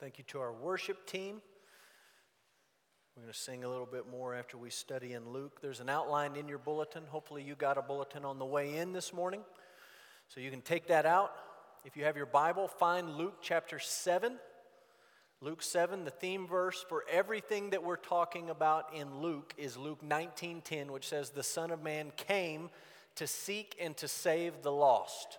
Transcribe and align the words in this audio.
Thank 0.00 0.16
you 0.16 0.24
to 0.28 0.40
our 0.40 0.50
worship 0.50 1.04
team. 1.04 1.42
We're 3.14 3.24
going 3.24 3.34
to 3.34 3.38
sing 3.38 3.64
a 3.64 3.68
little 3.68 3.84
bit 3.84 4.08
more 4.10 4.34
after 4.34 4.56
we 4.56 4.70
study 4.70 5.12
in 5.12 5.28
Luke. 5.28 5.60
There's 5.60 5.80
an 5.80 5.90
outline 5.90 6.36
in 6.36 6.48
your 6.48 6.56
bulletin. 6.56 7.02
Hopefully, 7.10 7.42
you 7.42 7.54
got 7.54 7.76
a 7.76 7.82
bulletin 7.82 8.24
on 8.24 8.38
the 8.38 8.46
way 8.46 8.78
in 8.78 8.94
this 8.94 9.12
morning. 9.12 9.42
So 10.28 10.40
you 10.40 10.50
can 10.50 10.62
take 10.62 10.86
that 10.86 11.04
out. 11.04 11.34
If 11.84 11.98
you 11.98 12.04
have 12.04 12.16
your 12.16 12.24
Bible, 12.24 12.66
find 12.66 13.10
Luke 13.10 13.40
chapter 13.42 13.78
7. 13.78 14.38
Luke 15.42 15.62
7, 15.62 16.04
the 16.04 16.10
theme 16.10 16.46
verse 16.46 16.82
for 16.88 17.04
everything 17.10 17.68
that 17.68 17.84
we're 17.84 17.96
talking 17.96 18.48
about 18.48 18.94
in 18.94 19.20
Luke 19.20 19.52
is 19.58 19.76
Luke 19.76 20.02
19:10, 20.02 20.92
which 20.92 21.06
says, 21.06 21.28
"The 21.28 21.42
Son 21.42 21.70
of 21.70 21.82
Man 21.82 22.10
came 22.12 22.70
to 23.16 23.26
seek 23.26 23.76
and 23.78 23.94
to 23.98 24.08
save 24.08 24.62
the 24.62 24.72
lost." 24.72 25.36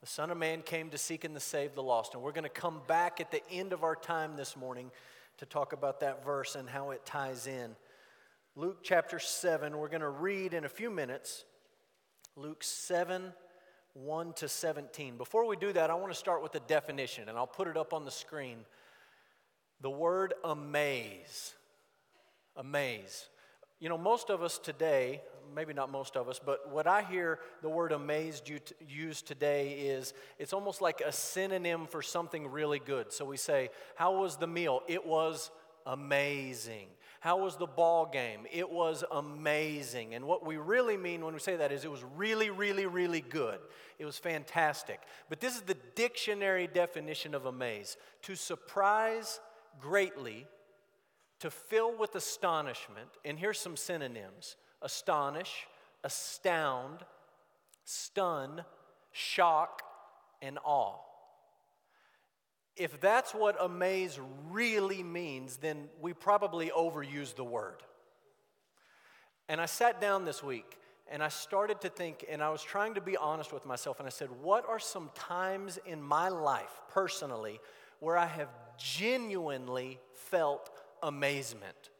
The 0.00 0.06
Son 0.06 0.30
of 0.30 0.38
Man 0.38 0.62
came 0.62 0.88
to 0.90 0.98
seek 0.98 1.24
and 1.24 1.34
to 1.34 1.40
save 1.40 1.74
the 1.74 1.82
lost. 1.82 2.14
And 2.14 2.22
we're 2.22 2.32
going 2.32 2.44
to 2.44 2.48
come 2.48 2.80
back 2.86 3.20
at 3.20 3.30
the 3.30 3.42
end 3.50 3.74
of 3.74 3.84
our 3.84 3.94
time 3.94 4.34
this 4.34 4.56
morning 4.56 4.90
to 5.38 5.46
talk 5.46 5.74
about 5.74 6.00
that 6.00 6.24
verse 6.24 6.54
and 6.54 6.68
how 6.68 6.90
it 6.90 7.04
ties 7.04 7.46
in. 7.46 7.76
Luke 8.56 8.78
chapter 8.82 9.18
7, 9.18 9.76
we're 9.76 9.88
going 9.88 10.00
to 10.00 10.08
read 10.08 10.54
in 10.54 10.64
a 10.64 10.70
few 10.70 10.90
minutes. 10.90 11.44
Luke 12.34 12.64
7, 12.64 13.32
1 13.92 14.32
to 14.34 14.48
17. 14.48 15.18
Before 15.18 15.46
we 15.46 15.56
do 15.56 15.70
that, 15.72 15.90
I 15.90 15.94
want 15.94 16.12
to 16.12 16.18
start 16.18 16.42
with 16.42 16.52
the 16.52 16.60
definition, 16.60 17.28
and 17.28 17.36
I'll 17.36 17.46
put 17.46 17.68
it 17.68 17.76
up 17.76 17.92
on 17.92 18.06
the 18.06 18.10
screen. 18.10 18.58
The 19.82 19.90
word 19.90 20.32
amaze. 20.44 21.54
Amaze. 22.56 23.28
You 23.80 23.90
know, 23.90 23.98
most 23.98 24.30
of 24.30 24.42
us 24.42 24.58
today, 24.58 25.20
maybe 25.54 25.72
not 25.72 25.90
most 25.90 26.16
of 26.16 26.28
us, 26.28 26.40
but 26.44 26.70
what 26.70 26.86
I 26.86 27.02
hear 27.02 27.38
the 27.62 27.68
word 27.68 27.92
amazed 27.92 28.50
used 28.88 29.26
today 29.26 29.72
is 29.72 30.14
it's 30.38 30.52
almost 30.52 30.80
like 30.80 31.02
a 31.04 31.12
synonym 31.12 31.86
for 31.86 32.02
something 32.02 32.50
really 32.50 32.78
good. 32.78 33.12
So 33.12 33.24
we 33.24 33.36
say, 33.36 33.70
How 33.94 34.20
was 34.20 34.36
the 34.36 34.46
meal? 34.46 34.82
It 34.88 35.06
was 35.06 35.50
amazing. 35.86 36.88
How 37.20 37.36
was 37.36 37.56
the 37.56 37.66
ball 37.66 38.06
game? 38.06 38.46
It 38.50 38.70
was 38.70 39.04
amazing. 39.10 40.14
And 40.14 40.24
what 40.24 40.44
we 40.44 40.56
really 40.56 40.96
mean 40.96 41.22
when 41.22 41.34
we 41.34 41.40
say 41.40 41.56
that 41.56 41.70
is 41.70 41.84
it 41.84 41.90
was 41.90 42.04
really, 42.16 42.48
really, 42.48 42.86
really 42.86 43.20
good. 43.20 43.58
It 43.98 44.06
was 44.06 44.16
fantastic. 44.16 45.00
But 45.28 45.40
this 45.40 45.54
is 45.54 45.60
the 45.60 45.76
dictionary 45.94 46.66
definition 46.66 47.34
of 47.34 47.44
amaze 47.44 47.98
to 48.22 48.36
surprise 48.36 49.38
greatly, 49.80 50.46
to 51.40 51.50
fill 51.50 51.96
with 51.96 52.14
astonishment, 52.14 53.08
and 53.24 53.38
here's 53.38 53.58
some 53.58 53.76
synonyms 53.76 54.56
astonish, 54.82 55.66
astound, 56.04 57.00
stun, 57.84 58.64
shock, 59.12 59.82
and 60.42 60.58
awe. 60.64 60.98
If 62.76 63.00
that's 63.00 63.34
what 63.34 63.56
amaze 63.60 64.18
really 64.48 65.02
means, 65.02 65.58
then 65.58 65.88
we 66.00 66.12
probably 66.14 66.70
overuse 66.70 67.34
the 67.34 67.44
word. 67.44 67.82
And 69.48 69.60
I 69.60 69.66
sat 69.66 70.00
down 70.00 70.24
this 70.24 70.42
week 70.42 70.78
and 71.10 71.22
I 71.22 71.28
started 71.28 71.80
to 71.80 71.88
think, 71.88 72.24
and 72.30 72.40
I 72.40 72.50
was 72.50 72.62
trying 72.62 72.94
to 72.94 73.00
be 73.00 73.16
honest 73.16 73.52
with 73.52 73.66
myself, 73.66 73.98
and 73.98 74.06
I 74.06 74.10
said, 74.10 74.28
What 74.40 74.66
are 74.68 74.78
some 74.78 75.10
times 75.14 75.78
in 75.84 76.00
my 76.00 76.28
life 76.28 76.80
personally 76.88 77.58
where 77.98 78.16
I 78.16 78.26
have 78.26 78.48
genuinely 78.78 79.98
felt 80.14 80.70
amazement, 81.02 81.90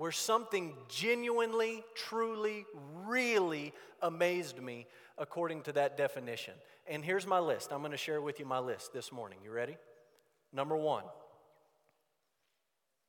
where 0.00 0.10
something 0.10 0.72
genuinely, 0.88 1.84
truly, 1.94 2.64
really 3.04 3.70
amazed 4.00 4.58
me 4.58 4.86
according 5.18 5.60
to 5.60 5.72
that 5.72 5.98
definition. 5.98 6.54
And 6.88 7.04
here's 7.04 7.26
my 7.26 7.38
list. 7.38 7.70
I'm 7.70 7.80
going 7.80 7.90
to 7.90 7.98
share 7.98 8.22
with 8.22 8.40
you 8.40 8.46
my 8.46 8.60
list 8.60 8.94
this 8.94 9.12
morning. 9.12 9.40
You 9.44 9.50
ready? 9.50 9.76
Number 10.54 10.74
one, 10.74 11.04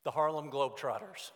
the 0.04 0.12
Harlem 0.12 0.52
Globetrotters. 0.52 1.32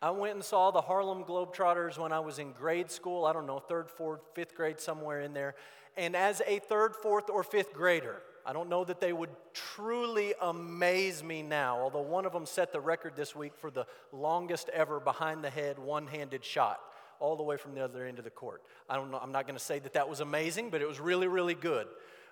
I 0.00 0.08
went 0.08 0.36
and 0.36 0.42
saw 0.42 0.70
the 0.70 0.80
Harlem 0.80 1.24
Globetrotters 1.24 1.98
when 1.98 2.12
I 2.12 2.20
was 2.20 2.38
in 2.38 2.52
grade 2.52 2.90
school. 2.90 3.26
I 3.26 3.34
don't 3.34 3.46
know, 3.46 3.58
third, 3.58 3.90
fourth, 3.90 4.22
fifth 4.34 4.54
grade, 4.54 4.80
somewhere 4.80 5.20
in 5.20 5.34
there. 5.34 5.54
And 5.98 6.16
as 6.16 6.40
a 6.46 6.60
third, 6.60 6.96
fourth, 6.96 7.28
or 7.28 7.42
fifth 7.42 7.74
grader, 7.74 8.22
I 8.46 8.52
don't 8.52 8.68
know 8.68 8.84
that 8.84 9.00
they 9.00 9.12
would 9.12 9.30
truly 9.52 10.34
amaze 10.40 11.22
me 11.22 11.42
now, 11.42 11.78
although 11.78 12.02
one 12.02 12.26
of 12.26 12.32
them 12.32 12.44
set 12.44 12.72
the 12.72 12.80
record 12.80 13.14
this 13.16 13.34
week 13.34 13.52
for 13.56 13.70
the 13.70 13.86
longest 14.12 14.68
ever 14.70 15.00
behind 15.00 15.42
the 15.42 15.50
head 15.50 15.78
one 15.78 16.06
handed 16.06 16.44
shot 16.44 16.80
all 17.20 17.36
the 17.36 17.42
way 17.42 17.56
from 17.56 17.74
the 17.74 17.82
other 17.82 18.04
end 18.04 18.18
of 18.18 18.24
the 18.24 18.30
court. 18.30 18.62
I 18.88 18.96
don't 18.96 19.10
know, 19.10 19.18
I'm 19.18 19.32
not 19.32 19.46
going 19.46 19.58
to 19.58 19.64
say 19.64 19.78
that 19.78 19.94
that 19.94 20.08
was 20.08 20.20
amazing, 20.20 20.70
but 20.70 20.82
it 20.82 20.88
was 20.88 21.00
really, 21.00 21.28
really 21.28 21.54
good. 21.54 21.86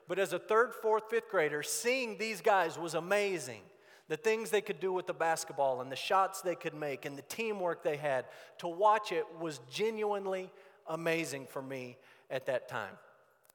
But 0.08 0.18
as 0.18 0.32
a 0.32 0.38
third, 0.38 0.74
fourth, 0.74 1.04
fifth 1.08 1.30
grader, 1.30 1.62
seeing 1.62 2.18
these 2.18 2.40
guys 2.40 2.78
was 2.78 2.94
amazing. 2.94 3.62
The 4.08 4.16
things 4.16 4.50
they 4.50 4.60
could 4.60 4.80
do 4.80 4.92
with 4.92 5.06
the 5.06 5.14
basketball 5.14 5.80
and 5.80 5.90
the 5.90 5.96
shots 5.96 6.42
they 6.42 6.56
could 6.56 6.74
make 6.74 7.06
and 7.06 7.16
the 7.16 7.22
teamwork 7.22 7.82
they 7.82 7.96
had, 7.96 8.26
to 8.58 8.68
watch 8.68 9.12
it 9.12 9.24
was 9.40 9.60
genuinely 9.70 10.50
amazing 10.88 11.46
for 11.46 11.62
me 11.62 11.96
at 12.30 12.46
that 12.46 12.68
time. 12.68 12.94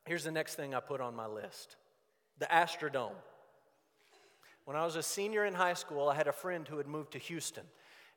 Here's 0.05 0.23
the 0.23 0.31
next 0.31 0.55
thing 0.55 0.73
I 0.73 0.79
put 0.79 1.01
on 1.01 1.15
my 1.15 1.27
list 1.27 1.75
the 2.39 2.45
Astrodome. 2.45 3.15
When 4.65 4.75
I 4.75 4.83
was 4.83 4.95
a 4.95 5.03
senior 5.03 5.45
in 5.45 5.53
high 5.53 5.75
school, 5.75 6.09
I 6.09 6.15
had 6.15 6.27
a 6.27 6.33
friend 6.33 6.67
who 6.67 6.77
had 6.77 6.87
moved 6.87 7.13
to 7.13 7.19
Houston. 7.19 7.63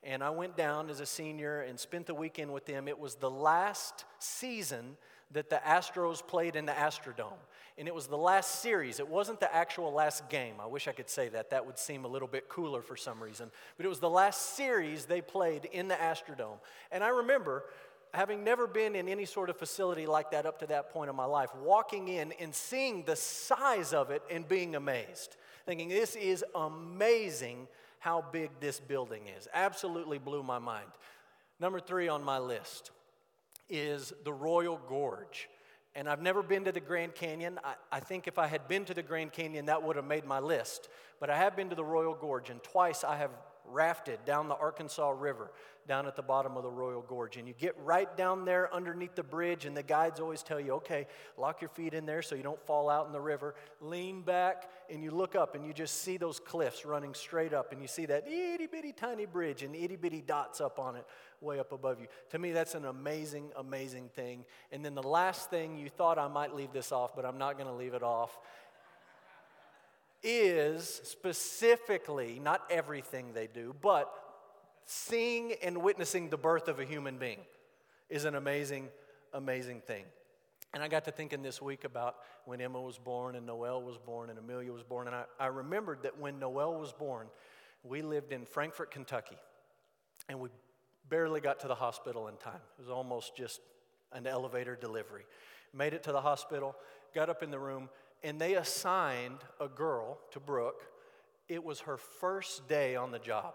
And 0.03 0.23
I 0.25 0.31
went 0.31 0.57
down 0.57 0.89
as 0.89 1.01
a 1.01 1.07
senior 1.07 1.61
and 1.61 1.79
spent 1.79 2.07
the 2.07 2.15
weekend 2.15 2.53
with 2.53 2.65
them. 2.65 2.89
It 2.89 2.99
was 2.99 3.17
the 3.17 3.31
last 3.31 4.05
season 4.19 4.97
that 5.33 5.51
the 5.51 5.61
Astros 5.65 6.27
played 6.27 6.57
in 6.57 6.67
the 6.67 6.73
Astrodome. 6.73 7.39
And 7.79 7.87
it 7.87 7.95
was 7.95 8.09
the 8.09 8.17
last 8.17 8.63
series. 8.63 8.99
It 8.99 9.09
wasn't 9.09 9.41
the 9.41 9.55
actual 9.55 9.93
last 9.93 10.29
game. 10.29 10.55
I 10.61 10.67
wish 10.67 10.89
I 10.89 10.93
could 10.93 11.09
say 11.09 11.29
that. 11.29 11.51
That 11.51 11.67
would 11.67 11.79
seem 11.79 12.05
a 12.05 12.09
little 12.09 12.27
bit 12.27 12.49
cooler 12.49 12.83
for 12.83 12.97
some 12.97 13.23
reason. 13.23 13.51
But 13.77 13.87
it 13.87 13.89
was 13.89 14.01
the 14.01 14.11
last 14.11 14.57
series 14.57 15.05
they 15.05 15.21
played 15.21 15.67
in 15.67 15.87
the 15.87 15.95
Astrodome. 15.95 16.59
And 16.91 17.05
I 17.05 17.09
remember 17.09 17.65
having 18.13 18.45
never 18.45 18.67
been 18.67 18.95
in 18.95 19.09
any 19.09 19.25
sort 19.25 19.51
of 19.51 19.57
facility 19.57 20.07
like 20.07 20.31
that 20.33 20.47
up 20.47 20.59
to 20.61 20.67
that 20.67 20.91
point 20.91 21.11
in 21.11 21.17
my 21.17 21.25
life, 21.25 21.51
walking 21.63 22.09
in 22.09 22.33
and 22.41 22.55
seeing 22.55 23.05
the 23.05 23.17
size 23.17 23.93
of 23.93 24.11
it 24.11 24.23
and 24.31 24.49
being 24.49 24.75
amazed, 24.75 25.37
thinking, 25.67 25.89
this 25.89 26.17
is 26.17 26.45
amazing 26.55 27.69
how 27.99 28.25
big 28.33 28.51
this 28.61 28.81
building 28.81 29.29
is. 29.39 29.47
Absolutely 29.53 30.19
blew 30.19 30.43
my 30.43 30.59
mind. 30.59 30.89
Number 31.61 31.79
three 31.79 32.09
on 32.09 32.25
my 32.25 32.39
list 32.39 32.91
is 33.69 34.13
the 34.25 34.33
Royal 34.33 34.81
Gorge. 34.89 35.49
And 35.95 36.09
I've 36.09 36.23
never 36.23 36.43
been 36.43 36.65
to 36.65 36.73
the 36.73 36.81
Grand 36.81 37.15
Canyon. 37.15 37.59
I, 37.65 37.75
I, 37.91 38.01
think 38.01 38.29
if 38.29 38.39
I 38.39 38.47
had 38.47 38.69
been 38.69 38.85
to 38.85 38.95
the 38.95 39.03
Grand 39.03 39.33
Canyon, 39.33 39.67
that 39.67 39.83
would 39.83 39.97
have 39.97 40.05
made 40.05 40.25
my 40.25 40.39
list. 40.39 40.89
But 41.19 41.31
I 41.31 41.37
have 41.37 41.57
been 41.57 41.69
to 41.71 41.75
the 41.75 41.85
Royal 41.85 42.15
Gorge, 42.15 42.49
and 42.49 42.63
twice 42.63 43.03
I 43.03 43.17
have 43.17 43.31
rafted 43.65 44.25
down 44.25 44.49
the 44.49 44.57
Arkansas 44.57 45.11
River 45.11 45.51
down 45.91 46.07
at 46.07 46.15
the 46.15 46.23
bottom 46.23 46.57
of 46.57 46.63
the 46.63 46.71
Royal 46.71 47.03
Gorge. 47.03 47.37
And 47.37 47.49
you 47.49 47.55
get 47.59 47.75
right 47.83 48.17
down 48.17 48.45
there 48.45 48.73
underneath 48.73 49.17
the 49.17 49.25
bridge, 49.25 49.65
and 49.65 49.77
the 49.77 49.83
guides 49.83 50.21
always 50.21 50.43
tell 50.43 50.61
you, 50.61 50.75
okay, 50.75 51.07
lock 51.37 51.61
your 51.61 51.71
feet 51.71 51.95
in 51.95 52.07
there 52.07 52.23
so 52.23 52.37
you 52.37 52.45
don't 52.45 52.65
fall 52.65 52.89
out 52.89 53.07
in 53.07 53.13
the 53.13 53.21
river. 53.21 53.57
Lean 53.81 54.23
back, 54.23 54.71
and 54.89 55.03
you 55.03 55.11
look 55.11 55.35
up, 55.35 55.57
and 55.57 55.67
you 55.67 55.73
just 55.73 56.03
see 56.03 56.17
those 56.17 56.39
cliffs 56.39 56.85
running 56.85 57.13
straight 57.13 57.53
up, 57.53 57.73
and 57.73 57.83
you 57.83 57.89
see 57.89 58.07
that 58.07 58.29
itty 58.29 58.67
bitty 58.67 58.93
tiny 58.93 59.27
bridge 59.27 59.65
and 59.65 59.75
itty 59.75 59.97
bitty 59.97 60.21
dots 60.21 60.61
up 60.61 60.79
on 60.79 60.95
it 60.95 61.05
way 61.41 61.59
up 61.59 61.73
above 61.73 62.01
you. 62.01 62.07
To 62.31 62.39
me, 62.39 62.53
that's 62.53 62.75
an 62.75 62.85
amazing, 62.85 63.51
amazing 63.57 64.11
thing. 64.11 64.45
And 64.71 64.85
then 64.85 64.95
the 64.95 65.03
last 65.03 65.51
thing, 65.51 65.77
you 65.77 65.89
thought 65.89 66.19
I 66.19 66.29
might 66.29 66.55
leave 66.55 66.73
this 66.73 66.93
off, 66.93 67.17
but 67.17 67.25
I'm 67.25 67.39
not 67.39 67.57
going 67.57 67.69
to 67.69 67.75
leave 67.75 67.95
it 67.95 68.03
off 68.03 68.39
is 70.23 71.01
specifically, 71.05 72.41
not 72.43 72.63
everything 72.71 73.33
they 73.33 73.47
do, 73.47 73.75
but 73.81 74.13
seeing 74.85 75.55
and 75.63 75.79
witnessing 75.83 76.29
the 76.31 76.37
birth 76.37 76.69
of 76.69 76.81
a 76.81 76.85
human 76.85 77.17
being 77.17 77.39
is 78.09 78.25
an 78.25 78.35
amazing, 78.35 78.89
amazing 79.33 79.81
thing. 79.81 80.05
And 80.73 80.83
I 80.83 80.89
got 80.89 81.05
to 81.07 81.11
thinking 81.11 81.43
this 81.43 81.61
week 81.61 81.85
about 81.85 82.17
when 82.45 82.61
Emma 82.61 82.81
was 82.81 82.99
born 82.99 83.35
and 83.35 83.47
Noel 83.47 83.83
was 83.83 83.99
born 83.99 84.31
and 84.31 84.39
Amelia 84.39 84.73
was 84.73 84.83
born. 84.83 85.09
And 85.09 85.17
I, 85.17 85.25
I 85.39 85.47
remembered 85.47 86.03
that 86.05 86.19
when 86.19 86.39
Noel 86.39 86.75
was 86.75 86.93
born, 86.93 87.27
we 87.83 88.03
lived 88.03 88.33
in 88.33 88.45
Frankfort, 88.45 88.91
Kentucky. 88.91 89.39
And 90.29 90.39
we 90.39 90.49
barely 91.09 91.41
got 91.41 91.61
to 91.61 91.69
the 91.69 91.75
hospital 91.75 92.29
in 92.29 92.37
time. 92.37 92.61
It 92.79 92.83
was 92.83 92.91
almost 92.91 93.37
just 93.37 93.61
an 94.13 94.27
elevator 94.27 94.77
delivery. 94.77 95.25
Made 95.75 95.93
it 95.93 96.05
to 96.05 96.13
the 96.13 96.21
hospital, 96.21 96.77
got 97.15 97.29
up 97.29 97.43
in 97.43 97.51
the 97.51 97.59
room, 97.59 97.89
and 98.23 98.41
they 98.41 98.55
assigned 98.55 99.39
a 99.61 99.69
girl 99.69 100.19
to 100.33 100.41
Brooke. 100.41 100.83
It 101.49 101.65
was 101.65 101.81
her 101.81 101.97
first 101.97 102.69
day 102.69 102.97
on 102.97 103.11
the 103.11 103.19
job. 103.19 103.55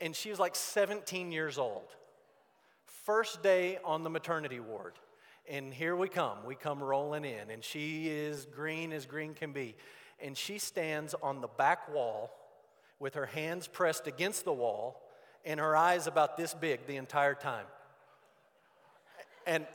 And 0.00 0.14
she 0.14 0.30
was 0.30 0.38
like 0.38 0.56
17 0.56 1.32
years 1.32 1.58
old. 1.58 1.94
First 3.04 3.42
day 3.42 3.78
on 3.84 4.02
the 4.02 4.10
maternity 4.10 4.60
ward. 4.60 4.94
And 5.48 5.72
here 5.72 5.96
we 5.96 6.08
come. 6.08 6.38
We 6.44 6.54
come 6.54 6.82
rolling 6.82 7.24
in. 7.24 7.50
And 7.50 7.64
she 7.64 8.08
is 8.08 8.46
green 8.46 8.92
as 8.92 9.06
green 9.06 9.34
can 9.34 9.52
be. 9.52 9.76
And 10.20 10.36
she 10.36 10.58
stands 10.58 11.14
on 11.22 11.40
the 11.40 11.48
back 11.48 11.92
wall 11.92 12.30
with 12.98 13.14
her 13.14 13.26
hands 13.26 13.68
pressed 13.68 14.06
against 14.06 14.44
the 14.44 14.52
wall 14.52 15.02
and 15.44 15.60
her 15.60 15.76
eyes 15.76 16.06
about 16.06 16.36
this 16.36 16.54
big 16.54 16.86
the 16.86 16.96
entire 16.96 17.34
time. 17.34 17.66
And 19.46 19.66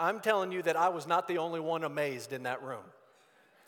I'm 0.00 0.20
telling 0.20 0.52
you 0.52 0.62
that 0.62 0.76
I 0.76 0.88
was 0.88 1.06
not 1.06 1.26
the 1.28 1.38
only 1.38 1.60
one 1.60 1.84
amazed 1.84 2.32
in 2.32 2.44
that 2.44 2.62
room. 2.62 2.84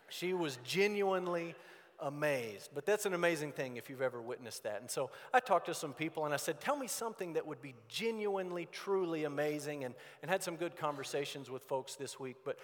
She 0.09 0.33
was 0.33 0.59
genuinely 0.65 1.55
amazed. 2.01 2.71
But 2.75 2.87
that's 2.87 3.07
an 3.07 3.15
amazing 3.15 3.53
thing 3.53 3.77
if 3.77 3.91
you've 3.91 4.03
ever 4.03 4.21
witnessed 4.21 4.63
that. 4.65 4.81
And 4.81 4.91
so 4.91 5.11
I 5.33 5.41
talked 5.41 5.67
to 5.67 5.75
some 5.75 5.93
people 5.93 6.25
and 6.25 6.35
I 6.35 6.37
said, 6.37 6.61
Tell 6.61 6.77
me 6.77 6.87
something 6.87 7.35
that 7.35 7.47
would 7.47 7.63
be 7.63 7.75
genuinely, 7.89 8.69
truly 8.73 9.25
amazing, 9.25 9.85
and, 9.85 9.95
and 10.23 10.31
had 10.31 10.43
some 10.43 10.57
good 10.57 10.77
conversations 10.77 11.51
with 11.51 11.63
folks 11.65 11.95
this 11.95 12.19
week. 12.19 12.37
But 12.45 12.59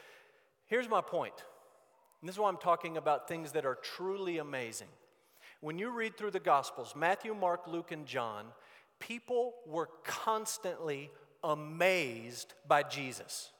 here's 0.66 0.88
my 0.88 1.00
point. 1.00 1.34
And 2.20 2.28
this 2.28 2.36
is 2.36 2.40
why 2.40 2.48
I'm 2.48 2.56
talking 2.56 2.96
about 2.96 3.28
things 3.28 3.52
that 3.52 3.66
are 3.66 3.76
truly 3.76 4.38
amazing. 4.38 4.88
When 5.60 5.78
you 5.78 5.90
read 5.90 6.16
through 6.16 6.32
the 6.32 6.40
Gospels, 6.40 6.94
Matthew, 6.96 7.34
Mark, 7.34 7.66
Luke, 7.66 7.92
and 7.92 8.06
John, 8.06 8.46
people 8.98 9.54
were 9.66 9.88
constantly 10.04 11.10
amazed 11.44 12.54
by 12.66 12.82
Jesus. 12.82 13.50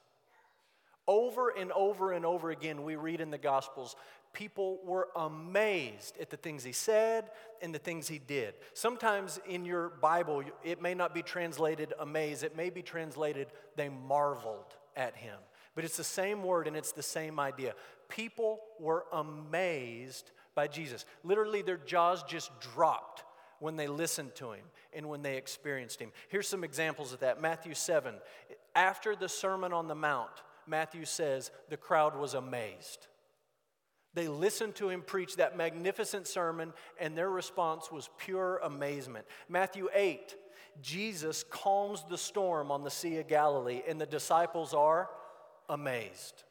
Over 1.08 1.50
and 1.50 1.70
over 1.72 2.12
and 2.12 2.26
over 2.26 2.50
again, 2.50 2.82
we 2.82 2.96
read 2.96 3.20
in 3.20 3.30
the 3.30 3.38
Gospels, 3.38 3.94
people 4.32 4.80
were 4.84 5.08
amazed 5.14 6.18
at 6.20 6.30
the 6.30 6.36
things 6.36 6.64
he 6.64 6.72
said 6.72 7.30
and 7.62 7.74
the 7.74 7.78
things 7.78 8.08
he 8.08 8.18
did. 8.18 8.54
Sometimes 8.74 9.40
in 9.48 9.64
your 9.64 9.88
Bible, 9.88 10.42
it 10.64 10.82
may 10.82 10.94
not 10.94 11.14
be 11.14 11.22
translated 11.22 11.94
amazed, 12.00 12.42
it 12.42 12.56
may 12.56 12.70
be 12.70 12.82
translated 12.82 13.46
they 13.76 13.88
marveled 13.88 14.76
at 14.96 15.16
him. 15.16 15.38
But 15.74 15.84
it's 15.84 15.96
the 15.96 16.04
same 16.04 16.42
word 16.42 16.66
and 16.66 16.76
it's 16.76 16.92
the 16.92 17.02
same 17.02 17.38
idea. 17.38 17.74
People 18.08 18.60
were 18.80 19.04
amazed 19.12 20.32
by 20.54 20.66
Jesus. 20.66 21.04
Literally, 21.22 21.62
their 21.62 21.76
jaws 21.76 22.22
just 22.24 22.50
dropped 22.60 23.24
when 23.58 23.76
they 23.76 23.86
listened 23.86 24.34
to 24.36 24.52
him 24.52 24.64
and 24.92 25.08
when 25.08 25.22
they 25.22 25.36
experienced 25.36 26.00
him. 26.00 26.12
Here's 26.28 26.48
some 26.48 26.64
examples 26.64 27.12
of 27.12 27.20
that 27.20 27.40
Matthew 27.40 27.74
7. 27.74 28.14
After 28.74 29.14
the 29.14 29.28
Sermon 29.28 29.72
on 29.72 29.88
the 29.88 29.94
Mount, 29.94 30.42
Matthew 30.68 31.04
says 31.04 31.50
the 31.68 31.76
crowd 31.76 32.16
was 32.16 32.34
amazed. 32.34 33.06
They 34.14 34.28
listened 34.28 34.74
to 34.76 34.88
him 34.88 35.02
preach 35.02 35.36
that 35.36 35.56
magnificent 35.58 36.26
sermon, 36.26 36.72
and 36.98 37.16
their 37.16 37.28
response 37.28 37.92
was 37.92 38.08
pure 38.18 38.58
amazement. 38.64 39.26
Matthew 39.48 39.88
8, 39.94 40.34
Jesus 40.80 41.44
calms 41.50 42.04
the 42.08 42.16
storm 42.16 42.70
on 42.70 42.82
the 42.82 42.90
Sea 42.90 43.18
of 43.18 43.28
Galilee, 43.28 43.82
and 43.86 44.00
the 44.00 44.06
disciples 44.06 44.72
are 44.72 45.10
amazed. 45.68 46.44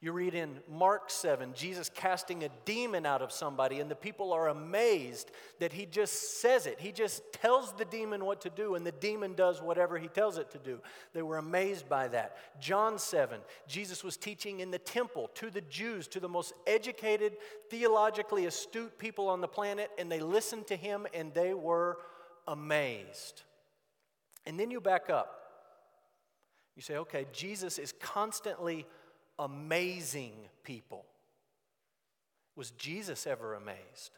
You 0.00 0.12
read 0.12 0.34
in 0.34 0.60
Mark 0.70 1.10
7, 1.10 1.54
Jesus 1.54 1.90
casting 1.92 2.44
a 2.44 2.50
demon 2.64 3.04
out 3.04 3.20
of 3.20 3.32
somebody, 3.32 3.80
and 3.80 3.90
the 3.90 3.96
people 3.96 4.32
are 4.32 4.46
amazed 4.46 5.32
that 5.58 5.72
he 5.72 5.86
just 5.86 6.40
says 6.40 6.66
it. 6.66 6.78
He 6.78 6.92
just 6.92 7.20
tells 7.32 7.72
the 7.72 7.84
demon 7.84 8.24
what 8.24 8.40
to 8.42 8.50
do, 8.50 8.76
and 8.76 8.86
the 8.86 8.92
demon 8.92 9.34
does 9.34 9.60
whatever 9.60 9.98
he 9.98 10.06
tells 10.06 10.38
it 10.38 10.52
to 10.52 10.58
do. 10.58 10.78
They 11.14 11.22
were 11.22 11.38
amazed 11.38 11.88
by 11.88 12.06
that. 12.08 12.36
John 12.60 12.96
7, 12.96 13.40
Jesus 13.66 14.04
was 14.04 14.16
teaching 14.16 14.60
in 14.60 14.70
the 14.70 14.78
temple 14.78 15.32
to 15.34 15.50
the 15.50 15.62
Jews, 15.62 16.06
to 16.08 16.20
the 16.20 16.28
most 16.28 16.52
educated, 16.64 17.36
theologically 17.68 18.46
astute 18.46 19.00
people 19.00 19.28
on 19.28 19.40
the 19.40 19.48
planet, 19.48 19.90
and 19.98 20.12
they 20.12 20.20
listened 20.20 20.68
to 20.68 20.76
him 20.76 21.08
and 21.12 21.34
they 21.34 21.54
were 21.54 21.98
amazed. 22.46 23.42
And 24.46 24.60
then 24.60 24.70
you 24.70 24.80
back 24.80 25.10
up. 25.10 25.34
You 26.76 26.82
say, 26.82 26.98
okay, 26.98 27.26
Jesus 27.32 27.76
is 27.80 27.92
constantly 28.00 28.86
amazing 29.38 30.32
people. 30.64 31.04
Was 32.56 32.70
Jesus 32.72 33.26
ever 33.26 33.54
amazed? 33.54 34.10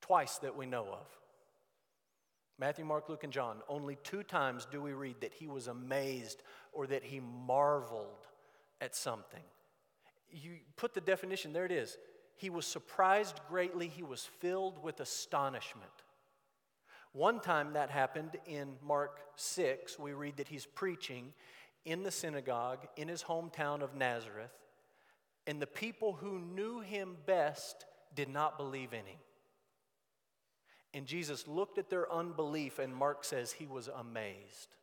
Twice 0.00 0.38
that 0.38 0.56
we 0.56 0.66
know 0.66 0.86
of. 0.86 1.06
Matthew, 2.58 2.84
Mark, 2.84 3.08
Luke, 3.08 3.24
and 3.24 3.32
John. 3.32 3.58
Only 3.68 3.98
two 4.02 4.22
times 4.22 4.66
do 4.70 4.80
we 4.80 4.92
read 4.92 5.20
that 5.20 5.34
he 5.34 5.46
was 5.46 5.66
amazed 5.68 6.42
or 6.72 6.86
that 6.86 7.04
he 7.04 7.20
marveled 7.20 8.26
at 8.80 8.94
something. 8.94 9.42
You 10.30 10.56
put 10.76 10.94
the 10.94 11.00
definition, 11.00 11.52
there 11.52 11.66
it 11.66 11.72
is. 11.72 11.98
He 12.36 12.50
was 12.50 12.66
surprised 12.66 13.40
greatly, 13.48 13.88
he 13.88 14.02
was 14.02 14.24
filled 14.24 14.82
with 14.82 15.00
astonishment. 15.00 15.90
One 17.12 17.40
time 17.40 17.72
that 17.72 17.90
happened 17.90 18.36
in 18.46 18.74
Mark 18.82 19.20
6, 19.36 19.98
we 19.98 20.12
read 20.12 20.36
that 20.36 20.48
he's 20.48 20.66
preaching 20.66 21.32
in 21.86 22.02
the 22.02 22.10
synagogue 22.10 22.86
in 22.96 23.08
his 23.08 23.22
hometown 23.22 23.80
of 23.80 23.94
Nazareth, 23.94 24.52
and 25.46 25.62
the 25.62 25.66
people 25.66 26.14
who 26.14 26.38
knew 26.38 26.80
him 26.80 27.16
best 27.24 27.86
did 28.14 28.28
not 28.28 28.58
believe 28.58 28.92
in 28.92 29.06
him. 29.06 29.18
And 30.92 31.06
Jesus 31.06 31.46
looked 31.46 31.78
at 31.78 31.88
their 31.88 32.12
unbelief, 32.12 32.78
and 32.78 32.94
Mark 32.94 33.24
says 33.24 33.52
he 33.52 33.66
was 33.66 33.88
amazed. 33.88 34.74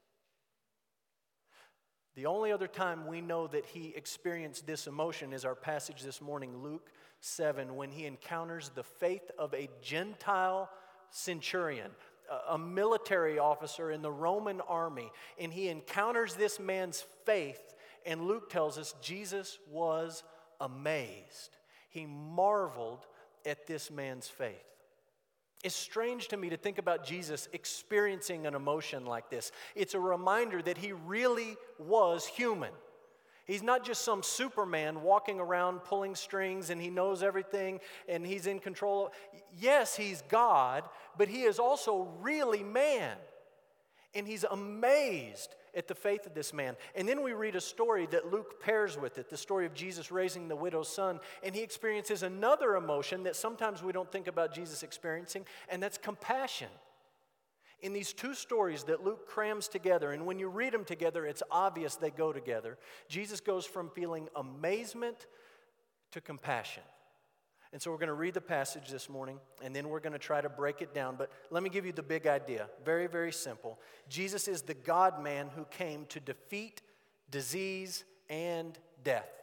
The 2.15 2.27
only 2.27 2.51
other 2.51 2.67
time 2.67 3.07
we 3.07 3.21
know 3.21 3.47
that 3.47 3.65
he 3.65 3.94
experienced 3.95 4.65
this 4.65 4.88
emotion 4.88 5.33
is 5.33 5.45
our 5.45 5.55
passage 5.55 6.03
this 6.03 6.21
morning, 6.21 6.55
Luke 6.57 6.91
7, 7.19 7.75
when 7.75 7.89
he 7.89 8.05
encounters 8.05 8.69
the 8.69 8.83
faith 8.83 9.29
of 9.38 9.53
a 9.53 9.69
Gentile 9.81 10.69
centurion 11.09 11.91
a 12.50 12.57
military 12.57 13.39
officer 13.39 13.91
in 13.91 14.01
the 14.01 14.12
Roman 14.12 14.62
army, 14.62 15.12
and 15.39 15.51
he 15.51 15.69
encounters 15.69 16.35
this 16.35 16.59
man's 16.59 17.03
faith. 17.25 17.62
And 18.06 18.27
Luke 18.27 18.50
tells 18.50 18.77
us 18.77 18.95
Jesus 19.01 19.59
was 19.71 20.24
amazed. 20.59 21.57
He 21.89 22.06
marveled 22.06 23.06
at 23.45 23.68
this 23.68 23.91
man's 23.91 24.27
faith. 24.27 24.65
It's 25.63 25.75
strange 25.75 26.27
to 26.30 26.38
me 26.38 26.50
to 26.50 26.57
think 26.57 26.77
about 26.77 27.06
Jesus 27.06 27.47
experiencing 27.53 28.45
an 28.45 28.53
emotion 28.53 29.06
like 29.06 29.29
this. 29.29 29.51
It's 29.75 29.94
a 29.94 30.00
reminder 30.00 30.62
that 30.62 30.77
he 30.77 30.91
really 30.91 31.56
was 31.79 32.25
human. 32.25 32.71
He's 33.45 33.63
not 33.63 33.84
just 33.84 34.04
some 34.04 34.24
Superman 34.24 35.01
walking 35.01 35.40
around 35.40 35.80
pulling 35.84 36.16
strings 36.16 36.69
and 36.69 36.81
he 36.81 36.90
knows 36.90 37.24
everything 37.24 37.80
and 38.07 38.25
he's 38.25 38.48
in 38.48 38.60
control. 38.60 39.12
Yes, 39.60 39.95
he's 39.95 40.24
God, 40.30 40.84
but 41.18 41.28
he 41.28 41.44
is 41.44 41.60
also 41.60 42.10
really 42.22 42.63
man. 42.63 43.18
And 44.16 44.28
he's 44.28 44.44
amazed 44.44 45.56
at 45.75 45.88
the 45.88 45.95
faith 45.95 46.25
of 46.25 46.34
this 46.34 46.54
man. 46.54 46.75
And 46.95 47.10
then 47.10 47.24
we 47.24 47.34
read 47.34 47.56
a 47.56 47.62
story 47.62 48.07
that 48.12 48.31
Luke 48.31 48.62
pairs 48.62 48.98
with 48.98 49.18
it 49.18 49.30
the 49.30 49.38
story 49.38 49.66
of 49.66 49.74
Jesus 49.74 50.12
raising 50.12 50.48
the 50.48 50.56
widow's 50.56 50.88
son. 50.88 51.19
And 51.42 51.56
he 51.56 51.62
experiences 51.62 52.24
another 52.24 52.75
emotion 52.75 53.24
that 53.24 53.36
sometimes 53.36 53.81
we 53.81 53.92
don't 53.92 54.12
think 54.12 54.28
about 54.28 54.54
Jesus 54.54 54.84
experiencing, 54.84 55.46
and 55.69 55.81
that's 55.81 55.98
compassion 55.98 56.69
in 57.83 57.94
these 57.94 58.13
two 58.13 58.33
stories 58.33 58.85
that 58.85 59.03
Luke 59.03 59.27
crams 59.27 59.68
together, 59.68 60.12
and 60.12 60.25
when 60.25 60.39
you 60.39 60.48
read 60.48 60.74
them 60.74 60.86
together, 60.86 61.25
it's 61.25 61.43
obvious 61.51 61.96
they 61.96 62.10
go 62.10 62.34
together. 62.34 62.77
Jesus 63.10 63.41
goes 63.41 63.65
from 63.65 63.89
feeling 63.89 64.29
amazement 64.36 65.27
to 66.12 66.22
compassion. 66.22 66.84
And 67.74 67.81
so 67.81 67.91
we're 67.91 67.98
going 67.98 68.08
to 68.08 68.13
read 68.13 68.36
the 68.36 68.41
passage 68.41 68.89
this 68.89 69.10
morning, 69.10 69.38
and 69.62 69.75
then 69.75 69.89
we're 69.89 70.00
going 70.00 70.13
to 70.13 70.19
try 70.19 70.39
to 70.39 70.48
break 70.48 70.81
it 70.81 70.93
down. 70.93 71.15
But 71.17 71.29
let 71.50 71.62
me 71.62 71.69
give 71.69 71.86
you 71.86 71.91
the 71.91 72.03
big 72.03 72.25
idea. 72.25 72.67
Very, 72.86 73.08
very 73.08 73.34
simple. 73.34 73.79
Jesus 74.08 74.48
is 74.48 74.62
the 74.62 74.75
God 74.75 75.22
man 75.22 75.50
who 75.53 75.65
came 75.65 76.05
to 76.08 76.19
defeat 76.19 76.81
disease 77.29 78.05
and 78.29 78.77
death. 79.03 79.42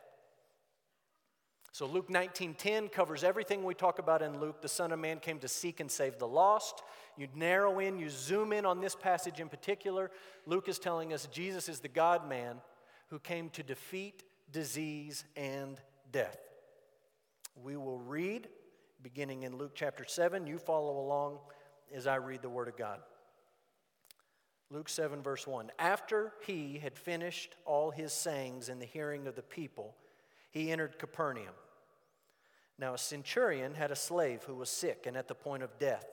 So 1.73 1.87
Luke 1.87 2.11
19:10 2.11 2.89
covers 2.89 3.23
everything 3.23 3.63
we 3.63 3.75
talk 3.75 3.99
about 3.99 4.23
in 4.23 4.41
Luke. 4.41 4.61
The 4.61 4.69
Son 4.69 4.91
of 4.91 4.99
Man 4.99 5.21
came 5.21 5.39
to 5.39 5.49
seek 5.49 5.79
and 5.79 5.91
save 5.91 6.19
the 6.19 6.27
lost. 6.27 6.83
You 7.17 7.29
narrow 7.35 7.79
in, 7.79 7.99
you 7.99 8.11
zoom 8.11 8.53
in 8.53 8.67
on 8.67 8.81
this 8.81 8.97
passage 8.97 9.41
in 9.41 9.49
particular. 9.49 10.11
Luke 10.47 10.69
is 10.69 10.79
telling 10.79 11.13
us 11.13 11.27
Jesus 11.27 11.69
is 11.69 11.81
the 11.81 11.89
God 11.89 12.29
man 12.29 12.61
who 13.09 13.19
came 13.19 13.51
to 13.51 13.63
defeat 13.63 14.25
disease 14.51 15.25
and 15.37 15.81
death. 16.11 16.39
We 17.55 17.77
will 17.77 17.99
read 17.99 18.49
beginning 19.03 19.45
in 19.45 19.57
Luke 19.57 19.73
chapter 19.75 20.05
7. 20.05 20.47
You 20.47 20.59
follow 20.59 20.99
along 20.99 21.39
as 21.93 22.07
I 22.07 22.17
read 22.17 22.43
the 22.43 22.49
Word 22.49 22.69
of 22.69 22.77
God. 22.77 23.01
Luke 24.71 24.89
7, 24.89 25.23
verse 25.23 25.47
1. 25.47 25.71
After 25.79 26.33
he 26.47 26.79
had 26.79 26.97
finished 26.97 27.57
all 27.65 27.91
his 27.91 28.13
sayings 28.13 28.69
in 28.69 28.79
the 28.79 28.87
hearing 28.87 29.27
of 29.27 29.35
the 29.35 29.43
people, 29.43 29.97
he 30.51 30.71
entered 30.71 30.99
Capernaum. 30.99 31.55
Now, 32.79 32.95
a 32.95 32.99
centurion 32.99 33.75
had 33.75 33.91
a 33.91 33.97
slave 33.97 34.43
who 34.45 34.55
was 34.55 34.71
sick 34.71 35.05
and 35.07 35.17
at 35.17 35.29
the 35.29 35.35
point 35.35 35.63
of 35.63 35.79
death, 35.79 36.07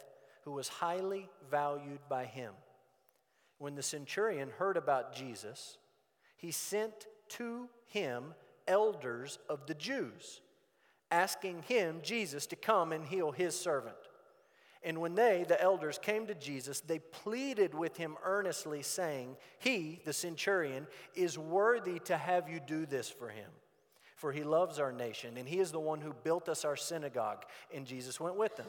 who 0.44 0.52
was 0.52 0.68
highly 0.68 1.30
valued 1.50 2.00
by 2.10 2.26
him. 2.26 2.54
When 3.58 3.76
the 3.76 3.84
centurion 3.84 4.50
heard 4.58 4.78
about 4.78 5.16
Jesus, 5.16 5.78
he 6.36 6.52
sent 6.52 7.08
to 7.30 7.70
him 7.86 8.36
elders 8.68 9.40
of 9.50 9.66
the 9.66 9.74
Jews, 9.74 10.42
asking 11.10 11.64
him, 11.64 12.00
Jesus, 12.04 12.46
to 12.48 12.56
come 12.56 12.92
and 12.92 13.06
heal 13.06 13.32
his 13.32 13.58
servant. 13.58 13.96
And 14.84 15.00
when 15.00 15.16
they, 15.16 15.46
the 15.48 15.60
elders, 15.62 15.98
came 15.98 16.28
to 16.28 16.36
Jesus, 16.36 16.82
they 16.82 17.00
pleaded 17.00 17.74
with 17.74 17.98
him 17.98 18.16
earnestly, 18.24 18.84
saying, 18.84 19.38
He, 19.58 20.02
the 20.06 20.14
centurion, 20.14 20.86
is 21.16 21.38
worthy 21.38 22.00
to 22.00 22.18
have 22.18 22.50
you 22.50 22.60
do 22.60 22.86
this 22.86 23.10
for 23.10 23.30
him 23.30 23.50
for 24.18 24.32
he 24.32 24.44
loves 24.44 24.80
our 24.80 24.92
nation, 24.92 25.38
and 25.38 25.48
he 25.48 25.60
is 25.60 25.72
the 25.72 25.80
one 25.80 26.02
who 26.02 26.12
built 26.24 26.50
us 26.50 26.66
our 26.66 26.76
synagogue. 26.76 27.46
And 27.74 27.86
Jesus 27.86 28.20
went 28.20 28.36
with 28.36 28.58
them. 28.58 28.68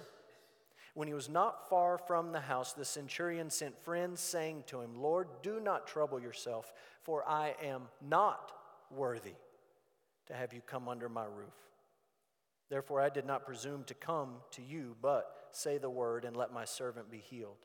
When 0.93 1.09
he 1.09 1.15
was 1.15 1.29
not 1.29 1.69
far 1.71 1.97
from 1.97 2.33
the 2.33 2.41
house, 2.41 2.75
the 2.75 2.85
centurion 2.85 3.49
sent 3.49 3.79
friends, 3.79 4.21
saying 4.21 4.65
to 4.67 4.81
him, 4.81 5.01
Lord, 5.01 5.29
do 5.43 5.59
not 5.59 5.87
trouble 5.87 6.21
yourself, 6.21 6.73
for 7.03 7.27
I 7.27 7.55
am 7.63 7.83
not 8.07 8.53
worthy 8.91 9.35
to 10.27 10.35
have 10.35 10.53
you 10.53 10.61
come 10.61 10.87
under 10.87 11.09
my 11.09 11.25
roof. 11.25 11.55
Therefore, 12.69 13.01
I 13.01 13.09
did 13.09 13.25
not 13.25 13.47
presume 13.47 13.85
to 13.85 13.95
come 13.95 14.37
to 14.51 14.63
you, 14.63 14.97
but 15.01 15.49
say 15.53 15.79
the 15.79 15.89
word 15.89 16.27
and 16.27 16.37
let 16.37 16.53
my 16.53 16.67
servant 16.67 17.11
be 17.11 17.19
healed. 17.19 17.65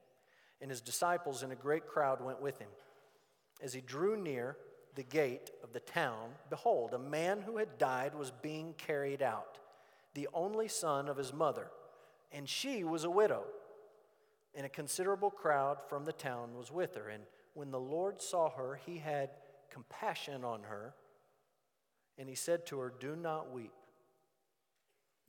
and 0.61 0.69
his 0.69 0.81
disciples 0.81 1.43
and 1.43 1.51
a 1.51 1.55
great 1.55 1.87
crowd 1.87 2.21
went 2.21 2.41
with 2.41 2.59
him. 2.59 2.69
As 3.61 3.73
he 3.73 3.81
drew 3.81 4.15
near 4.15 4.57
the 4.95 5.03
gate 5.03 5.51
of 5.63 5.73
the 5.73 5.79
town, 5.79 6.29
behold, 6.49 6.93
a 6.93 6.99
man 6.99 7.41
who 7.41 7.57
had 7.57 7.77
died 7.77 8.13
was 8.13 8.31
being 8.31 8.73
carried 8.77 9.21
out, 9.21 9.57
the 10.13 10.27
only 10.33 10.67
son 10.67 11.07
of 11.07 11.17
his 11.17 11.33
mother, 11.33 11.67
and 12.31 12.47
she 12.47 12.83
was 12.83 13.03
a 13.03 13.09
widow. 13.09 13.43
And 14.53 14.65
a 14.65 14.69
considerable 14.69 15.31
crowd 15.31 15.77
from 15.87 16.03
the 16.03 16.11
town 16.11 16.57
was 16.57 16.71
with 16.71 16.95
her. 16.95 17.07
And 17.07 17.23
when 17.53 17.71
the 17.71 17.79
Lord 17.79 18.21
saw 18.21 18.49
her, 18.49 18.79
he 18.85 18.97
had 18.97 19.29
compassion 19.69 20.43
on 20.43 20.63
her, 20.63 20.93
and 22.17 22.27
he 22.27 22.35
said 22.35 22.65
to 22.67 22.79
her, 22.79 22.93
Do 22.99 23.15
not 23.15 23.51
weep. 23.51 23.71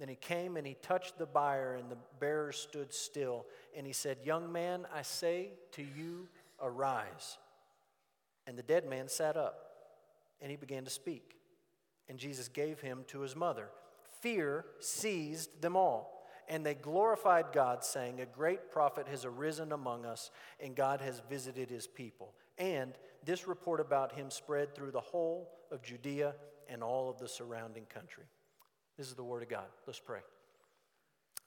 Then 0.03 0.09
he 0.09 0.17
came 0.17 0.57
and 0.57 0.67
he 0.67 0.75
touched 0.83 1.17
the 1.17 1.27
bier, 1.27 1.77
and 1.79 1.89
the 1.89 1.97
bearer 2.19 2.51
stood 2.51 2.93
still. 2.93 3.47
And 3.77 3.87
he 3.87 3.93
said, 3.93 4.19
Young 4.25 4.51
man, 4.51 4.85
I 4.93 5.03
say 5.03 5.51
to 5.75 5.83
you, 5.83 6.27
arise. 6.61 7.39
And 8.49 8.59
the 8.59 8.65
dead 8.65 8.85
man 8.85 9.07
sat 9.07 9.37
up, 9.37 9.77
and 10.41 10.51
he 10.51 10.57
began 10.57 10.83
to 10.83 10.91
speak. 10.91 11.37
And 12.09 12.19
Jesus 12.19 12.49
gave 12.49 12.81
him 12.81 13.05
to 13.07 13.21
his 13.21 13.37
mother. 13.37 13.69
Fear 14.21 14.65
seized 14.81 15.63
them 15.63 15.77
all, 15.77 16.27
and 16.49 16.67
they 16.67 16.75
glorified 16.75 17.53
God, 17.53 17.85
saying, 17.85 18.21
A 18.21 18.27
great 18.27 18.73
prophet 18.73 19.07
has 19.07 19.25
arisen 19.25 19.71
among 19.71 20.05
us, 20.05 20.33
and 20.59 20.75
God 20.75 21.01
has 21.01 21.23
visited 21.31 21.71
his 21.71 21.87
people. 21.87 22.35
And 22.59 22.99
this 23.25 23.47
report 23.47 23.79
about 23.79 24.11
him 24.11 24.33
spread 24.33 24.75
through 24.75 24.91
the 24.91 25.01
whole 25.01 25.49
of 25.71 25.81
Judea 25.81 26.35
and 26.69 26.83
all 26.83 27.09
of 27.09 27.21
the 27.21 27.29
surrounding 27.29 27.85
country. 27.85 28.25
This 29.03 29.09
is 29.09 29.17
the 29.17 29.25
Word 29.25 29.43
of 29.43 29.49
God. 29.49 29.67
Let's 29.85 29.99
pray. 29.99 30.21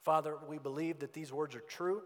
Father, 0.04 0.36
we 0.46 0.58
believe 0.58 1.00
that 1.00 1.14
these 1.14 1.32
words 1.32 1.56
are 1.56 1.62
true. 1.62 2.02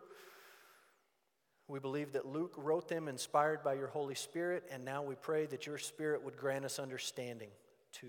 We 1.67 1.79
believe 1.79 2.11
that 2.11 2.27
Luke 2.27 2.53
wrote 2.55 2.87
them 2.87 3.07
inspired 3.07 3.63
by 3.63 3.73
your 3.73 3.87
Holy 3.87 4.13
Spirit, 4.13 4.65
and 4.71 4.85
now 4.85 5.01
we 5.01 5.15
pray 5.15 5.47
that 5.47 5.65
your 5.65 5.79
Spirit 5.79 6.23
would 6.23 6.37
grant 6.37 6.65
us 6.65 6.77
understanding 6.77 7.49
to 7.93 8.05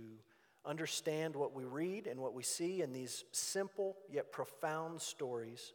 understand 0.67 1.35
what 1.35 1.55
we 1.55 1.65
read 1.65 2.07
and 2.07 2.21
what 2.21 2.35
we 2.35 2.43
see 2.43 2.83
in 2.83 2.93
these 2.93 3.25
simple 3.33 3.97
yet 4.13 4.33
profound 4.33 5.01
stories. 5.01 5.73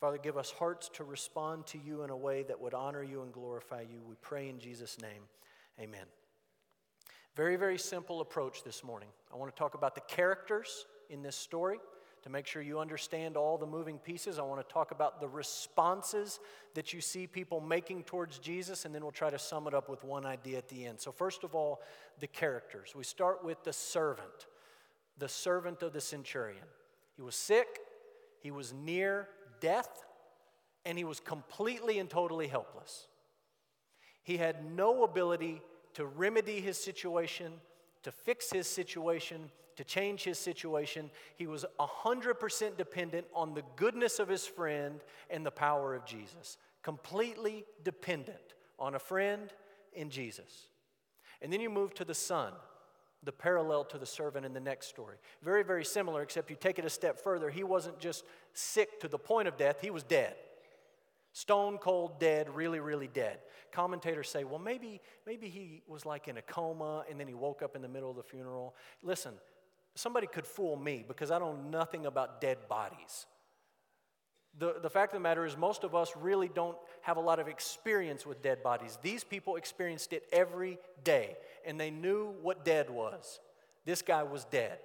Father, 0.00 0.18
give 0.18 0.36
us 0.36 0.50
hearts 0.50 0.90
to 0.96 1.04
respond 1.04 1.66
to 1.68 1.78
you 1.78 2.02
in 2.02 2.10
a 2.10 2.16
way 2.16 2.42
that 2.42 2.60
would 2.60 2.74
honor 2.74 3.02
you 3.02 3.22
and 3.22 3.32
glorify 3.32 3.80
you. 3.80 4.02
We 4.06 4.16
pray 4.20 4.50
in 4.50 4.58
Jesus' 4.58 5.00
name. 5.00 5.22
Amen. 5.80 6.04
Very, 7.38 7.54
very 7.54 7.78
simple 7.78 8.20
approach 8.20 8.64
this 8.64 8.82
morning. 8.82 9.10
I 9.32 9.36
want 9.36 9.54
to 9.54 9.56
talk 9.56 9.74
about 9.74 9.94
the 9.94 10.00
characters 10.00 10.86
in 11.08 11.22
this 11.22 11.36
story 11.36 11.78
to 12.24 12.30
make 12.30 12.48
sure 12.48 12.60
you 12.62 12.80
understand 12.80 13.36
all 13.36 13.56
the 13.56 13.64
moving 13.64 13.98
pieces. 13.98 14.40
I 14.40 14.42
want 14.42 14.60
to 14.60 14.74
talk 14.74 14.90
about 14.90 15.20
the 15.20 15.28
responses 15.28 16.40
that 16.74 16.92
you 16.92 17.00
see 17.00 17.28
people 17.28 17.60
making 17.60 18.02
towards 18.02 18.40
Jesus, 18.40 18.84
and 18.84 18.92
then 18.92 19.02
we'll 19.02 19.12
try 19.12 19.30
to 19.30 19.38
sum 19.38 19.68
it 19.68 19.72
up 19.72 19.88
with 19.88 20.02
one 20.02 20.26
idea 20.26 20.58
at 20.58 20.68
the 20.68 20.84
end. 20.84 20.98
So, 20.98 21.12
first 21.12 21.44
of 21.44 21.54
all, 21.54 21.80
the 22.18 22.26
characters. 22.26 22.94
We 22.96 23.04
start 23.04 23.44
with 23.44 23.62
the 23.62 23.72
servant, 23.72 24.48
the 25.16 25.28
servant 25.28 25.84
of 25.84 25.92
the 25.92 26.00
centurion. 26.00 26.66
He 27.14 27.22
was 27.22 27.36
sick, 27.36 27.68
he 28.40 28.50
was 28.50 28.72
near 28.72 29.28
death, 29.60 30.04
and 30.84 30.98
he 30.98 31.04
was 31.04 31.20
completely 31.20 32.00
and 32.00 32.10
totally 32.10 32.48
helpless. 32.48 33.06
He 34.24 34.38
had 34.38 34.68
no 34.74 35.04
ability 35.04 35.62
to 35.98 36.06
remedy 36.06 36.60
his 36.60 36.78
situation, 36.78 37.52
to 38.04 38.12
fix 38.12 38.52
his 38.52 38.68
situation, 38.68 39.50
to 39.74 39.82
change 39.82 40.22
his 40.22 40.38
situation. 40.38 41.10
He 41.34 41.48
was 41.48 41.64
100% 41.80 42.76
dependent 42.76 43.26
on 43.34 43.52
the 43.52 43.64
goodness 43.74 44.20
of 44.20 44.28
his 44.28 44.46
friend 44.46 45.00
and 45.28 45.44
the 45.44 45.50
power 45.50 45.96
of 45.96 46.06
Jesus. 46.06 46.56
Completely 46.84 47.64
dependent 47.82 48.54
on 48.78 48.94
a 48.94 49.00
friend 49.00 49.52
in 49.92 50.08
Jesus. 50.08 50.68
And 51.42 51.52
then 51.52 51.60
you 51.60 51.68
move 51.68 51.94
to 51.94 52.04
the 52.04 52.14
son, 52.14 52.52
the 53.24 53.32
parallel 53.32 53.82
to 53.86 53.98
the 53.98 54.06
servant 54.06 54.46
in 54.46 54.54
the 54.54 54.60
next 54.60 54.86
story. 54.86 55.16
Very, 55.42 55.64
very 55.64 55.84
similar, 55.84 56.22
except 56.22 56.48
you 56.48 56.54
take 56.54 56.78
it 56.78 56.84
a 56.84 56.90
step 56.90 57.18
further. 57.18 57.50
He 57.50 57.64
wasn't 57.64 57.98
just 57.98 58.22
sick 58.52 59.00
to 59.00 59.08
the 59.08 59.18
point 59.18 59.48
of 59.48 59.56
death, 59.56 59.80
he 59.80 59.90
was 59.90 60.04
dead. 60.04 60.36
Stone 61.38 61.78
cold 61.78 62.18
dead, 62.18 62.50
really, 62.50 62.80
really 62.80 63.06
dead. 63.06 63.38
Commentators 63.70 64.28
say, 64.28 64.42
well, 64.42 64.58
maybe, 64.58 65.00
maybe 65.24 65.48
he 65.48 65.82
was 65.86 66.04
like 66.04 66.26
in 66.26 66.36
a 66.36 66.42
coma 66.42 67.04
and 67.08 67.20
then 67.20 67.28
he 67.28 67.34
woke 67.34 67.62
up 67.62 67.76
in 67.76 67.82
the 67.82 67.86
middle 67.86 68.10
of 68.10 68.16
the 68.16 68.24
funeral. 68.24 68.74
Listen, 69.04 69.34
somebody 69.94 70.26
could 70.26 70.44
fool 70.44 70.74
me 70.74 71.04
because 71.06 71.30
I 71.30 71.38
know 71.38 71.54
nothing 71.54 72.06
about 72.06 72.40
dead 72.40 72.58
bodies. 72.68 73.26
The, 74.58 74.80
the 74.82 74.90
fact 74.90 75.12
of 75.12 75.20
the 75.20 75.22
matter 75.22 75.46
is, 75.46 75.56
most 75.56 75.84
of 75.84 75.94
us 75.94 76.10
really 76.16 76.48
don't 76.48 76.76
have 77.02 77.18
a 77.18 77.20
lot 77.20 77.38
of 77.38 77.46
experience 77.46 78.26
with 78.26 78.42
dead 78.42 78.60
bodies. 78.64 78.98
These 79.00 79.22
people 79.22 79.54
experienced 79.54 80.12
it 80.12 80.24
every 80.32 80.80
day, 81.04 81.36
and 81.64 81.78
they 81.78 81.92
knew 81.92 82.34
what 82.42 82.64
dead 82.64 82.90
was. 82.90 83.38
This 83.84 84.02
guy 84.02 84.24
was 84.24 84.44
dead, 84.46 84.78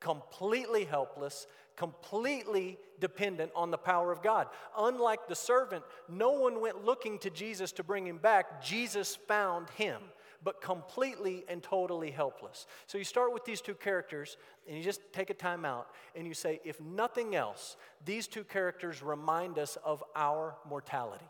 completely 0.00 0.86
helpless, 0.86 1.46
completely 1.78 2.76
dependent 2.98 3.52
on 3.54 3.70
the 3.70 3.78
power 3.78 4.10
of 4.10 4.20
God. 4.20 4.48
Unlike 4.76 5.28
the 5.28 5.36
servant, 5.36 5.84
no 6.08 6.32
one 6.32 6.60
went 6.60 6.84
looking 6.84 7.20
to 7.20 7.30
Jesus 7.30 7.70
to 7.72 7.84
bring 7.84 8.04
him 8.04 8.18
back. 8.18 8.60
Jesus 8.60 9.14
found 9.28 9.70
him, 9.70 10.02
but 10.42 10.60
completely 10.60 11.44
and 11.48 11.62
totally 11.62 12.10
helpless. 12.10 12.66
So 12.88 12.98
you 12.98 13.04
start 13.04 13.32
with 13.32 13.44
these 13.44 13.60
two 13.60 13.76
characters 13.76 14.36
and 14.66 14.76
you 14.76 14.82
just 14.82 15.00
take 15.12 15.30
a 15.30 15.34
time 15.34 15.64
out 15.64 15.86
and 16.16 16.26
you 16.26 16.34
say, 16.34 16.60
if 16.64 16.80
nothing 16.80 17.36
else, 17.36 17.76
these 18.04 18.26
two 18.26 18.42
characters 18.42 19.00
remind 19.00 19.56
us 19.56 19.78
of 19.84 20.02
our 20.16 20.56
mortality. 20.68 21.28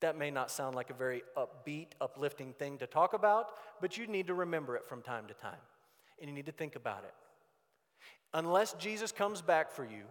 That 0.00 0.18
may 0.18 0.30
not 0.30 0.50
sound 0.50 0.76
like 0.76 0.90
a 0.90 0.94
very 0.94 1.22
upbeat, 1.34 1.88
uplifting 1.98 2.52
thing 2.52 2.76
to 2.78 2.86
talk 2.86 3.14
about, 3.14 3.46
but 3.80 3.96
you 3.96 4.06
need 4.06 4.26
to 4.26 4.34
remember 4.34 4.76
it 4.76 4.86
from 4.86 5.00
time 5.00 5.26
to 5.28 5.34
time. 5.34 5.60
And 6.20 6.28
you 6.28 6.34
need 6.34 6.46
to 6.46 6.52
think 6.52 6.76
about 6.76 7.04
it. 7.04 7.14
Unless 8.32 8.74
Jesus 8.74 9.12
comes 9.12 9.42
back 9.42 9.72
for 9.72 9.84
you, 9.84 10.04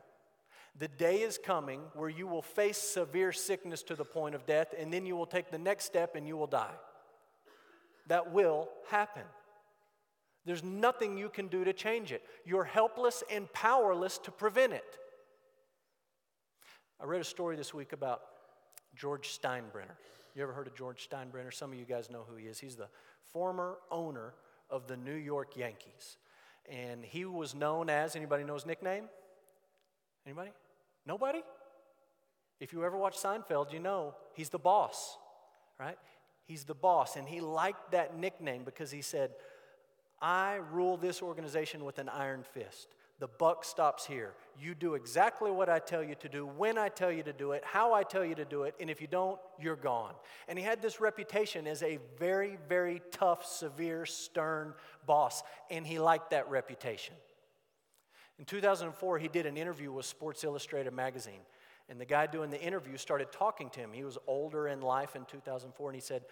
the 0.77 0.87
day 0.87 1.21
is 1.21 1.37
coming 1.37 1.81
where 1.93 2.09
you 2.09 2.27
will 2.27 2.41
face 2.41 2.77
severe 2.77 3.31
sickness 3.31 3.83
to 3.83 3.95
the 3.95 4.05
point 4.05 4.35
of 4.35 4.45
death, 4.45 4.73
and 4.77 4.93
then 4.93 5.05
you 5.05 5.15
will 5.15 5.25
take 5.25 5.51
the 5.51 5.57
next 5.57 5.85
step 5.85 6.15
and 6.15 6.27
you 6.27 6.37
will 6.37 6.47
die. 6.47 6.75
That 8.07 8.31
will 8.31 8.69
happen. 8.89 9.23
There's 10.45 10.63
nothing 10.63 11.17
you 11.17 11.29
can 11.29 11.47
do 11.47 11.63
to 11.63 11.73
change 11.73 12.11
it. 12.11 12.23
You're 12.45 12.63
helpless 12.63 13.23
and 13.29 13.51
powerless 13.53 14.17
to 14.19 14.31
prevent 14.31 14.73
it. 14.73 14.97
I 16.99 17.05
read 17.05 17.21
a 17.21 17.25
story 17.25 17.55
this 17.55 17.73
week 17.73 17.93
about 17.93 18.21
George 18.95 19.39
Steinbrenner. 19.39 19.97
You 20.35 20.43
ever 20.43 20.53
heard 20.53 20.67
of 20.67 20.75
George 20.75 21.07
Steinbrenner? 21.09 21.53
Some 21.53 21.71
of 21.71 21.77
you 21.77 21.85
guys 21.85 22.09
know 22.09 22.25
who 22.27 22.35
he 22.35 22.45
is. 22.45 22.59
He's 22.59 22.75
the 22.75 22.87
former 23.31 23.77
owner 23.91 24.33
of 24.69 24.87
the 24.87 24.97
New 24.97 25.15
York 25.15 25.55
Yankees 25.55 26.17
and 26.69 27.03
he 27.03 27.25
was 27.25 27.55
known 27.55 27.89
as 27.89 28.15
anybody 28.15 28.43
know 28.43 28.53
his 28.53 28.65
nickname? 28.65 29.05
Anybody? 30.25 30.51
Nobody? 31.05 31.41
If 32.59 32.73
you 32.73 32.83
ever 32.83 32.97
watch 32.97 33.17
Seinfeld, 33.17 33.71
you 33.71 33.79
know 33.79 34.15
he's 34.33 34.49
the 34.49 34.59
boss, 34.59 35.17
right? 35.79 35.97
He's 36.45 36.65
the 36.65 36.75
boss, 36.75 37.15
and 37.15 37.27
he 37.27 37.41
liked 37.41 37.91
that 37.91 38.17
nickname 38.17 38.63
because 38.63 38.91
he 38.91 39.01
said, 39.01 39.31
I 40.21 40.59
rule 40.71 40.97
this 40.97 41.21
organization 41.21 41.85
with 41.85 41.99
an 41.99 42.09
iron 42.09 42.43
fist. 42.43 42.87
The 43.19 43.27
buck 43.27 43.65
stops 43.65 44.05
here. 44.05 44.33
You 44.57 44.73
do 44.73 44.93
exactly 44.93 45.51
what 45.51 45.67
I 45.67 45.79
tell 45.79 46.01
you 46.01 46.15
to 46.15 46.29
do, 46.29 46.45
when 46.45 46.77
I 46.77 46.87
tell 46.87 47.11
you 47.11 47.21
to 47.23 47.33
do 47.33 47.51
it, 47.51 47.63
how 47.65 47.93
I 47.93 48.03
tell 48.03 48.23
you 48.23 48.35
to 48.35 48.45
do 48.45 48.63
it, 48.63 48.75
and 48.79 48.89
if 48.89 49.01
you 49.01 49.07
don't, 49.07 49.37
you're 49.59 49.75
gone. 49.75 50.13
And 50.47 50.57
he 50.57 50.63
had 50.63 50.81
this 50.81 51.01
reputation 51.01 51.67
as 51.67 51.83
a 51.83 51.99
very, 52.17 52.57
very 52.69 53.01
tough, 53.11 53.45
severe, 53.45 54.05
stern 54.05 54.73
boss, 55.05 55.43
and 55.69 55.85
he 55.85 55.99
liked 55.99 56.29
that 56.31 56.49
reputation. 56.49 57.15
In 58.37 58.45
2004, 58.45 59.19
he 59.19 59.27
did 59.27 59.45
an 59.45 59.57
interview 59.57 59.91
with 59.91 60.05
Sports 60.05 60.45
Illustrated 60.45 60.93
magazine, 60.93 61.41
and 61.89 61.99
the 61.99 62.05
guy 62.05 62.25
doing 62.25 62.49
the 62.49 62.61
interview 62.61 62.95
started 62.95 63.33
talking 63.33 63.69
to 63.71 63.81
him. 63.81 63.91
He 63.91 64.05
was 64.05 64.17
older 64.27 64.69
in 64.69 64.79
life 64.79 65.17
in 65.17 65.25
2004, 65.25 65.89
and 65.89 65.95
he 65.95 66.01
said, 66.01 66.23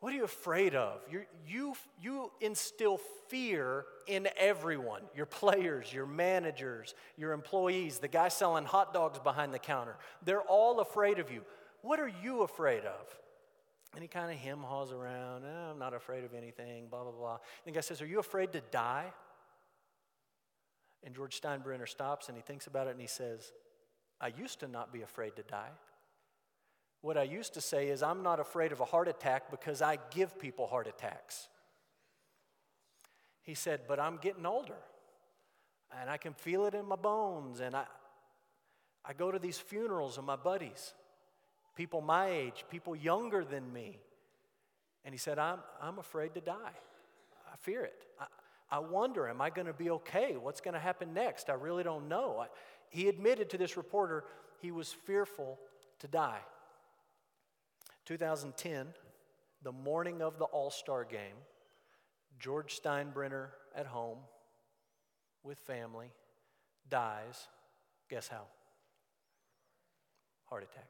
What 0.00 0.12
are 0.12 0.16
you 0.16 0.24
afraid 0.24 0.74
of? 0.74 1.00
you 1.10 1.22
you, 1.46 1.74
you 2.00 2.30
instill 2.40 3.00
fear 3.28 3.86
in 4.06 4.28
everyone 4.36 5.02
your 5.14 5.26
players, 5.26 5.92
your 5.92 6.06
managers, 6.06 6.94
your 7.16 7.32
employees, 7.32 7.98
the 7.98 8.08
guy 8.08 8.28
selling 8.28 8.64
hot 8.64 8.92
dogs 8.92 9.18
behind 9.18 9.54
the 9.54 9.58
counter. 9.58 9.96
They're 10.24 10.42
all 10.42 10.80
afraid 10.80 11.18
of 11.18 11.30
you. 11.30 11.42
What 11.82 11.98
are 12.00 12.10
you 12.22 12.42
afraid 12.42 12.84
of? 12.84 13.18
And 13.94 14.02
he 14.02 14.08
kind 14.08 14.30
of 14.30 14.36
hem 14.36 14.62
haws 14.62 14.92
around. 14.92 15.44
Eh, 15.44 15.70
I'm 15.70 15.78
not 15.78 15.94
afraid 15.94 16.24
of 16.24 16.34
anything, 16.34 16.88
blah, 16.88 17.02
blah, 17.02 17.12
blah. 17.12 17.38
And 17.64 17.74
the 17.74 17.78
guy 17.78 17.80
says, 17.80 18.02
Are 18.02 18.06
you 18.06 18.18
afraid 18.18 18.52
to 18.52 18.60
die? 18.70 19.12
And 21.02 21.14
George 21.14 21.40
Steinbrenner 21.40 21.88
stops 21.88 22.28
and 22.28 22.36
he 22.36 22.42
thinks 22.42 22.66
about 22.66 22.88
it 22.88 22.90
and 22.90 23.00
he 23.00 23.06
says, 23.06 23.52
I 24.20 24.28
used 24.28 24.60
to 24.60 24.68
not 24.68 24.92
be 24.92 25.02
afraid 25.02 25.36
to 25.36 25.42
die. 25.42 25.70
What 27.00 27.16
I 27.16 27.22
used 27.22 27.54
to 27.54 27.60
say 27.60 27.88
is, 27.88 28.02
I'm 28.02 28.22
not 28.22 28.40
afraid 28.40 28.72
of 28.72 28.80
a 28.80 28.84
heart 28.84 29.08
attack 29.08 29.50
because 29.50 29.82
I 29.82 29.98
give 30.10 30.38
people 30.38 30.66
heart 30.66 30.86
attacks. 30.86 31.48
He 33.42 33.54
said, 33.54 33.82
But 33.86 34.00
I'm 34.00 34.16
getting 34.16 34.46
older 34.46 34.76
and 36.00 36.10
I 36.10 36.16
can 36.16 36.34
feel 36.34 36.66
it 36.66 36.74
in 36.74 36.86
my 36.86 36.96
bones. 36.96 37.60
And 37.60 37.74
I, 37.74 37.84
I 39.04 39.12
go 39.12 39.30
to 39.30 39.38
these 39.38 39.58
funerals 39.58 40.18
of 40.18 40.24
my 40.24 40.36
buddies, 40.36 40.94
people 41.76 42.00
my 42.00 42.28
age, 42.28 42.64
people 42.70 42.96
younger 42.96 43.44
than 43.44 43.72
me. 43.72 44.00
And 45.04 45.14
he 45.14 45.18
said, 45.18 45.38
I'm, 45.38 45.60
I'm 45.80 45.98
afraid 45.98 46.34
to 46.34 46.40
die. 46.40 46.74
I 47.52 47.56
fear 47.58 47.84
it. 47.84 48.06
I, 48.20 48.26
I 48.68 48.78
wonder, 48.80 49.28
am 49.28 49.40
I 49.40 49.50
going 49.50 49.68
to 49.68 49.72
be 49.72 49.90
okay? 49.90 50.36
What's 50.36 50.60
going 50.60 50.74
to 50.74 50.80
happen 50.80 51.14
next? 51.14 51.48
I 51.48 51.54
really 51.54 51.84
don't 51.84 52.08
know. 52.08 52.38
I, 52.40 52.46
he 52.90 53.08
admitted 53.08 53.50
to 53.50 53.58
this 53.58 53.76
reporter 53.76 54.24
he 54.60 54.72
was 54.72 54.92
fearful 54.92 55.60
to 56.00 56.08
die. 56.08 56.40
2010, 58.06 58.86
the 59.62 59.72
morning 59.72 60.22
of 60.22 60.38
the 60.38 60.44
All 60.44 60.70
Star 60.70 61.04
game, 61.04 61.36
George 62.38 62.80
Steinbrenner 62.80 63.48
at 63.74 63.86
home 63.86 64.18
with 65.42 65.58
family 65.58 66.12
dies. 66.88 67.48
Guess 68.08 68.28
how? 68.28 68.44
Heart 70.44 70.64
attack. 70.64 70.88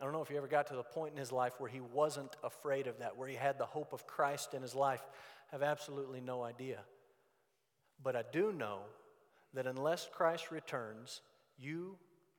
I 0.00 0.04
don't 0.04 0.12
know 0.12 0.22
if 0.22 0.28
he 0.28 0.36
ever 0.36 0.46
got 0.46 0.68
to 0.68 0.74
the 0.74 0.82
point 0.82 1.12
in 1.12 1.18
his 1.18 1.32
life 1.32 1.54
where 1.58 1.70
he 1.70 1.80
wasn't 1.80 2.36
afraid 2.44 2.86
of 2.86 2.98
that, 2.98 3.16
where 3.16 3.28
he 3.28 3.34
had 3.34 3.58
the 3.58 3.66
hope 3.66 3.92
of 3.92 4.06
Christ 4.06 4.54
in 4.54 4.62
his 4.62 4.74
life 4.74 5.04
have 5.50 5.62
absolutely 5.62 6.20
no 6.20 6.42
idea. 6.42 6.78
But 8.02 8.14
I 8.14 8.22
do 8.32 8.52
know 8.52 8.80
that 9.54 9.66
unless 9.66 10.08
Christ 10.12 10.50
returns, 10.50 11.20
you 11.56 11.96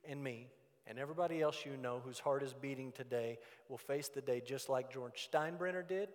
and 0.07 0.23
me 0.23 0.47
and 0.89 0.97
everybody 0.97 1.39
else 1.39 1.65
you 1.65 1.77
know 1.77 2.01
whose 2.03 2.17
heart 2.17 2.41
is 2.41 2.51
beating 2.51 2.91
today 2.91 3.37
will 3.69 3.77
face 3.77 4.07
the 4.07 4.21
day 4.21 4.41
just 4.43 4.69
like 4.69 4.91
George 4.91 5.29
Steinbrenner 5.31 5.87
did, 5.87 6.09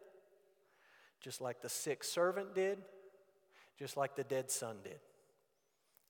just 1.21 1.40
like 1.40 1.62
the 1.62 1.69
sick 1.69 2.02
servant 2.02 2.57
did, 2.57 2.78
just 3.78 3.97
like 3.97 4.16
the 4.16 4.25
dead 4.25 4.50
son 4.50 4.78
did. 4.83 4.99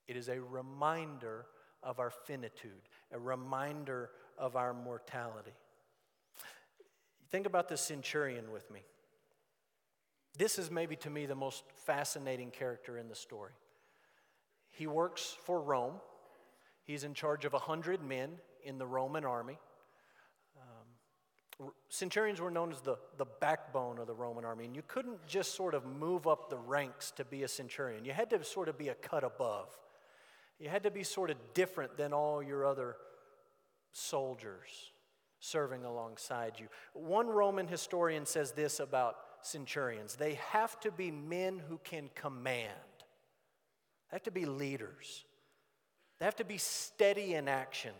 It 0.09 0.17
is 0.17 0.29
a 0.29 0.41
reminder 0.41 1.45
of 1.83 2.01
our 2.01 2.11
finitude, 2.11 2.89
a 3.13 3.19
reminder 3.19 4.11
of 4.39 4.57
our 4.57 4.73
mortality. 4.73 5.53
Think 7.31 7.47
about 7.47 7.69
the 7.69 7.77
centurion 7.77 8.51
with 8.51 8.71
me. 8.71 8.81
This 10.39 10.59
is 10.59 10.71
maybe 10.71 10.97
to 10.97 11.11
me 11.11 11.27
the 11.27 11.35
most 11.35 11.65
fascinating 11.85 12.51
character 12.51 12.97
in 12.97 13.09
the 13.09 13.15
story. 13.15 13.53
He 14.71 14.87
works 14.87 15.37
for 15.45 15.61
Rome. 15.61 15.95
He's 16.83 17.05
in 17.05 17.13
charge 17.13 17.45
of 17.45 17.53
a 17.53 17.59
hundred 17.59 18.03
men 18.03 18.31
in 18.65 18.79
the 18.79 18.87
Roman 18.87 19.25
army. 19.25 19.59
Um, 21.61 21.71
centurions 21.89 22.41
were 22.41 22.51
known 22.51 22.73
as 22.73 22.81
the, 22.81 22.97
the 23.17 23.27
backbone 23.41 23.99
of 23.99 24.07
the 24.07 24.15
Roman 24.15 24.45
army, 24.45 24.65
and 24.65 24.75
you 24.75 24.83
couldn't 24.87 25.27
just 25.27 25.55
sort 25.55 25.75
of 25.75 25.85
move 25.85 26.27
up 26.27 26.51
the 26.51 26.59
ranks 26.59 27.11
to 27.13 27.25
be 27.25 27.43
a 27.43 27.49
centurion. 27.49 28.05
You 28.05 28.13
had 28.13 28.31
to 28.31 28.43
sort 28.45 28.69
of 28.69 28.79
be 28.79 28.89
a 28.89 28.95
cut 28.95 29.25
above. 29.25 29.69
You 30.59 30.69
had 30.69 30.83
to 30.85 30.91
be 30.91 31.03
sort 31.03 31.31
of 31.31 31.37
different 31.53 31.97
than 31.97 32.13
all 32.13 32.43
your 32.43 32.65
other 32.65 32.97
soldiers 33.93 34.93
serving 35.45 35.85
alongside 35.85 36.55
you. 36.59 36.69
One 36.95 37.29
Roman 37.29 37.69
historian 37.69 38.25
says 38.25 38.53
this 38.53 38.81
about 38.81 39.17
centurions 39.43 40.17
they 40.17 40.35
have 40.51 40.81
to 40.81 40.91
be 40.91 41.11
men 41.11 41.61
who 41.69 41.79
can 41.85 42.09
command, 42.15 42.71
they 44.11 44.15
have 44.15 44.23
to 44.23 44.31
be 44.31 44.47
leaders, 44.47 45.25
they 46.19 46.25
have 46.25 46.37
to 46.37 46.45
be 46.45 46.59
steady 46.59 47.35
in 47.35 47.49
action. 47.49 47.93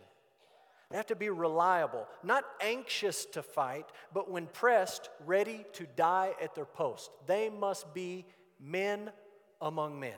They 0.89 0.97
have 0.97 1.07
to 1.07 1.15
be 1.15 1.29
reliable, 1.29 2.07
not 2.23 2.43
anxious 2.61 3.25
to 3.27 3.41
fight, 3.41 3.87
but 4.13 4.29
when 4.29 4.47
pressed, 4.47 5.09
ready 5.25 5.65
to 5.73 5.85
die 5.95 6.33
at 6.41 6.55
their 6.55 6.65
post. 6.65 7.09
They 7.25 7.49
must 7.49 7.93
be 7.93 8.25
men 8.59 9.11
among 9.61 9.99
men. 9.99 10.17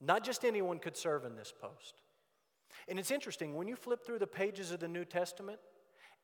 Not 0.00 0.24
just 0.24 0.44
anyone 0.44 0.78
could 0.78 0.96
serve 0.96 1.24
in 1.24 1.36
this 1.36 1.52
post. 1.60 1.94
And 2.88 2.98
it's 2.98 3.10
interesting, 3.10 3.54
when 3.54 3.68
you 3.68 3.76
flip 3.76 4.04
through 4.04 4.20
the 4.20 4.26
pages 4.26 4.70
of 4.70 4.80
the 4.80 4.88
New 4.88 5.04
Testament, 5.04 5.58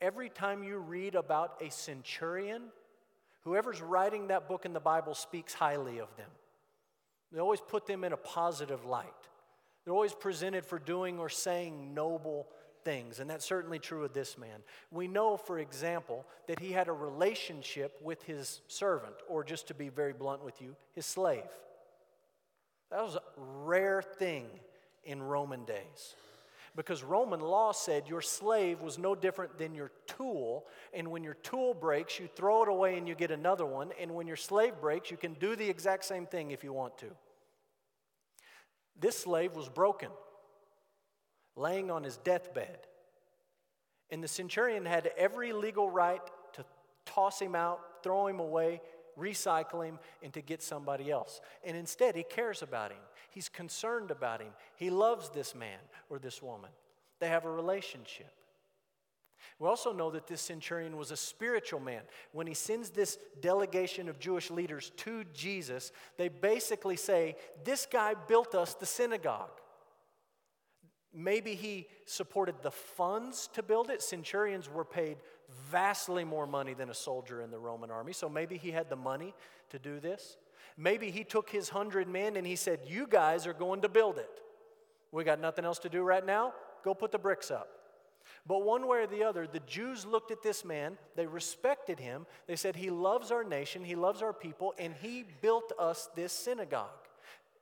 Every 0.00 0.28
time 0.28 0.62
you 0.62 0.78
read 0.78 1.14
about 1.14 1.62
a 1.62 1.70
centurion, 1.70 2.64
whoever's 3.42 3.80
writing 3.80 4.28
that 4.28 4.48
book 4.48 4.64
in 4.64 4.72
the 4.72 4.80
Bible 4.80 5.14
speaks 5.14 5.54
highly 5.54 5.98
of 5.98 6.14
them. 6.16 6.30
They 7.32 7.40
always 7.40 7.60
put 7.60 7.86
them 7.86 8.04
in 8.04 8.12
a 8.12 8.16
positive 8.16 8.84
light. 8.84 9.06
They're 9.84 9.94
always 9.94 10.14
presented 10.14 10.64
for 10.64 10.78
doing 10.78 11.18
or 11.18 11.28
saying 11.28 11.94
noble 11.94 12.48
things, 12.84 13.20
and 13.20 13.28
that's 13.28 13.44
certainly 13.44 13.78
true 13.78 14.04
of 14.04 14.12
this 14.12 14.38
man. 14.38 14.62
We 14.90 15.08
know, 15.08 15.36
for 15.36 15.58
example, 15.58 16.26
that 16.46 16.58
he 16.58 16.72
had 16.72 16.88
a 16.88 16.92
relationship 16.92 17.98
with 18.02 18.22
his 18.22 18.60
servant, 18.68 19.14
or 19.28 19.44
just 19.44 19.68
to 19.68 19.74
be 19.74 19.88
very 19.88 20.12
blunt 20.12 20.44
with 20.44 20.60
you, 20.60 20.76
his 20.92 21.06
slave. 21.06 21.42
That 22.90 23.02
was 23.02 23.16
a 23.16 23.22
rare 23.36 24.02
thing 24.02 24.46
in 25.04 25.22
Roman 25.22 25.64
days 25.64 26.14
because 26.76 27.02
Roman 27.02 27.40
law 27.40 27.72
said 27.72 28.08
your 28.08 28.20
slave 28.20 28.80
was 28.80 28.98
no 28.98 29.14
different 29.14 29.58
than 29.58 29.74
your 29.74 29.92
tool. 30.06 30.64
And 30.92 31.08
when 31.08 31.22
your 31.22 31.34
tool 31.34 31.74
breaks, 31.74 32.18
you 32.18 32.28
throw 32.34 32.62
it 32.62 32.68
away 32.68 32.98
and 32.98 33.06
you 33.06 33.14
get 33.14 33.30
another 33.30 33.66
one. 33.66 33.92
And 34.00 34.14
when 34.14 34.26
your 34.26 34.36
slave 34.36 34.74
breaks, 34.80 35.10
you 35.10 35.16
can 35.16 35.34
do 35.34 35.54
the 35.54 35.68
exact 35.68 36.04
same 36.04 36.26
thing 36.26 36.50
if 36.50 36.64
you 36.64 36.72
want 36.72 36.98
to. 36.98 37.06
This 38.98 39.18
slave 39.18 39.54
was 39.56 39.68
broken, 39.68 40.10
laying 41.56 41.90
on 41.90 42.04
his 42.04 42.16
deathbed. 42.18 42.78
And 44.10 44.22
the 44.22 44.28
centurion 44.28 44.84
had 44.84 45.10
every 45.16 45.52
legal 45.52 45.90
right 45.90 46.22
to 46.54 46.64
toss 47.04 47.40
him 47.40 47.54
out, 47.54 47.80
throw 48.02 48.26
him 48.26 48.38
away, 48.38 48.80
recycle 49.18 49.84
him, 49.84 49.98
and 50.22 50.32
to 50.32 50.40
get 50.40 50.62
somebody 50.62 51.10
else. 51.10 51.40
And 51.64 51.76
instead, 51.76 52.14
he 52.14 52.22
cares 52.22 52.62
about 52.62 52.90
him. 52.90 53.00
He's 53.30 53.48
concerned 53.48 54.10
about 54.10 54.40
him. 54.40 54.52
He 54.76 54.90
loves 54.90 55.30
this 55.30 55.54
man 55.54 55.78
or 56.08 56.18
this 56.18 56.42
woman. 56.42 56.70
They 57.18 57.28
have 57.28 57.44
a 57.44 57.50
relationship. 57.50 58.32
We 59.58 59.68
also 59.68 59.92
know 59.92 60.10
that 60.10 60.26
this 60.26 60.40
centurion 60.40 60.96
was 60.96 61.10
a 61.10 61.16
spiritual 61.16 61.80
man. 61.80 62.02
When 62.32 62.46
he 62.46 62.54
sends 62.54 62.90
this 62.90 63.18
delegation 63.40 64.08
of 64.08 64.18
Jewish 64.18 64.50
leaders 64.50 64.92
to 64.98 65.24
Jesus, 65.32 65.92
they 66.16 66.28
basically 66.28 66.96
say, 66.96 67.36
This 67.64 67.86
guy 67.90 68.14
built 68.28 68.54
us 68.54 68.74
the 68.74 68.86
synagogue. 68.86 69.60
Maybe 71.12 71.54
he 71.54 71.86
supported 72.06 72.56
the 72.62 72.72
funds 72.72 73.48
to 73.52 73.62
build 73.62 73.88
it. 73.88 74.02
Centurions 74.02 74.68
were 74.68 74.84
paid 74.84 75.18
vastly 75.70 76.24
more 76.24 76.46
money 76.46 76.74
than 76.74 76.90
a 76.90 76.94
soldier 76.94 77.40
in 77.40 77.52
the 77.52 77.58
Roman 77.58 77.90
army, 77.90 78.12
so 78.12 78.28
maybe 78.28 78.56
he 78.56 78.72
had 78.72 78.90
the 78.90 78.96
money 78.96 79.32
to 79.70 79.78
do 79.78 80.00
this. 80.00 80.36
Maybe 80.76 81.10
he 81.10 81.22
took 81.22 81.50
his 81.50 81.68
hundred 81.68 82.08
men 82.08 82.36
and 82.36 82.46
he 82.46 82.56
said, 82.56 82.80
You 82.86 83.06
guys 83.06 83.46
are 83.46 83.52
going 83.52 83.82
to 83.82 83.88
build 83.88 84.18
it. 84.18 84.40
We 85.12 85.22
got 85.22 85.40
nothing 85.40 85.64
else 85.64 85.78
to 85.80 85.88
do 85.88 86.02
right 86.02 86.24
now. 86.24 86.52
Go 86.84 86.94
put 86.94 87.12
the 87.12 87.18
bricks 87.18 87.50
up. 87.50 87.68
But 88.46 88.64
one 88.64 88.86
way 88.86 88.98
or 88.98 89.06
the 89.06 89.24
other, 89.24 89.46
the 89.46 89.60
Jews 89.60 90.04
looked 90.04 90.30
at 90.30 90.42
this 90.42 90.64
man, 90.64 90.98
they 91.16 91.26
respected 91.26 91.98
him. 91.98 92.26
They 92.46 92.56
said, 92.56 92.76
He 92.76 92.90
loves 92.90 93.30
our 93.30 93.44
nation, 93.44 93.84
He 93.84 93.94
loves 93.94 94.22
our 94.22 94.32
people, 94.32 94.74
and 94.78 94.94
He 95.00 95.24
built 95.40 95.72
us 95.78 96.08
this 96.14 96.32
synagogue. 96.32 96.88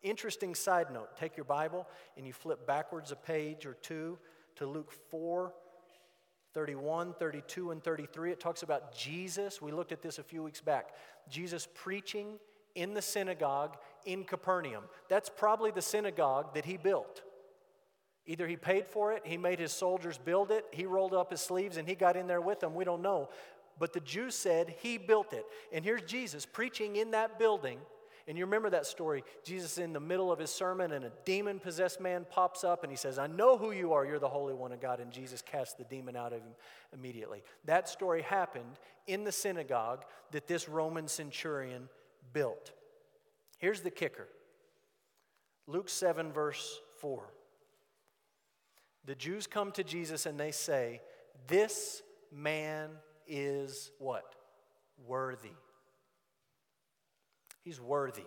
Interesting 0.03 0.55
side 0.55 0.91
note 0.93 1.17
take 1.17 1.37
your 1.37 1.45
Bible 1.45 1.87
and 2.17 2.27
you 2.27 2.33
flip 2.33 2.67
backwards 2.67 3.13
a 3.13 3.17
page 3.17 3.67
or 3.67 3.75
two 3.75 4.19
to 4.57 4.67
Luke 4.67 4.93
4 5.11 5.53
31, 6.55 7.15
32, 7.19 7.71
and 7.71 7.83
33. 7.83 8.33
It 8.33 8.41
talks 8.41 8.63
about 8.63 8.95
Jesus. 8.95 9.63
We 9.63 9.73
looked 9.73 9.91
at 9.91 10.03
this 10.03 10.19
a 10.19 10.23
few 10.23 10.43
weeks 10.43 10.61
back. 10.61 10.91
Jesus 11.31 11.67
preaching 11.75 12.39
in 12.75 12.95
the 12.95 13.03
synagogue 13.03 13.77
in 14.05 14.25
Capernaum. 14.25 14.85
That's 15.09 15.31
probably 15.31 15.71
the 15.71 15.83
synagogue 15.83 16.55
that 16.55 16.65
he 16.65 16.77
built. 16.77 17.23
Either 18.27 18.47
he 18.47 18.57
paid 18.57 18.87
for 18.87 19.13
it, 19.13 19.23
he 19.25 19.37
made 19.37 19.59
his 19.59 19.73
soldiers 19.73 20.17
build 20.17 20.51
it, 20.51 20.65
he 20.71 20.87
rolled 20.87 21.13
up 21.13 21.31
his 21.31 21.41
sleeves 21.41 21.77
and 21.77 21.89
he 21.89 21.95
got 21.95 22.17
in 22.17 22.27
there 22.27 22.41
with 22.41 22.61
them. 22.61 22.75
We 22.75 22.85
don't 22.85 23.03
know. 23.03 23.29
But 23.79 23.93
the 23.93 24.01
Jews 24.01 24.35
said 24.35 24.75
he 24.81 24.97
built 24.97 25.33
it. 25.33 25.45
And 25.73 25.85
here's 25.85 26.03
Jesus 26.03 26.47
preaching 26.47 26.97
in 26.97 27.13
that 27.13 27.39
building, 27.39 27.79
And 28.29 28.39
you 28.39 28.45
remember 28.45 28.71
that 28.71 28.87
story. 28.87 29.25
Jesus 29.43 29.79
in 29.79 29.93
the 29.93 30.01
middle 30.01 30.31
of 30.31 30.39
his 30.39 30.51
sermon, 30.51 30.93
and 30.93 31.05
a 31.05 31.13
demon 31.25 31.59
possessed 31.59 32.01
man 32.01 32.25
pops 32.31 32.63
up 32.63 32.85
and 32.85 32.93
he 32.93 32.97
says, 32.97 33.19
I 33.19 33.27
know 33.27 33.59
who 33.59 33.73
you 33.73 33.93
are. 33.93 34.05
You're 34.07 34.21
the 34.21 34.29
Holy 34.29 34.55
One 34.55 34.73
of 34.73 34.81
God. 34.81 35.01
And 35.01 35.11
Jesus 35.11 35.43
casts 35.43 35.75
the 35.75 35.85
demon 35.85 36.17
out 36.17 36.33
of 36.33 36.41
him 36.41 36.53
immediately. 36.93 37.43
That 37.65 37.89
story 37.89 38.23
happened 38.23 38.79
in 39.07 39.25
the 39.25 39.33
synagogue 39.33 40.05
that 40.31 40.47
this 40.47 40.69
Roman 40.69 41.09
centurion 41.09 41.89
built. 42.33 42.73
Here's 43.59 43.81
the 43.81 43.91
kicker 43.91 44.29
Luke 45.67 45.89
7, 45.89 46.33
verse 46.33 46.81
4. 47.01 47.25
The 49.05 49.15
Jews 49.15 49.47
come 49.47 49.73
to 49.73 49.85
Jesus 49.85 50.27
and 50.27 50.39
they 50.39 50.53
say, 50.53 51.01
This 51.49 52.03
man 52.31 52.91
is 53.27 53.91
what? 53.99 54.35
Worthy. 55.07 55.51
He's 57.65 57.81
worthy. 57.81 58.27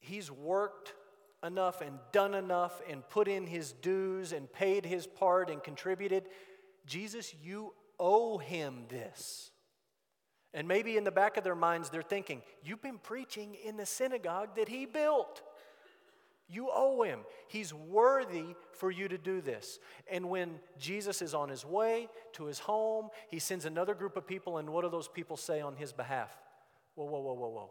He's 0.00 0.30
worked 0.30 0.94
enough 1.42 1.80
and 1.80 1.98
done 2.12 2.34
enough 2.34 2.80
and 2.88 3.06
put 3.08 3.28
in 3.28 3.46
his 3.46 3.72
dues 3.72 4.32
and 4.32 4.52
paid 4.52 4.84
his 4.84 5.06
part 5.06 5.50
and 5.50 5.62
contributed. 5.62 6.24
Jesus, 6.86 7.34
you 7.42 7.74
owe 7.98 8.38
him 8.38 8.84
this. 8.88 9.50
And 10.52 10.68
maybe 10.68 10.96
in 10.96 11.04
the 11.04 11.10
back 11.10 11.36
of 11.36 11.44
their 11.44 11.54
minds, 11.54 11.90
they're 11.90 12.02
thinking, 12.02 12.42
You've 12.62 12.82
been 12.82 12.98
preaching 12.98 13.56
in 13.64 13.76
the 13.76 13.86
synagogue 13.86 14.56
that 14.56 14.68
he 14.68 14.86
built. 14.86 15.42
You 16.48 16.68
owe 16.72 17.02
him. 17.02 17.20
He's 17.48 17.72
worthy 17.72 18.54
for 18.72 18.90
you 18.90 19.08
to 19.08 19.16
do 19.16 19.40
this. 19.40 19.78
And 20.10 20.28
when 20.28 20.60
Jesus 20.78 21.22
is 21.22 21.34
on 21.34 21.48
his 21.48 21.64
way 21.64 22.08
to 22.34 22.44
his 22.44 22.58
home, 22.58 23.08
he 23.28 23.38
sends 23.38 23.64
another 23.64 23.94
group 23.94 24.16
of 24.16 24.26
people, 24.26 24.58
and 24.58 24.70
what 24.70 24.82
do 24.82 24.90
those 24.90 25.08
people 25.08 25.36
say 25.36 25.60
on 25.60 25.76
his 25.76 25.92
behalf? 25.92 26.30
Whoa, 26.94 27.06
whoa, 27.06 27.20
whoa, 27.20 27.34
whoa, 27.34 27.48
whoa. 27.48 27.70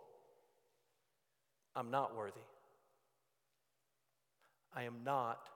I'm 1.76 1.92
not 1.92 2.16
worthy. 2.16 2.42
I 4.76 4.84
am 4.84 5.04
not 5.04 5.50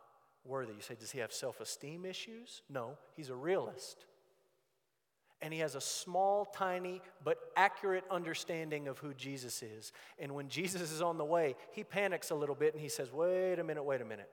worthy. 0.45 0.73
You 0.73 0.81
say, 0.81 0.95
does 0.95 1.11
he 1.11 1.19
have 1.19 1.33
self 1.33 1.59
esteem 1.59 2.05
issues? 2.05 2.61
No, 2.69 2.97
he's 3.15 3.29
a 3.29 3.35
realist. 3.35 4.05
And 5.41 5.53
he 5.53 5.59
has 5.59 5.75
a 5.75 5.81
small, 5.81 6.45
tiny, 6.45 7.01
but 7.23 7.37
accurate 7.55 8.03
understanding 8.09 8.87
of 8.87 8.97
who 8.97 9.13
Jesus 9.13 9.61
is. 9.61 9.91
And 10.17 10.33
when 10.33 10.49
Jesus 10.49 10.91
is 10.91 11.01
on 11.01 11.17
the 11.17 11.25
way, 11.25 11.55
he 11.71 11.83
panics 11.83 12.31
a 12.31 12.35
little 12.35 12.55
bit 12.55 12.73
and 12.73 12.81
he 12.81 12.89
says, 12.89 13.11
Wait 13.11 13.59
a 13.59 13.63
minute, 13.63 13.83
wait 13.83 14.01
a 14.01 14.05
minute. 14.05 14.29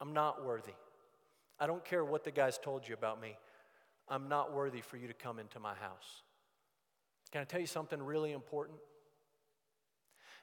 I'm 0.00 0.12
not 0.12 0.44
worthy. 0.44 0.72
I 1.58 1.66
don't 1.66 1.84
care 1.84 2.04
what 2.04 2.24
the 2.24 2.30
guys 2.30 2.58
told 2.58 2.88
you 2.88 2.94
about 2.94 3.20
me. 3.20 3.36
I'm 4.08 4.28
not 4.28 4.52
worthy 4.52 4.80
for 4.80 4.96
you 4.96 5.08
to 5.08 5.14
come 5.14 5.38
into 5.38 5.60
my 5.60 5.74
house. 5.74 6.22
Can 7.30 7.42
I 7.42 7.44
tell 7.44 7.60
you 7.60 7.66
something 7.66 8.02
really 8.02 8.32
important? 8.32 8.78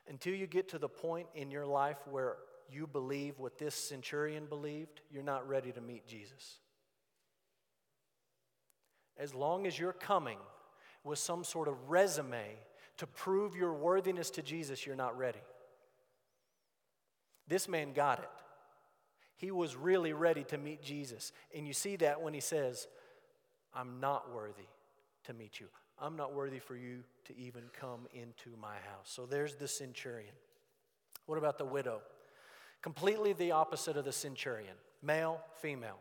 Until 0.08 0.36
you 0.36 0.48
get 0.48 0.70
to 0.70 0.80
the 0.80 0.88
point 0.88 1.28
in 1.36 1.52
your 1.52 1.66
life 1.66 1.98
where 2.10 2.38
you 2.70 2.88
believe 2.88 3.40
what 3.40 3.58
this 3.58 3.76
centurion 3.76 4.46
believed, 4.46 5.02
you're 5.12 5.24
not 5.24 5.48
ready 5.48 5.72
to 5.72 5.82
meet 5.82 6.08
Jesus. 6.08 6.60
As 9.20 9.34
long 9.34 9.66
as 9.66 9.78
you're 9.78 9.94
coming 9.94 10.38
with 11.04 11.20
some 11.20 11.44
sort 11.44 11.68
of 11.68 11.90
resume 11.90 12.46
to 12.98 13.08
prove 13.08 13.56
your 13.56 13.74
worthiness 13.74 14.30
to 14.32 14.42
Jesus, 14.42 14.86
you're 14.86 14.96
not 14.96 15.18
ready. 15.18 15.40
This 17.48 17.68
man 17.68 17.94
got 17.94 18.20
it. 18.20 18.30
He 19.36 19.52
was 19.52 19.76
really 19.76 20.14
ready 20.14 20.44
to 20.46 20.58
meet 20.58 20.82
Jesus. 20.82 21.32
And 21.56 21.68
you 21.68 21.74
see 21.74 21.96
that 21.98 22.22
when 22.22 22.34
he 22.34 22.40
says, 22.40 22.88
I'm 23.74 24.00
not 24.00 24.34
worthy 24.34 24.68
to 25.26 25.34
meet 25.34 25.60
you. 25.60 25.68
I'm 26.00 26.16
not 26.16 26.34
worthy 26.34 26.60
for 26.60 26.76
you 26.76 27.04
to 27.26 27.38
even 27.38 27.64
come 27.80 28.08
into 28.14 28.56
my 28.60 28.76
house. 28.76 29.06
So 29.06 29.26
there's 29.26 29.56
the 29.56 29.68
centurion. 29.68 30.34
What 31.26 31.38
about 31.38 31.58
the 31.58 31.66
widow? 31.66 32.02
Completely 32.82 33.34
the 33.34 33.52
opposite 33.52 33.98
of 33.98 34.06
the 34.06 34.12
centurion 34.12 34.76
male, 35.04 35.40
female. 35.62 36.00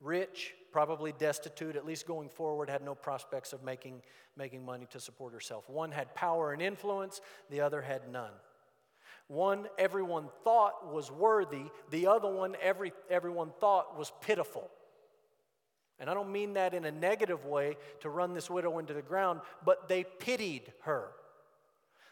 Rich, 0.00 0.54
probably 0.72 1.12
destitute, 1.12 1.76
at 1.76 1.86
least 1.86 2.06
going 2.06 2.28
forward, 2.28 2.68
had 2.68 2.82
no 2.82 2.94
prospects 2.94 3.52
of 3.52 3.62
making, 3.62 4.02
making 4.36 4.64
money 4.64 4.86
to 4.90 5.00
support 5.00 5.32
herself. 5.32 5.68
One 5.68 5.90
had 5.90 6.14
power 6.14 6.52
and 6.52 6.60
influence, 6.60 7.20
the 7.50 7.60
other 7.60 7.80
had 7.80 8.10
none. 8.10 8.32
One 9.28 9.68
everyone 9.78 10.28
thought 10.44 10.92
was 10.92 11.10
worthy, 11.10 11.64
the 11.90 12.06
other 12.06 12.32
one 12.32 12.56
every, 12.62 12.92
everyone 13.10 13.52
thought 13.58 13.98
was 13.98 14.12
pitiful. 14.20 14.70
And 15.98 16.10
I 16.10 16.14
don't 16.14 16.30
mean 16.30 16.54
that 16.54 16.74
in 16.74 16.84
a 16.84 16.92
negative 16.92 17.46
way 17.46 17.76
to 18.00 18.10
run 18.10 18.34
this 18.34 18.50
widow 18.50 18.78
into 18.78 18.92
the 18.92 19.02
ground, 19.02 19.40
but 19.64 19.88
they 19.88 20.04
pitied 20.04 20.72
her. 20.82 21.08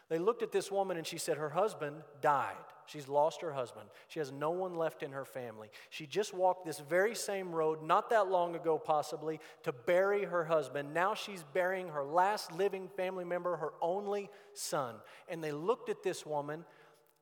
They 0.09 0.17
looked 0.17 0.43
at 0.43 0.51
this 0.51 0.71
woman 0.71 0.97
and 0.97 1.05
she 1.05 1.17
said, 1.17 1.37
Her 1.37 1.49
husband 1.51 1.97
died. 2.21 2.55
She's 2.87 3.07
lost 3.07 3.41
her 3.41 3.51
husband. 3.51 3.89
She 4.07 4.19
has 4.19 4.31
no 4.31 4.51
one 4.51 4.75
left 4.75 5.03
in 5.03 5.11
her 5.11 5.25
family. 5.25 5.69
She 5.89 6.05
just 6.05 6.33
walked 6.33 6.65
this 6.65 6.79
very 6.79 7.15
same 7.15 7.51
road, 7.51 7.83
not 7.83 8.09
that 8.11 8.29
long 8.29 8.55
ago, 8.55 8.77
possibly, 8.77 9.39
to 9.63 9.71
bury 9.71 10.23
her 10.23 10.43
husband. 10.43 10.93
Now 10.93 11.13
she's 11.13 11.43
burying 11.53 11.89
her 11.89 12.03
last 12.03 12.51
living 12.51 12.87
family 12.95 13.25
member, 13.25 13.55
her 13.55 13.73
only 13.81 14.29
son. 14.53 14.95
And 15.27 15.43
they 15.43 15.51
looked 15.51 15.89
at 15.89 16.03
this 16.03 16.25
woman 16.25 16.65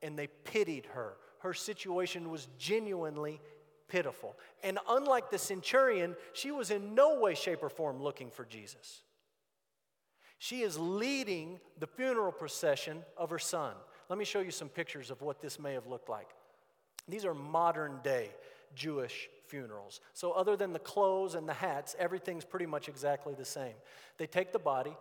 and 0.02 0.17
they 0.17 0.28
pitied 0.28 0.88
her. 0.93 1.13
Her 1.39 1.54
situation 1.54 2.30
was 2.30 2.47
genuinely 2.58 3.41
pitiful. 3.88 4.36
And 4.63 4.80
unlike 4.89 5.30
the 5.30 5.38
centurion, 5.38 6.15
she 6.34 6.52
was 6.52 6.71
in 6.71 6.95
no 6.95 7.19
way, 7.19 7.36
shape, 7.36 7.63
or 7.63 7.69
form 7.69 8.02
looking 8.02 8.30
for 8.30 8.45
Jesus. 8.45 9.02
She 10.39 10.62
is 10.62 10.78
leading 10.78 11.60
the 11.80 11.88
funeral 11.88 12.34
procession 12.34 13.04
of 13.17 13.30
her 13.30 13.39
son. 13.39 13.76
Let 14.13 14.19
me 14.19 14.26
show 14.26 14.41
you 14.41 14.52
some 14.52 14.69
pictures 14.69 15.10
of 15.10 15.23
what 15.23 15.41
this 15.41 15.58
may 15.58 15.73
have 15.73 15.88
looked 15.88 16.08
like. 16.08 16.28
These 17.10 17.26
are 17.26 17.34
modern 17.34 17.99
day 18.04 18.30
Jewish 18.76 19.28
funerals. 19.47 20.02
So, 20.13 20.34
other 20.34 20.56
than 20.56 20.71
the 20.71 20.78
clothes 20.78 21.34
and 21.34 21.49
the 21.49 21.54
hats, 21.54 21.95
everything's 21.97 22.45
pretty 22.45 22.67
much 22.67 22.88
exactly 22.88 23.34
the 23.34 23.43
same. 23.43 23.73
They 24.19 24.28
take 24.28 24.54
the 24.54 24.60
body, 24.60 24.95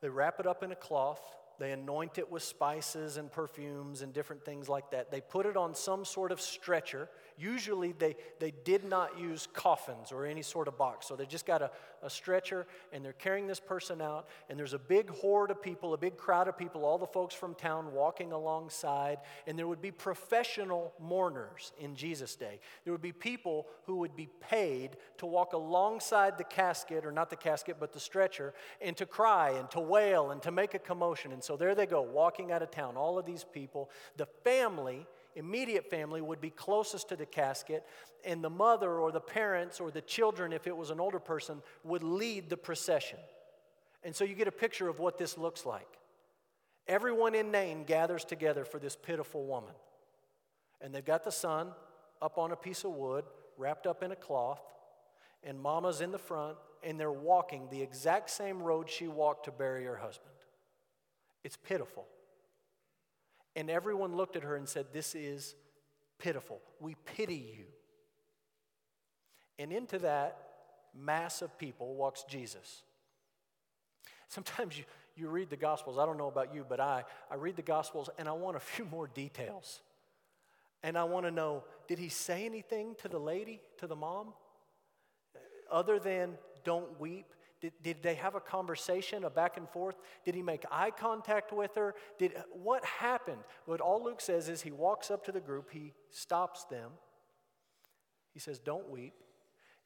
they 0.00 0.08
wrap 0.08 0.40
it 0.40 0.46
up 0.48 0.64
in 0.64 0.72
a 0.72 0.74
cloth, 0.74 1.20
they 1.60 1.70
anoint 1.70 2.18
it 2.18 2.32
with 2.32 2.42
spices 2.42 3.16
and 3.16 3.30
perfumes 3.30 4.02
and 4.02 4.12
different 4.12 4.44
things 4.44 4.68
like 4.68 4.90
that. 4.90 5.12
They 5.12 5.20
put 5.20 5.46
it 5.46 5.56
on 5.56 5.76
some 5.76 6.04
sort 6.04 6.32
of 6.32 6.40
stretcher. 6.40 7.08
Usually, 7.38 7.92
they, 7.92 8.16
they 8.40 8.52
did 8.64 8.84
not 8.84 9.18
use 9.18 9.46
coffins 9.52 10.10
or 10.10 10.26
any 10.26 10.42
sort 10.42 10.66
of 10.66 10.76
box. 10.76 11.06
So 11.06 11.14
they 11.14 11.24
just 11.24 11.46
got 11.46 11.62
a, 11.62 11.70
a 12.02 12.10
stretcher 12.10 12.66
and 12.92 13.04
they're 13.04 13.12
carrying 13.12 13.46
this 13.46 13.60
person 13.60 14.02
out. 14.02 14.26
And 14.50 14.58
there's 14.58 14.74
a 14.74 14.78
big 14.78 15.08
horde 15.10 15.52
of 15.52 15.62
people, 15.62 15.94
a 15.94 15.98
big 15.98 16.16
crowd 16.16 16.48
of 16.48 16.58
people, 16.58 16.84
all 16.84 16.98
the 16.98 17.06
folks 17.06 17.34
from 17.34 17.54
town 17.54 17.92
walking 17.92 18.32
alongside. 18.32 19.18
And 19.46 19.56
there 19.56 19.68
would 19.68 19.80
be 19.80 19.92
professional 19.92 20.92
mourners 21.00 21.72
in 21.78 21.94
Jesus' 21.94 22.34
day. 22.34 22.58
There 22.82 22.92
would 22.92 23.02
be 23.02 23.12
people 23.12 23.66
who 23.84 23.96
would 23.98 24.16
be 24.16 24.28
paid 24.40 24.96
to 25.18 25.26
walk 25.26 25.52
alongside 25.52 26.38
the 26.38 26.44
casket, 26.44 27.06
or 27.06 27.12
not 27.12 27.30
the 27.30 27.36
casket, 27.36 27.76
but 27.78 27.92
the 27.92 28.00
stretcher, 28.00 28.52
and 28.80 28.96
to 28.96 29.06
cry 29.06 29.50
and 29.50 29.70
to 29.70 29.80
wail 29.80 30.32
and 30.32 30.42
to 30.42 30.50
make 30.50 30.74
a 30.74 30.78
commotion. 30.78 31.32
And 31.32 31.44
so 31.44 31.56
there 31.56 31.74
they 31.74 31.86
go, 31.86 32.02
walking 32.02 32.50
out 32.50 32.62
of 32.62 32.70
town, 32.70 32.96
all 32.96 33.18
of 33.18 33.26
these 33.26 33.44
people. 33.44 33.90
The 34.16 34.26
family 34.42 35.06
immediate 35.38 35.88
family 35.88 36.20
would 36.20 36.40
be 36.40 36.50
closest 36.50 37.08
to 37.08 37.16
the 37.16 37.26
casket, 37.26 37.86
and 38.24 38.44
the 38.44 38.50
mother 38.50 38.98
or 38.98 39.10
the 39.10 39.20
parents 39.20 39.80
or 39.80 39.90
the 39.90 40.00
children, 40.00 40.52
if 40.52 40.66
it 40.66 40.76
was 40.76 40.90
an 40.90 41.00
older 41.00 41.18
person, 41.18 41.62
would 41.84 42.02
lead 42.02 42.50
the 42.50 42.56
procession. 42.56 43.18
And 44.02 44.14
so 44.14 44.24
you 44.24 44.34
get 44.34 44.48
a 44.48 44.52
picture 44.52 44.88
of 44.88 44.98
what 44.98 45.18
this 45.18 45.38
looks 45.38 45.64
like. 45.64 45.88
Everyone 46.86 47.34
in 47.34 47.50
Nain 47.50 47.84
gathers 47.84 48.24
together 48.24 48.64
for 48.64 48.78
this 48.78 48.96
pitiful 48.96 49.44
woman. 49.44 49.74
And 50.80 50.94
they've 50.94 51.04
got 51.04 51.24
the 51.24 51.32
son 51.32 51.68
up 52.20 52.38
on 52.38 52.52
a 52.52 52.56
piece 52.56 52.84
of 52.84 52.92
wood, 52.92 53.24
wrapped 53.56 53.86
up 53.86 54.02
in 54.02 54.12
a 54.12 54.16
cloth, 54.16 54.60
and 55.42 55.60
mama's 55.60 56.00
in 56.00 56.12
the 56.12 56.18
front, 56.18 56.56
and 56.82 56.98
they're 56.98 57.10
walking 57.10 57.68
the 57.70 57.82
exact 57.82 58.30
same 58.30 58.62
road 58.62 58.88
she 58.88 59.08
walked 59.08 59.44
to 59.44 59.52
bury 59.52 59.84
her 59.84 59.96
husband. 59.96 60.34
It's 61.44 61.56
pitiful. 61.56 62.06
And 63.58 63.68
everyone 63.68 64.14
looked 64.14 64.36
at 64.36 64.44
her 64.44 64.54
and 64.54 64.68
said, 64.68 64.86
This 64.92 65.16
is 65.16 65.56
pitiful. 66.20 66.60
We 66.78 66.94
pity 67.16 67.56
you. 67.58 67.64
And 69.58 69.72
into 69.72 69.98
that 69.98 70.38
mass 70.96 71.42
of 71.42 71.58
people 71.58 71.96
walks 71.96 72.22
Jesus. 72.22 72.82
Sometimes 74.28 74.78
you, 74.78 74.84
you 75.16 75.28
read 75.28 75.50
the 75.50 75.56
Gospels. 75.56 75.98
I 75.98 76.06
don't 76.06 76.18
know 76.18 76.28
about 76.28 76.54
you, 76.54 76.64
but 76.68 76.78
I, 76.78 77.02
I 77.28 77.34
read 77.34 77.56
the 77.56 77.62
Gospels 77.62 78.08
and 78.16 78.28
I 78.28 78.32
want 78.32 78.56
a 78.56 78.60
few 78.76 78.84
more 78.84 79.08
details. 79.08 79.80
And 80.84 80.96
I 80.96 81.02
want 81.02 81.26
to 81.26 81.32
know 81.32 81.64
did 81.88 81.98
he 81.98 82.10
say 82.10 82.46
anything 82.46 82.94
to 83.02 83.08
the 83.08 83.18
lady, 83.18 83.60
to 83.78 83.88
the 83.88 83.96
mom? 83.96 84.34
Other 85.68 85.98
than 85.98 86.38
don't 86.62 87.00
weep? 87.00 87.34
Did, 87.60 87.72
did 87.82 88.02
they 88.02 88.14
have 88.14 88.34
a 88.34 88.40
conversation, 88.40 89.24
a 89.24 89.30
back 89.30 89.56
and 89.56 89.68
forth? 89.68 89.96
Did 90.24 90.34
he 90.34 90.42
make 90.42 90.64
eye 90.70 90.90
contact 90.90 91.52
with 91.52 91.74
her? 91.74 91.94
Did, 92.18 92.34
what 92.52 92.84
happened? 92.84 93.40
What 93.66 93.80
all 93.80 94.04
Luke 94.04 94.20
says 94.20 94.48
is 94.48 94.62
he 94.62 94.70
walks 94.70 95.10
up 95.10 95.24
to 95.24 95.32
the 95.32 95.40
group, 95.40 95.70
he 95.72 95.92
stops 96.10 96.64
them, 96.64 96.92
he 98.32 98.40
says, 98.40 98.58
Don't 98.58 98.88
weep. 98.88 99.14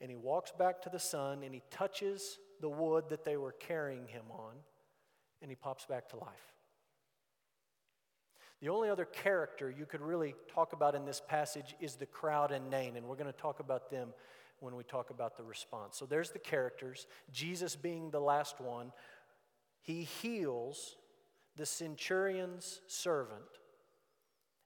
And 0.01 0.11
he 0.11 0.17
walks 0.17 0.51
back 0.51 0.83
to 0.83 0.91
the 0.91 0.99
son 0.99 1.45
and 1.45 1.55
he 1.55 1.63
touches 1.71 2.39
the 2.61 2.69
wood 2.69 3.05
that 3.11 3.25
they 3.25 3.37
were 3.37 3.53
carrying 3.53 4.09
him 4.09 4.25
on 4.31 4.55
and 5.41 5.49
he 5.49 5.55
pops 5.55 5.87
back 5.87 6.09
to 6.09 6.17
life. 6.17 6.53
The 8.61 8.69
only 8.69 8.91
other 8.91 9.05
character 9.05 9.71
you 9.71 9.87
could 9.87 10.01
really 10.01 10.35
talk 10.53 10.73
about 10.73 10.95
in 10.95 11.05
this 11.05 11.23
passage 11.27 11.75
is 11.81 11.97
the 11.97 12.07
crowd 12.07 12.53
and 12.53 12.69
Nain, 12.69 12.97
and 12.97 13.07
we're 13.07 13.17
going 13.17 13.33
to 13.33 13.39
talk 13.39 13.59
about 13.61 13.91
them 13.91 14.13
when 14.63 14.77
we 14.77 14.85
talk 14.85 15.11
about 15.11 15.37
the 15.37 15.43
response. 15.43 15.97
So 15.97 16.07
there's 16.07 16.31
the 16.31 16.39
characters, 16.39 17.07
Jesus 17.33 17.75
being 17.75 18.11
the 18.11 18.21
last 18.21 18.61
one. 18.61 18.93
He 19.81 20.05
heals 20.05 20.97
the 21.57 21.67
centurion's 21.67 22.81
servant, 22.87 23.43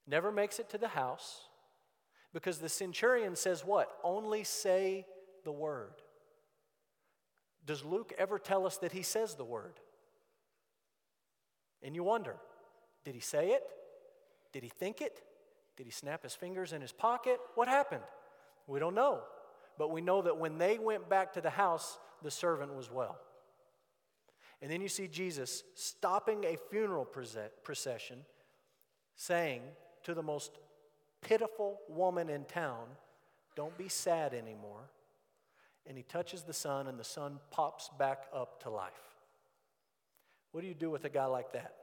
never 0.07 0.31
makes 0.31 0.59
it 0.59 0.69
to 0.71 0.79
the 0.79 0.89
house 0.89 1.49
because 2.33 2.59
the 2.59 2.69
centurion 2.69 3.35
says, 3.35 3.65
What? 3.65 3.89
Only 4.05 4.45
say 4.45 5.07
the 5.45 5.53
word. 5.53 5.95
Does 7.65 7.85
Luke 7.85 8.13
ever 8.19 8.39
tell 8.39 8.67
us 8.67 8.77
that 8.79 8.93
he 8.93 9.03
says 9.03 9.35
the 9.35 9.45
word? 9.45 9.81
And 11.83 11.95
you 11.95 12.05
wonder, 12.05 12.37
did 13.05 13.15
he 13.15 13.21
say 13.21 13.51
it? 13.51 13.63
Did 14.53 14.63
he 14.63 14.69
think 14.69 15.01
it? 15.01 15.21
Did 15.77 15.87
he 15.87 15.93
snap 15.93 16.23
his 16.23 16.35
fingers 16.35 16.73
in 16.73 16.81
his 16.81 16.93
pocket? 16.93 17.39
What 17.55 17.69
happened? 17.69 18.03
We 18.67 18.79
don't 18.81 18.95
know. 18.95 19.21
But 19.79 19.91
we 19.91 20.01
know 20.01 20.23
that 20.23 20.39
when 20.39 20.59
they 20.59 20.79
went 20.79 21.09
back 21.09 21.33
to 21.35 21.41
the 21.41 21.51
house, 21.51 21.99
the 22.23 22.31
servant 22.31 22.75
was 22.75 22.91
well. 22.91 23.19
And 24.63 24.71
then 24.71 24.81
you 24.81 24.89
see 24.89 25.07
Jesus 25.07 25.63
stopping 25.75 26.45
a 26.45 26.57
funeral 26.71 27.05
procession, 27.05 28.19
saying 29.15 29.63
to 30.05 30.15
the 30.15 30.23
most 30.23 30.59
pitiful 31.21 31.81
woman 31.89 32.31
in 32.31 32.45
town, 32.45 32.87
Don't 33.55 33.77
be 33.77 33.89
sad 33.89 34.33
anymore. 34.33 34.91
And 35.87 35.97
he 35.97 36.03
touches 36.03 36.43
the 36.43 36.53
son, 36.53 36.89
and 36.89 36.99
the 36.99 37.05
son 37.05 37.39
pops 37.51 37.91
back 37.97 38.25
up 38.35 38.63
to 38.63 38.71
life. 38.71 38.93
What 40.51 40.63
do 40.63 40.67
you 40.67 40.75
do 40.75 40.91
with 40.91 41.05
a 41.05 41.09
guy 41.09 41.27
like 41.27 41.53
that? 41.53 41.75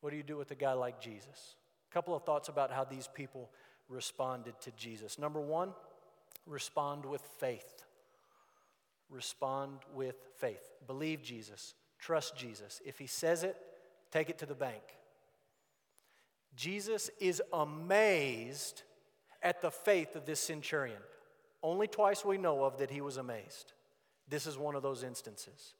What 0.00 0.10
do 0.10 0.16
you 0.16 0.22
do 0.22 0.36
with 0.36 0.50
a 0.50 0.54
guy 0.54 0.74
like 0.74 1.00
Jesus? 1.00 1.56
A 1.90 1.94
couple 1.94 2.14
of 2.14 2.22
thoughts 2.24 2.48
about 2.48 2.70
how 2.70 2.84
these 2.84 3.08
people 3.08 3.50
responded 3.88 4.54
to 4.60 4.70
Jesus. 4.72 5.18
Number 5.18 5.40
one, 5.40 5.72
respond 6.46 7.04
with 7.04 7.22
faith. 7.38 7.84
Respond 9.10 9.78
with 9.94 10.16
faith. 10.36 10.62
Believe 10.86 11.22
Jesus. 11.22 11.74
Trust 11.98 12.36
Jesus. 12.36 12.80
If 12.84 12.98
he 12.98 13.06
says 13.06 13.42
it, 13.42 13.56
take 14.10 14.30
it 14.30 14.38
to 14.38 14.46
the 14.46 14.54
bank. 14.54 14.82
Jesus 16.54 17.10
is 17.20 17.42
amazed 17.52 18.82
at 19.42 19.62
the 19.62 19.70
faith 19.70 20.16
of 20.16 20.26
this 20.26 20.40
centurion. 20.40 21.00
Only 21.62 21.86
twice 21.86 22.24
we 22.24 22.38
know 22.38 22.64
of 22.64 22.78
that 22.78 22.90
he 22.90 23.00
was 23.00 23.16
amazed. 23.16 23.72
This 24.28 24.46
is 24.46 24.58
one 24.58 24.74
of 24.74 24.82
those 24.82 25.02
instances. 25.02 25.74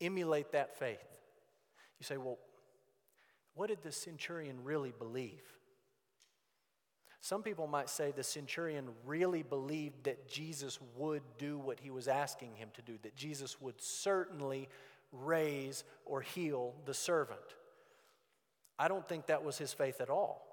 Emulate 0.00 0.52
that 0.52 0.78
faith. 0.78 0.98
You 2.00 2.04
say, 2.04 2.16
well, 2.16 2.38
what 3.54 3.68
did 3.68 3.82
the 3.82 3.92
centurion 3.92 4.64
really 4.64 4.92
believe? 4.98 5.42
Some 7.22 7.44
people 7.44 7.68
might 7.68 7.88
say 7.88 8.10
the 8.10 8.24
centurion 8.24 8.88
really 9.06 9.44
believed 9.44 10.04
that 10.04 10.28
Jesus 10.28 10.80
would 10.96 11.22
do 11.38 11.56
what 11.56 11.78
he 11.78 11.88
was 11.88 12.08
asking 12.08 12.56
him 12.56 12.68
to 12.74 12.82
do, 12.82 12.98
that 13.02 13.14
Jesus 13.14 13.60
would 13.60 13.80
certainly 13.80 14.68
raise 15.12 15.84
or 16.04 16.20
heal 16.20 16.74
the 16.84 16.92
servant. 16.92 17.38
I 18.76 18.88
don't 18.88 19.08
think 19.08 19.26
that 19.26 19.44
was 19.44 19.56
his 19.56 19.72
faith 19.72 20.00
at 20.00 20.10
all. 20.10 20.44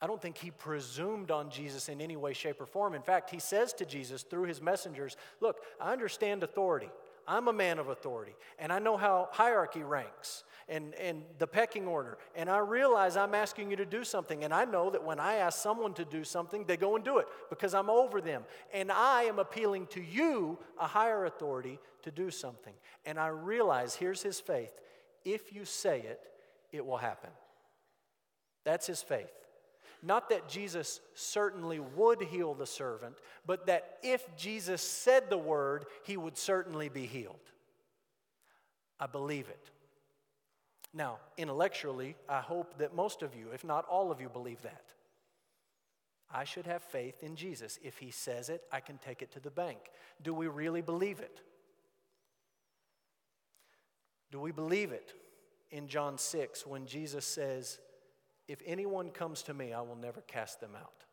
I 0.00 0.08
don't 0.08 0.20
think 0.20 0.36
he 0.36 0.50
presumed 0.50 1.30
on 1.30 1.48
Jesus 1.48 1.88
in 1.88 2.00
any 2.00 2.16
way, 2.16 2.32
shape, 2.32 2.60
or 2.60 2.66
form. 2.66 2.94
In 2.94 3.02
fact, 3.02 3.30
he 3.30 3.38
says 3.38 3.72
to 3.74 3.86
Jesus 3.86 4.24
through 4.24 4.46
his 4.46 4.60
messengers 4.60 5.16
Look, 5.40 5.60
I 5.80 5.92
understand 5.92 6.42
authority. 6.42 6.90
I'm 7.28 7.46
a 7.46 7.52
man 7.52 7.78
of 7.78 7.88
authority, 7.88 8.34
and 8.58 8.72
I 8.72 8.78
know 8.80 8.96
how 8.96 9.28
hierarchy 9.32 9.82
ranks 9.82 10.44
and, 10.68 10.94
and 10.94 11.22
the 11.38 11.46
pecking 11.46 11.86
order. 11.86 12.18
And 12.34 12.50
I 12.50 12.58
realize 12.58 13.16
I'm 13.16 13.34
asking 13.34 13.70
you 13.70 13.76
to 13.76 13.86
do 13.86 14.04
something. 14.04 14.44
And 14.44 14.52
I 14.52 14.64
know 14.64 14.90
that 14.90 15.04
when 15.04 15.20
I 15.20 15.34
ask 15.36 15.60
someone 15.60 15.94
to 15.94 16.04
do 16.04 16.24
something, 16.24 16.64
they 16.64 16.76
go 16.76 16.96
and 16.96 17.04
do 17.04 17.18
it 17.18 17.26
because 17.50 17.74
I'm 17.74 17.88
over 17.90 18.20
them. 18.20 18.44
And 18.72 18.90
I 18.90 19.24
am 19.24 19.38
appealing 19.38 19.86
to 19.88 20.02
you, 20.02 20.58
a 20.80 20.86
higher 20.86 21.24
authority, 21.24 21.78
to 22.02 22.10
do 22.10 22.30
something. 22.30 22.74
And 23.04 23.18
I 23.18 23.28
realize 23.28 23.94
here's 23.94 24.22
his 24.22 24.40
faith 24.40 24.72
if 25.24 25.52
you 25.52 25.64
say 25.64 26.00
it, 26.00 26.20
it 26.72 26.84
will 26.84 26.98
happen. 26.98 27.30
That's 28.64 28.86
his 28.86 29.02
faith. 29.02 29.30
Not 30.02 30.28
that 30.30 30.48
Jesus 30.48 31.00
certainly 31.14 31.80
would 31.80 32.20
heal 32.20 32.54
the 32.54 32.66
servant, 32.66 33.16
but 33.44 33.66
that 33.66 33.98
if 34.02 34.24
Jesus 34.36 34.82
said 34.82 35.30
the 35.30 35.38
word, 35.38 35.86
he 36.04 36.16
would 36.16 36.36
certainly 36.36 36.88
be 36.88 37.06
healed. 37.06 37.40
I 39.00 39.06
believe 39.06 39.48
it. 39.48 39.70
Now, 40.96 41.18
intellectually, 41.36 42.16
I 42.26 42.40
hope 42.40 42.78
that 42.78 42.96
most 42.96 43.20
of 43.20 43.34
you, 43.34 43.48
if 43.52 43.64
not 43.64 43.84
all 43.84 44.10
of 44.10 44.18
you, 44.18 44.30
believe 44.30 44.62
that. 44.62 44.94
I 46.32 46.44
should 46.44 46.64
have 46.64 46.82
faith 46.82 47.22
in 47.22 47.36
Jesus. 47.36 47.78
If 47.84 47.98
he 47.98 48.10
says 48.10 48.48
it, 48.48 48.62
I 48.72 48.80
can 48.80 48.96
take 48.96 49.20
it 49.20 49.30
to 49.32 49.40
the 49.40 49.50
bank. 49.50 49.76
Do 50.22 50.32
we 50.32 50.46
really 50.46 50.80
believe 50.80 51.20
it? 51.20 51.42
Do 54.32 54.40
we 54.40 54.52
believe 54.52 54.90
it 54.90 55.12
in 55.70 55.86
John 55.86 56.16
6 56.16 56.66
when 56.66 56.86
Jesus 56.86 57.26
says, 57.26 57.78
If 58.48 58.62
anyone 58.64 59.10
comes 59.10 59.42
to 59.42 59.54
me, 59.54 59.74
I 59.74 59.82
will 59.82 59.96
never 59.96 60.22
cast 60.22 60.62
them 60.62 60.72
out? 60.74 61.04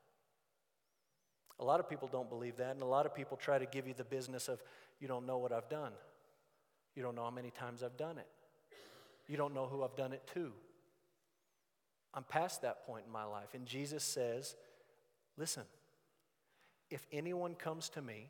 A 1.60 1.65
lot 1.65 1.82
of 1.82 1.89
people 1.89 2.08
don't 2.08 2.30
believe 2.30 2.56
that, 2.56 2.72
and 2.72 2.82
a 2.82 2.86
lot 2.86 3.06
of 3.06 3.13
people 3.13 3.36
try 3.36 3.60
to 3.60 3.65
give 3.65 3.86
you 3.86 3.93
the 3.93 4.06
business 4.06 4.48
of, 4.48 4.63
You 5.02 5.10
don't 5.10 5.26
know 5.26 5.39
what 5.39 5.52
I've 5.52 5.67
done. 5.67 5.91
You 6.96 7.04
don't 7.04 7.15
know 7.15 7.26
how 7.26 7.32
many 7.32 7.52
times 7.52 7.84
I've 7.84 7.98
done 7.98 8.17
it. 8.17 8.28
You 9.27 9.38
don't 9.38 9.53
know 9.53 9.65
who 9.65 9.83
I've 9.83 9.95
done 9.95 10.13
it 10.13 10.29
to. 10.33 10.51
I'm 12.13 12.23
past 12.23 12.62
that 12.62 12.86
point 12.86 13.05
in 13.07 13.12
my 13.12 13.23
life. 13.23 13.49
And 13.53 13.65
Jesus 13.65 14.03
says, 14.03 14.55
Listen, 15.38 15.63
if 16.89 17.07
anyone 17.12 17.55
comes 17.55 17.89
to 17.89 18.01
me, 18.01 18.29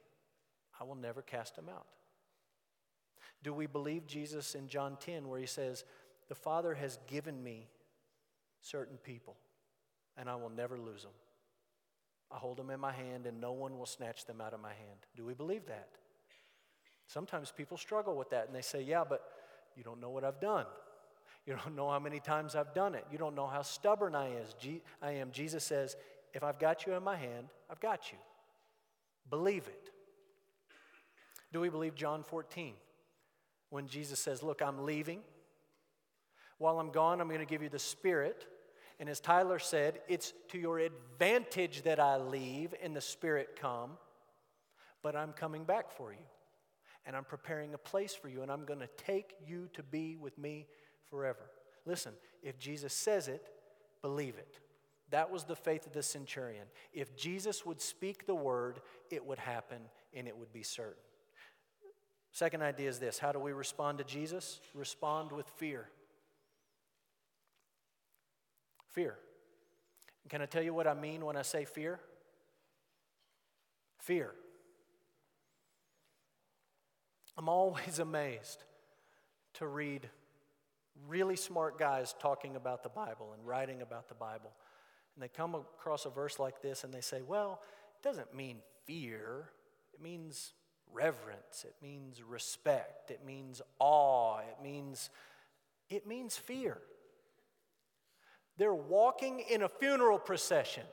I 0.79 0.85
will 0.85 0.95
never 0.95 1.21
cast 1.21 1.57
him 1.57 1.67
out. 1.69 1.85
Do 3.43 3.53
we 3.53 3.67
believe 3.67 4.07
Jesus 4.07 4.55
in 4.55 4.69
John 4.69 4.97
10, 4.99 5.27
where 5.27 5.39
he 5.39 5.45
says, 5.45 5.83
The 6.29 6.35
Father 6.35 6.73
has 6.75 6.97
given 7.07 7.43
me 7.43 7.67
certain 8.61 8.97
people, 8.97 9.35
and 10.15 10.29
I 10.29 10.35
will 10.35 10.49
never 10.49 10.77
lose 10.77 11.03
them? 11.03 11.11
I 12.31 12.37
hold 12.37 12.57
them 12.57 12.69
in 12.69 12.79
my 12.79 12.93
hand, 12.93 13.27
and 13.27 13.41
no 13.41 13.51
one 13.51 13.77
will 13.77 13.85
snatch 13.85 14.25
them 14.25 14.39
out 14.39 14.53
of 14.53 14.61
my 14.61 14.73
hand. 14.73 14.99
Do 15.15 15.25
we 15.25 15.33
believe 15.33 15.65
that? 15.67 15.89
Sometimes 17.05 17.51
people 17.51 17.77
struggle 17.77 18.15
with 18.15 18.29
that, 18.29 18.47
and 18.47 18.55
they 18.55 18.61
say, 18.61 18.81
Yeah, 18.81 19.03
but 19.07 19.23
you 19.75 19.83
don't 19.83 19.99
know 19.99 20.09
what 20.09 20.23
I've 20.23 20.39
done. 20.39 20.65
You 21.45 21.57
don't 21.63 21.75
know 21.75 21.89
how 21.89 21.99
many 21.99 22.19
times 22.19 22.55
I've 22.55 22.73
done 22.73 22.95
it. 22.95 23.05
You 23.11 23.17
don't 23.17 23.35
know 23.35 23.47
how 23.47 23.61
stubborn 23.61 24.15
I, 24.15 24.29
is. 24.29 24.55
I 25.01 25.11
am. 25.11 25.31
Jesus 25.31 25.63
says, 25.63 25.95
If 26.33 26.43
I've 26.43 26.59
got 26.59 26.85
you 26.85 26.93
in 26.93 27.03
my 27.03 27.17
hand, 27.17 27.47
I've 27.69 27.81
got 27.81 28.11
you. 28.11 28.17
Believe 29.29 29.67
it. 29.67 29.89
Do 31.51 31.59
we 31.59 31.69
believe 31.69 31.95
John 31.95 32.23
14 32.23 32.73
when 33.69 33.87
Jesus 33.87 34.19
says, 34.19 34.41
Look, 34.41 34.61
I'm 34.61 34.85
leaving. 34.85 35.19
While 36.59 36.79
I'm 36.79 36.91
gone, 36.91 37.19
I'm 37.19 37.27
going 37.27 37.39
to 37.39 37.45
give 37.45 37.61
you 37.61 37.69
the 37.69 37.79
Spirit. 37.79 38.47
And 38.99 39.09
as 39.09 39.19
Tyler 39.19 39.59
said, 39.59 39.99
it's 40.07 40.33
to 40.49 40.57
your 40.57 40.79
advantage 40.79 41.81
that 41.81 41.99
I 41.99 42.17
leave 42.17 42.73
and 42.81 42.95
the 42.95 43.01
Spirit 43.01 43.57
come, 43.59 43.91
but 45.01 45.15
I'm 45.15 45.33
coming 45.33 45.65
back 45.65 45.91
for 45.91 46.13
you. 46.13 46.25
And 47.05 47.15
I'm 47.15 47.25
preparing 47.25 47.73
a 47.73 47.77
place 47.77 48.15
for 48.15 48.29
you, 48.29 48.41
and 48.41 48.51
I'm 48.51 48.65
going 48.65 48.79
to 48.79 48.89
take 48.97 49.35
you 49.45 49.69
to 49.73 49.83
be 49.83 50.15
with 50.15 50.37
me 50.37 50.67
forever. 51.09 51.49
Listen, 51.85 52.13
if 52.41 52.57
Jesus 52.57 52.93
says 52.93 53.27
it, 53.27 53.45
believe 54.01 54.35
it. 54.37 54.59
That 55.09 55.29
was 55.29 55.43
the 55.43 55.55
faith 55.55 55.85
of 55.85 55.93
the 55.93 56.01
centurion. 56.01 56.65
If 56.93 57.15
Jesus 57.15 57.65
would 57.65 57.81
speak 57.81 58.25
the 58.25 58.35
word, 58.35 58.81
it 59.11 59.25
would 59.25 59.37
happen 59.37 59.79
and 60.13 60.27
it 60.27 60.35
would 60.35 60.51
be 60.53 60.63
certain. 60.63 61.03
Second 62.31 62.63
idea 62.63 62.89
is 62.89 62.97
this 62.97 63.19
how 63.19 63.31
do 63.31 63.39
we 63.39 63.51
respond 63.51 63.99
to 63.99 64.03
Jesus? 64.03 64.59
Respond 64.73 65.31
with 65.31 65.47
fear. 65.47 65.87
Fear. 68.89 69.17
Can 70.29 70.41
I 70.41 70.45
tell 70.45 70.63
you 70.63 70.73
what 70.73 70.87
I 70.87 70.93
mean 70.93 71.25
when 71.25 71.37
I 71.37 71.41
say 71.43 71.65
fear? 71.65 71.99
Fear. 73.99 74.33
I'm 77.37 77.49
always 77.49 77.99
amazed 77.99 78.63
to 79.55 79.67
read 79.67 80.09
really 81.07 81.35
smart 81.35 81.77
guys 81.77 82.15
talking 82.19 82.55
about 82.55 82.83
the 82.83 82.89
Bible 82.89 83.33
and 83.33 83.45
writing 83.45 83.81
about 83.81 84.07
the 84.07 84.15
Bible. 84.15 84.51
And 85.15 85.23
they 85.23 85.27
come 85.27 85.55
across 85.55 86.05
a 86.05 86.09
verse 86.09 86.39
like 86.39 86.61
this 86.61 86.83
and 86.83 86.93
they 86.93 87.01
say, 87.01 87.21
well, 87.21 87.61
it 87.95 88.07
doesn't 88.07 88.33
mean 88.33 88.57
fear, 88.85 89.49
it 89.93 90.01
means 90.01 90.53
reverence, 90.91 91.65
it 91.65 91.75
means 91.81 92.21
respect, 92.21 93.11
it 93.11 93.25
means 93.25 93.61
awe, 93.79 94.39
it 94.39 94.63
means 94.63 95.09
it 95.89 96.07
means 96.07 96.37
fear. 96.37 96.77
They're 98.57 98.73
walking 98.73 99.43
in 99.49 99.63
a 99.63 99.69
funeral 99.69 100.19
procession. 100.19 100.83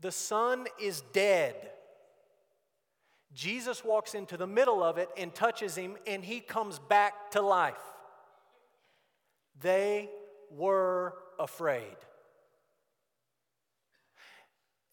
The 0.00 0.12
son 0.12 0.66
is 0.80 1.02
dead. 1.12 1.54
Jesus 3.34 3.84
walks 3.84 4.14
into 4.14 4.36
the 4.36 4.46
middle 4.46 4.82
of 4.82 4.96
it 4.96 5.08
and 5.16 5.34
touches 5.34 5.76
him, 5.76 5.96
and 6.06 6.24
he 6.24 6.40
comes 6.40 6.78
back 6.78 7.32
to 7.32 7.42
life. 7.42 7.74
They 9.60 10.08
were 10.50 11.14
afraid. 11.38 11.96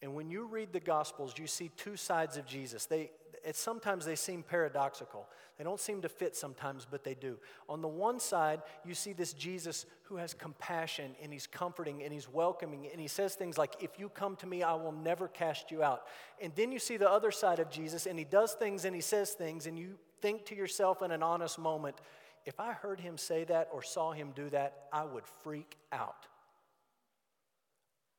And 0.02 0.14
when 0.16 0.28
you 0.28 0.46
read 0.46 0.72
the 0.72 0.80
Gospels, 0.80 1.34
you 1.38 1.46
see 1.46 1.70
two 1.76 1.96
sides 1.96 2.36
of 2.36 2.44
Jesus. 2.44 2.86
They, 2.86 3.12
it, 3.44 3.56
sometimes 3.56 4.04
they 4.04 4.14
seem 4.14 4.42
paradoxical. 4.42 5.28
They 5.58 5.64
don't 5.64 5.80
seem 5.80 6.02
to 6.02 6.08
fit 6.08 6.36
sometimes, 6.36 6.86
but 6.88 7.04
they 7.04 7.14
do. 7.14 7.38
On 7.68 7.82
the 7.82 7.88
one 7.88 8.20
side, 8.20 8.62
you 8.84 8.94
see 8.94 9.12
this 9.12 9.32
Jesus 9.32 9.86
who 10.04 10.16
has 10.16 10.34
compassion 10.34 11.12
and 11.22 11.32
he's 11.32 11.46
comforting 11.46 12.02
and 12.02 12.12
he's 12.12 12.28
welcoming 12.28 12.88
and 12.90 13.00
he 13.00 13.08
says 13.08 13.34
things 13.34 13.58
like, 13.58 13.74
If 13.80 13.98
you 13.98 14.08
come 14.08 14.36
to 14.36 14.46
me, 14.46 14.62
I 14.62 14.74
will 14.74 14.92
never 14.92 15.28
cast 15.28 15.70
you 15.70 15.82
out. 15.82 16.02
And 16.40 16.52
then 16.56 16.72
you 16.72 16.78
see 16.78 16.96
the 16.96 17.10
other 17.10 17.30
side 17.30 17.58
of 17.58 17.70
Jesus 17.70 18.06
and 18.06 18.18
he 18.18 18.24
does 18.24 18.52
things 18.52 18.84
and 18.84 18.94
he 18.94 19.02
says 19.02 19.32
things, 19.32 19.66
and 19.66 19.78
you 19.78 19.98
think 20.20 20.46
to 20.46 20.54
yourself 20.54 21.02
in 21.02 21.10
an 21.10 21.22
honest 21.22 21.58
moment, 21.58 21.96
if 22.44 22.58
I 22.58 22.72
heard 22.72 23.00
him 23.00 23.18
say 23.18 23.44
that 23.44 23.68
or 23.72 23.82
saw 23.82 24.12
him 24.12 24.32
do 24.34 24.50
that, 24.50 24.86
I 24.92 25.04
would 25.04 25.24
freak 25.42 25.76
out. 25.92 26.26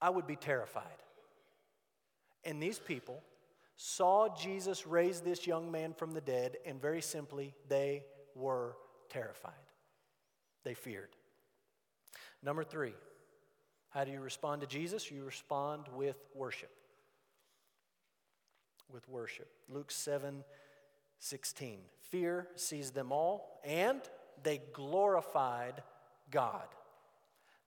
I 0.02 0.10
would 0.10 0.28
be 0.28 0.36
terrified. 0.36 0.84
And 2.46 2.62
these 2.62 2.80
people 2.80 3.22
saw 3.76 4.34
Jesus 4.36 4.86
raise 4.86 5.22
this 5.22 5.48
young 5.48 5.72
man 5.72 5.94
from 5.94 6.12
the 6.12 6.22
dead, 6.22 6.58
and 6.66 6.82
very 6.82 7.02
simply, 7.02 7.54
they 7.68 8.06
were 8.36 8.76
terrified. 9.10 9.54
They 10.64 10.74
feared. 10.74 11.10
Number 12.42 12.64
three, 12.64 12.94
how 13.90 14.04
do 14.04 14.12
you 14.12 14.22
respond 14.22 14.62
to 14.62 14.68
Jesus? 14.68 15.12
You 15.12 15.24
respond 15.24 15.86
with 15.96 16.26
worship. 16.34 16.72
With 18.92 19.08
worship. 19.08 19.50
Luke 19.70 19.92
7 19.92 20.44
16. 21.20 21.80
Fear 22.02 22.48
seized 22.56 22.94
them 22.94 23.14
all, 23.14 23.62
and 23.64 24.02
they 24.44 24.62
glorified 24.74 25.82
God. 26.30 26.68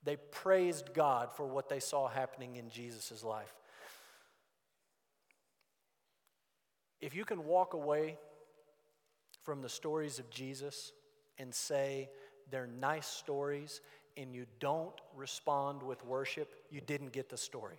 They 0.05 0.17
praised 0.17 0.93
God 0.93 1.33
for 1.35 1.47
what 1.47 1.71
they 1.71 1.81
saw 1.81 2.07
happening 2.07 2.57
in 2.57 2.69
Jesus' 2.69 3.25
life. 3.25 3.55
If 7.01 7.15
you 7.15 7.25
can 7.25 7.45
walk 7.45 7.75
away 7.75 8.17
from 9.43 9.63
the 9.63 9.69
stories 9.69 10.19
of 10.19 10.31
Jesus 10.31 10.93
and 11.39 11.55
say 11.55 12.09
they're 12.51 12.67
nice 12.67 13.07
stories 13.07 13.81
and 14.17 14.35
you 14.35 14.47
don't 14.61 14.99
respond 15.15 15.83
with 15.83 16.05
worship, 16.05 16.55
you 16.71 16.81
didn't 16.81 17.13
get 17.13 17.29
the 17.29 17.37
story. 17.37 17.77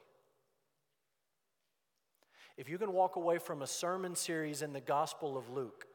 If 2.58 2.70
you 2.70 2.78
can 2.78 2.94
walk 2.94 3.16
away 3.16 3.38
from 3.38 3.62
a 3.62 3.68
sermon 3.68 4.16
series 4.16 4.62
in 4.62 4.74
the 4.74 4.82
Gospel 4.82 5.38
of 5.38 5.50
Luke 5.50 5.86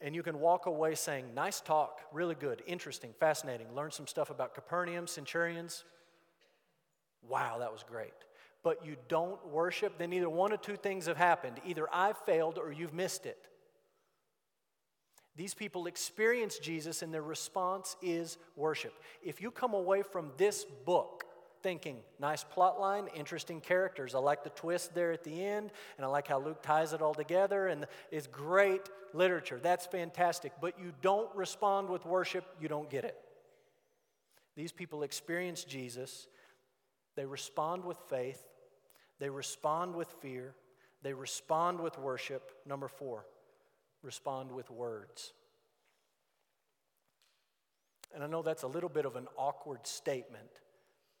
and 0.00 0.14
you 0.14 0.22
can 0.22 0.38
walk 0.38 0.66
away 0.66 0.94
saying, 0.94 1.34
nice 1.34 1.60
talk, 1.60 2.00
really 2.12 2.34
good, 2.34 2.62
interesting, 2.66 3.12
fascinating, 3.18 3.74
learn 3.74 3.90
some 3.90 4.06
stuff 4.06 4.30
about 4.30 4.54
Capernaum, 4.54 5.06
centurions, 5.06 5.84
wow, 7.28 7.58
that 7.58 7.72
was 7.72 7.82
great 7.82 8.12
but 8.62 8.84
you 8.84 8.96
don't 9.08 9.44
worship, 9.48 9.98
then 9.98 10.12
either 10.12 10.28
one 10.28 10.52
of 10.52 10.60
two 10.60 10.76
things 10.76 11.06
have 11.06 11.16
happened. 11.16 11.60
Either 11.64 11.86
I've 11.92 12.18
failed 12.18 12.58
or 12.58 12.72
you've 12.72 12.94
missed 12.94 13.26
it. 13.26 13.38
These 15.36 15.54
people 15.54 15.86
experience 15.86 16.58
Jesus 16.58 17.02
and 17.02 17.14
their 17.14 17.22
response 17.22 17.96
is 18.02 18.38
worship. 18.56 18.92
If 19.22 19.40
you 19.40 19.52
come 19.52 19.72
away 19.72 20.02
from 20.02 20.32
this 20.36 20.64
book 20.84 21.24
thinking, 21.62 21.98
nice 22.18 22.42
plot 22.42 22.80
line, 22.80 23.08
interesting 23.14 23.60
characters, 23.60 24.16
I 24.16 24.18
like 24.18 24.42
the 24.42 24.50
twist 24.50 24.94
there 24.94 25.12
at 25.12 25.22
the 25.22 25.44
end, 25.44 25.70
and 25.96 26.04
I 26.04 26.08
like 26.08 26.26
how 26.26 26.40
Luke 26.40 26.62
ties 26.62 26.92
it 26.92 27.02
all 27.02 27.14
together, 27.14 27.68
and 27.68 27.86
it's 28.10 28.26
great 28.26 28.88
literature. 29.12 29.60
That's 29.62 29.86
fantastic. 29.86 30.52
But 30.60 30.78
you 30.80 30.92
don't 31.02 31.34
respond 31.36 31.88
with 31.88 32.04
worship, 32.04 32.44
you 32.60 32.68
don't 32.68 32.90
get 32.90 33.04
it. 33.04 33.16
These 34.56 34.72
people 34.72 35.04
experience 35.04 35.62
Jesus 35.62 36.26
they 37.18 37.26
respond 37.26 37.84
with 37.84 37.98
faith, 38.08 38.40
they 39.18 39.30
respond 39.30 39.94
with 39.94 40.08
fear, 40.20 40.54
they 41.02 41.12
respond 41.12 41.80
with 41.80 41.98
worship. 41.98 42.52
Number 42.66 42.88
four, 42.88 43.24
respond 44.02 44.52
with 44.52 44.70
words. 44.70 45.32
And 48.14 48.24
I 48.24 48.26
know 48.26 48.42
that's 48.42 48.62
a 48.62 48.68
little 48.68 48.88
bit 48.88 49.04
of 49.04 49.16
an 49.16 49.28
awkward 49.36 49.86
statement, 49.86 50.60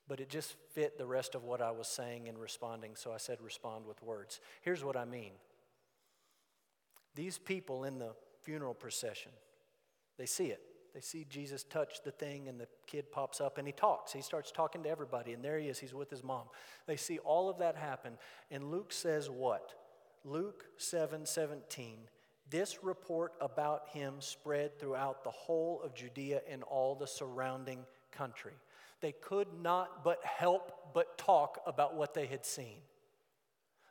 but 0.06 0.20
it 0.20 0.28
just 0.28 0.56
fit 0.72 0.96
the 0.96 1.06
rest 1.06 1.34
of 1.34 1.44
what 1.44 1.60
I 1.60 1.70
was 1.70 1.86
saying 1.86 2.26
in 2.26 2.38
responding, 2.38 2.92
so 2.94 3.12
I 3.12 3.18
said 3.18 3.38
respond 3.42 3.86
with 3.86 4.02
words. 4.02 4.40
Here's 4.62 4.82
what 4.82 4.96
I 4.96 5.04
mean 5.04 5.32
these 7.14 7.38
people 7.38 7.84
in 7.84 7.98
the 7.98 8.12
funeral 8.42 8.74
procession, 8.74 9.32
they 10.18 10.26
see 10.26 10.46
it. 10.46 10.60
They 10.94 11.00
see 11.00 11.26
Jesus 11.28 11.64
touch 11.64 12.02
the 12.02 12.10
thing, 12.10 12.48
and 12.48 12.60
the 12.60 12.68
kid 12.86 13.10
pops 13.12 13.40
up 13.40 13.58
and 13.58 13.66
he 13.66 13.72
talks. 13.72 14.12
He 14.12 14.22
starts 14.22 14.50
talking 14.50 14.82
to 14.82 14.88
everybody, 14.88 15.32
and 15.32 15.44
there 15.44 15.58
he 15.58 15.68
is. 15.68 15.78
He's 15.78 15.94
with 15.94 16.10
his 16.10 16.24
mom. 16.24 16.44
They 16.86 16.96
see 16.96 17.18
all 17.18 17.48
of 17.48 17.58
that 17.58 17.76
happen. 17.76 18.14
And 18.50 18.70
Luke 18.70 18.92
says 18.92 19.30
what? 19.30 19.74
Luke 20.24 20.64
7 20.76 21.26
17. 21.26 21.98
This 22.50 22.82
report 22.82 23.34
about 23.40 23.88
him 23.90 24.14
spread 24.20 24.78
throughout 24.78 25.22
the 25.22 25.30
whole 25.30 25.82
of 25.82 25.94
Judea 25.94 26.40
and 26.50 26.62
all 26.62 26.94
the 26.94 27.06
surrounding 27.06 27.84
country. 28.10 28.54
They 29.00 29.12
could 29.12 29.48
not 29.62 30.02
but 30.02 30.24
help 30.24 30.72
but 30.94 31.18
talk 31.18 31.60
about 31.66 31.94
what 31.94 32.14
they 32.14 32.26
had 32.26 32.46
seen. 32.46 32.78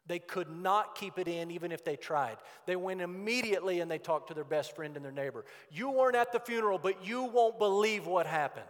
They 0.08 0.20
could 0.20 0.50
not 0.50 0.96
keep 0.96 1.20
it 1.20 1.28
in 1.28 1.52
even 1.52 1.72
if 1.72 1.84
they 1.84 1.98
tried. 1.98 2.38
They 2.66 2.78
went 2.78 3.02
immediately 3.02 3.82
and 3.82 3.92
they 3.92 3.98
talked 3.98 4.30
to 4.30 4.34
their 4.34 4.46
best 4.46 4.76
friend 4.76 4.96
and 4.96 5.04
their 5.04 5.12
neighbor. 5.12 5.44
You 5.70 5.92
weren't 5.92 6.16
at 6.16 6.32
the 6.32 6.40
funeral, 6.40 6.80
but 6.80 7.06
you 7.06 7.24
won't 7.24 7.60
believe 7.60 8.08
what 8.08 8.26
happened. 8.26 8.66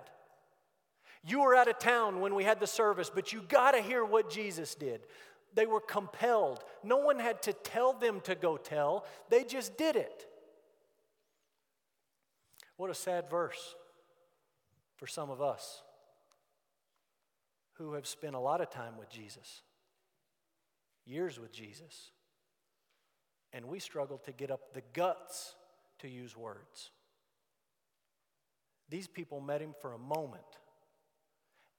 You 1.23 1.41
were 1.41 1.55
out 1.55 1.67
of 1.67 1.77
town 1.77 2.21
when 2.21 2.33
we 2.33 2.43
had 2.43 2.59
the 2.59 2.67
service, 2.67 3.11
but 3.13 3.33
you 3.33 3.43
got 3.47 3.71
to 3.71 3.81
hear 3.81 4.03
what 4.03 4.31
Jesus 4.31 4.73
did. 4.73 5.01
They 5.53 5.67
were 5.67 5.81
compelled. 5.81 6.63
No 6.83 6.97
one 6.97 7.19
had 7.19 7.41
to 7.43 7.53
tell 7.53 7.93
them 7.93 8.21
to 8.21 8.33
go 8.33 8.57
tell, 8.57 9.05
they 9.29 9.43
just 9.43 9.77
did 9.77 9.95
it. 9.95 10.25
What 12.77 12.89
a 12.89 12.95
sad 12.95 13.29
verse 13.29 13.75
for 14.95 15.07
some 15.07 15.29
of 15.29 15.41
us 15.41 15.81
who 17.73 17.93
have 17.93 18.07
spent 18.07 18.35
a 18.35 18.39
lot 18.39 18.61
of 18.61 18.69
time 18.69 18.97
with 18.97 19.09
Jesus 19.09 19.61
years 21.07 21.39
with 21.39 21.51
Jesus, 21.51 22.11
and 23.53 23.65
we 23.65 23.79
struggle 23.79 24.17
to 24.19 24.31
get 24.31 24.51
up 24.51 24.73
the 24.73 24.83
guts 24.93 25.55
to 25.99 26.07
use 26.07 26.35
words. 26.35 26.91
These 28.89 29.07
people 29.07 29.41
met 29.41 29.61
him 29.61 29.73
for 29.81 29.93
a 29.93 29.97
moment, 29.97 30.43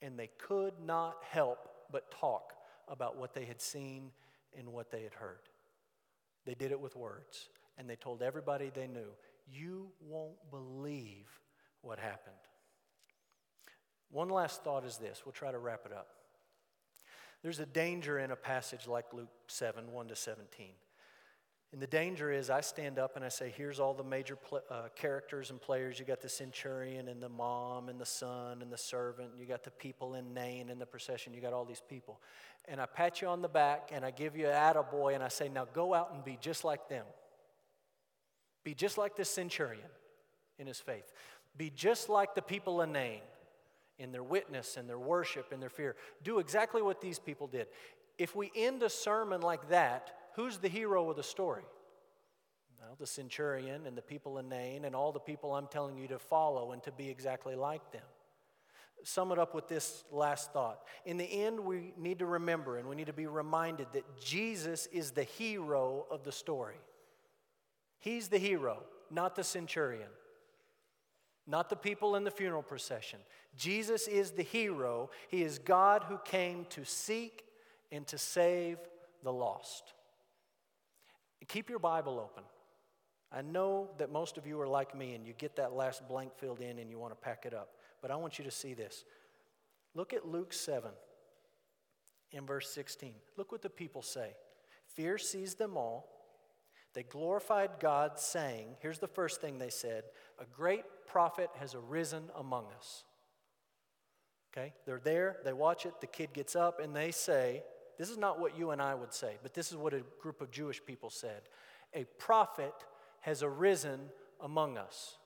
and 0.02 0.18
they 0.18 0.30
could 0.38 0.74
not 0.84 1.16
help 1.30 1.58
but 1.90 2.10
talk 2.10 2.52
about 2.88 3.16
what 3.16 3.34
they 3.34 3.44
had 3.44 3.60
seen 3.60 4.10
and 4.56 4.72
what 4.72 4.90
they 4.90 5.02
had 5.02 5.14
heard. 5.14 5.48
They 6.44 6.54
did 6.54 6.72
it 6.72 6.80
with 6.80 6.96
words, 6.96 7.48
and 7.76 7.88
they 7.88 7.96
told 7.96 8.22
everybody 8.22 8.70
they 8.74 8.86
knew, 8.86 9.08
You 9.50 9.88
won't 10.00 10.50
believe 10.50 11.28
what 11.82 11.98
happened. 11.98 12.34
One 14.10 14.28
last 14.28 14.64
thought 14.64 14.84
is 14.84 14.96
this 14.96 15.22
we'll 15.24 15.32
try 15.32 15.52
to 15.52 15.58
wrap 15.58 15.82
it 15.84 15.92
up. 15.92 16.08
There's 17.42 17.60
a 17.60 17.66
danger 17.66 18.18
in 18.18 18.30
a 18.30 18.36
passage 18.36 18.86
like 18.86 19.12
Luke 19.12 19.28
7 19.46 19.92
1 19.92 20.08
to 20.08 20.16
17. 20.16 20.68
And 21.70 21.82
the 21.82 21.86
danger 21.86 22.32
is 22.32 22.48
I 22.48 22.62
stand 22.62 22.98
up 22.98 23.14
and 23.14 23.24
I 23.24 23.28
say, 23.28 23.52
here's 23.54 23.78
all 23.78 23.92
the 23.92 24.02
major 24.02 24.36
pl- 24.36 24.62
uh, 24.70 24.88
characters 24.96 25.50
and 25.50 25.60
players. 25.60 25.98
You 25.98 26.06
got 26.06 26.22
the 26.22 26.28
centurion 26.28 27.08
and 27.08 27.22
the 27.22 27.28
mom 27.28 27.90
and 27.90 28.00
the 28.00 28.06
son 28.06 28.62
and 28.62 28.72
the 28.72 28.78
servant. 28.78 29.32
You 29.38 29.44
got 29.44 29.64
the 29.64 29.70
people 29.70 30.14
in 30.14 30.32
Nain 30.32 30.70
and 30.70 30.80
the 30.80 30.86
procession. 30.86 31.34
You 31.34 31.42
got 31.42 31.52
all 31.52 31.66
these 31.66 31.82
people. 31.86 32.20
And 32.66 32.80
I 32.80 32.86
pat 32.86 33.20
you 33.20 33.28
on 33.28 33.42
the 33.42 33.48
back 33.48 33.90
and 33.92 34.02
I 34.02 34.10
give 34.10 34.34
you 34.34 34.48
an 34.48 34.54
attaboy 34.54 35.14
and 35.14 35.22
I 35.22 35.28
say, 35.28 35.50
now 35.50 35.66
go 35.70 35.92
out 35.92 36.12
and 36.14 36.24
be 36.24 36.38
just 36.40 36.64
like 36.64 36.88
them. 36.88 37.04
Be 38.64 38.72
just 38.72 38.96
like 38.96 39.14
this 39.14 39.28
centurion 39.28 39.90
in 40.58 40.66
his 40.66 40.80
faith. 40.80 41.12
Be 41.58 41.70
just 41.70 42.08
like 42.08 42.34
the 42.34 42.42
people 42.42 42.80
in 42.80 42.92
Nain 42.92 43.20
in 43.98 44.12
their 44.12 44.22
witness 44.22 44.76
and 44.76 44.88
their 44.88 44.98
worship 44.98 45.52
and 45.52 45.60
their 45.60 45.68
fear. 45.68 45.96
Do 46.22 46.38
exactly 46.38 46.82
what 46.82 47.00
these 47.00 47.18
people 47.18 47.46
did. 47.46 47.66
If 48.16 48.34
we 48.34 48.50
end 48.54 48.82
a 48.82 48.90
sermon 48.90 49.40
like 49.40 49.68
that, 49.70 50.12
who's 50.34 50.58
the 50.58 50.68
hero 50.68 51.10
of 51.10 51.16
the 51.16 51.22
story? 51.22 51.64
Well, 52.80 52.96
the 52.98 53.06
centurion 53.06 53.86
and 53.86 53.96
the 53.96 54.02
people 54.02 54.38
in 54.38 54.48
Nain 54.48 54.84
and 54.84 54.94
all 54.94 55.12
the 55.12 55.20
people 55.20 55.54
I'm 55.54 55.66
telling 55.66 55.98
you 55.98 56.08
to 56.08 56.18
follow 56.18 56.72
and 56.72 56.82
to 56.84 56.92
be 56.92 57.08
exactly 57.08 57.54
like 57.54 57.92
them. 57.92 58.02
Sum 59.04 59.30
it 59.30 59.38
up 59.38 59.54
with 59.54 59.68
this 59.68 60.04
last 60.10 60.52
thought. 60.52 60.80
In 61.04 61.18
the 61.18 61.24
end, 61.24 61.60
we 61.60 61.92
need 61.96 62.18
to 62.18 62.26
remember 62.26 62.78
and 62.78 62.88
we 62.88 62.96
need 62.96 63.06
to 63.06 63.12
be 63.12 63.26
reminded 63.26 63.88
that 63.92 64.20
Jesus 64.20 64.86
is 64.86 65.12
the 65.12 65.22
hero 65.22 66.06
of 66.10 66.24
the 66.24 66.32
story. 66.32 66.76
He's 67.98 68.28
the 68.28 68.38
hero, 68.38 68.82
not 69.10 69.36
the 69.36 69.44
centurion 69.44 70.08
not 71.48 71.70
the 71.70 71.76
people 71.76 72.14
in 72.14 72.24
the 72.24 72.30
funeral 72.30 72.62
procession. 72.62 73.18
Jesus 73.56 74.06
is 74.06 74.32
the 74.32 74.42
hero. 74.42 75.10
He 75.28 75.42
is 75.42 75.58
God 75.58 76.04
who 76.06 76.18
came 76.18 76.66
to 76.70 76.84
seek 76.84 77.44
and 77.90 78.06
to 78.08 78.18
save 78.18 78.76
the 79.22 79.32
lost. 79.32 79.94
Keep 81.48 81.70
your 81.70 81.78
Bible 81.78 82.20
open. 82.20 82.44
I 83.32 83.40
know 83.42 83.88
that 83.96 84.12
most 84.12 84.36
of 84.36 84.46
you 84.46 84.60
are 84.60 84.68
like 84.68 84.94
me 84.94 85.14
and 85.14 85.26
you 85.26 85.32
get 85.32 85.56
that 85.56 85.72
last 85.72 86.06
blank 86.06 86.32
filled 86.36 86.60
in 86.60 86.78
and 86.78 86.90
you 86.90 86.98
want 86.98 87.12
to 87.12 87.16
pack 87.16 87.44
it 87.46 87.54
up. 87.54 87.70
but 88.00 88.10
I 88.10 88.16
want 88.16 88.38
you 88.38 88.44
to 88.44 88.50
see 88.50 88.74
this. 88.74 89.04
Look 89.94 90.12
at 90.12 90.28
Luke 90.28 90.52
7 90.52 90.90
in 92.32 92.46
verse 92.46 92.70
16. 92.70 93.14
Look 93.36 93.50
what 93.50 93.62
the 93.62 93.70
people 93.70 94.02
say. 94.02 94.34
Fear 94.86 95.18
seized 95.18 95.58
them 95.58 95.76
all. 95.76 96.17
They 96.94 97.02
glorified 97.02 97.70
God, 97.80 98.18
saying, 98.18 98.76
Here's 98.80 98.98
the 98.98 99.06
first 99.06 99.40
thing 99.40 99.58
they 99.58 99.70
said 99.70 100.04
A 100.40 100.44
great 100.44 100.84
prophet 101.06 101.50
has 101.58 101.74
arisen 101.74 102.24
among 102.36 102.66
us. 102.76 103.04
Okay? 104.52 104.72
They're 104.86 105.00
there, 105.00 105.36
they 105.44 105.52
watch 105.52 105.86
it, 105.86 106.00
the 106.00 106.06
kid 106.06 106.32
gets 106.32 106.56
up, 106.56 106.80
and 106.80 106.94
they 106.94 107.10
say, 107.10 107.62
This 107.98 108.10
is 108.10 108.18
not 108.18 108.40
what 108.40 108.58
you 108.58 108.70
and 108.70 108.80
I 108.80 108.94
would 108.94 109.12
say, 109.12 109.36
but 109.42 109.54
this 109.54 109.70
is 109.70 109.76
what 109.76 109.94
a 109.94 110.02
group 110.20 110.40
of 110.40 110.50
Jewish 110.50 110.84
people 110.84 111.10
said. 111.10 111.42
A 111.94 112.04
prophet 112.18 112.74
has 113.20 113.42
arisen 113.42 114.00
among 114.40 114.78
us. 114.78 115.16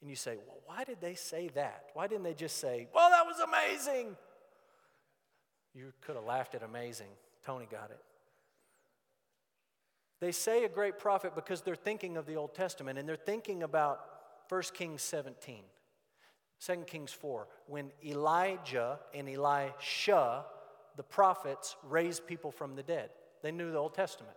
And 0.00 0.08
you 0.08 0.16
say, 0.16 0.36
Well, 0.46 0.60
why 0.64 0.84
did 0.84 1.00
they 1.00 1.14
say 1.14 1.48
that? 1.54 1.86
Why 1.94 2.06
didn't 2.06 2.24
they 2.24 2.34
just 2.34 2.58
say, 2.58 2.88
Well, 2.94 3.10
that 3.10 3.26
was 3.26 3.36
amazing? 3.40 4.16
You 5.74 5.92
could 6.00 6.16
have 6.16 6.24
laughed 6.24 6.54
at 6.54 6.62
amazing. 6.62 7.08
Tony 7.44 7.68
got 7.70 7.90
it. 7.90 8.00
They 10.20 10.32
say 10.32 10.64
a 10.64 10.68
great 10.68 10.98
prophet 10.98 11.34
because 11.34 11.62
they're 11.62 11.74
thinking 11.74 12.16
of 12.16 12.26
the 12.26 12.34
Old 12.34 12.54
Testament 12.54 12.98
and 12.98 13.08
they're 13.08 13.16
thinking 13.16 13.62
about 13.62 14.04
1 14.50 14.62
Kings 14.74 15.02
17, 15.02 15.62
2 16.64 16.74
Kings 16.86 17.12
4, 17.12 17.48
when 17.66 17.90
Elijah 18.04 18.98
and 19.14 19.28
Elisha, 19.28 20.44
the 20.96 21.02
prophets, 21.02 21.76
raised 21.88 22.26
people 22.26 22.50
from 22.50 22.76
the 22.76 22.82
dead. 22.82 23.10
They 23.42 23.52
knew 23.52 23.70
the 23.70 23.78
Old 23.78 23.94
Testament. 23.94 24.36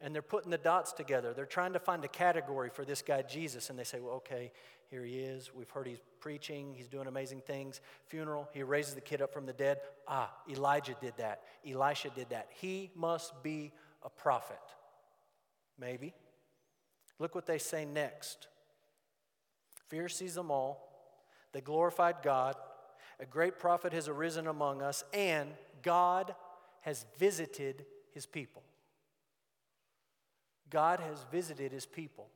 And 0.00 0.12
they're 0.12 0.22
putting 0.22 0.50
the 0.50 0.58
dots 0.58 0.92
together. 0.92 1.32
They're 1.32 1.46
trying 1.46 1.74
to 1.74 1.78
find 1.78 2.04
a 2.04 2.08
category 2.08 2.70
for 2.70 2.84
this 2.84 3.02
guy, 3.02 3.22
Jesus. 3.22 3.70
And 3.70 3.78
they 3.78 3.84
say, 3.84 4.00
well, 4.00 4.14
okay, 4.14 4.50
here 4.90 5.04
he 5.04 5.20
is. 5.20 5.54
We've 5.54 5.70
heard 5.70 5.86
he's 5.86 6.02
preaching, 6.18 6.74
he's 6.74 6.88
doing 6.88 7.06
amazing 7.06 7.42
things. 7.42 7.80
Funeral, 8.06 8.48
he 8.52 8.64
raises 8.64 8.94
the 8.94 9.00
kid 9.00 9.22
up 9.22 9.32
from 9.32 9.46
the 9.46 9.52
dead. 9.52 9.78
Ah, 10.08 10.32
Elijah 10.50 10.96
did 11.00 11.14
that. 11.18 11.42
Elisha 11.64 12.10
did 12.10 12.30
that. 12.30 12.48
He 12.50 12.90
must 12.96 13.42
be 13.44 13.72
a 14.04 14.10
prophet. 14.10 14.60
Maybe. 15.78 16.14
Look 17.18 17.34
what 17.34 17.46
they 17.46 17.58
say 17.58 17.84
next. 17.84 18.48
Fear 19.88 20.08
sees 20.08 20.34
them 20.34 20.50
all. 20.50 20.88
They 21.52 21.60
glorified 21.60 22.16
God. 22.22 22.56
A 23.20 23.26
great 23.26 23.58
prophet 23.58 23.92
has 23.92 24.08
arisen 24.08 24.46
among 24.46 24.82
us, 24.82 25.04
and 25.12 25.50
God 25.82 26.34
has 26.80 27.06
visited 27.18 27.84
his 28.12 28.26
people. 28.26 28.62
God 30.70 31.00
has 31.00 31.24
visited 31.30 31.70
his 31.70 31.86
people. 31.86 32.28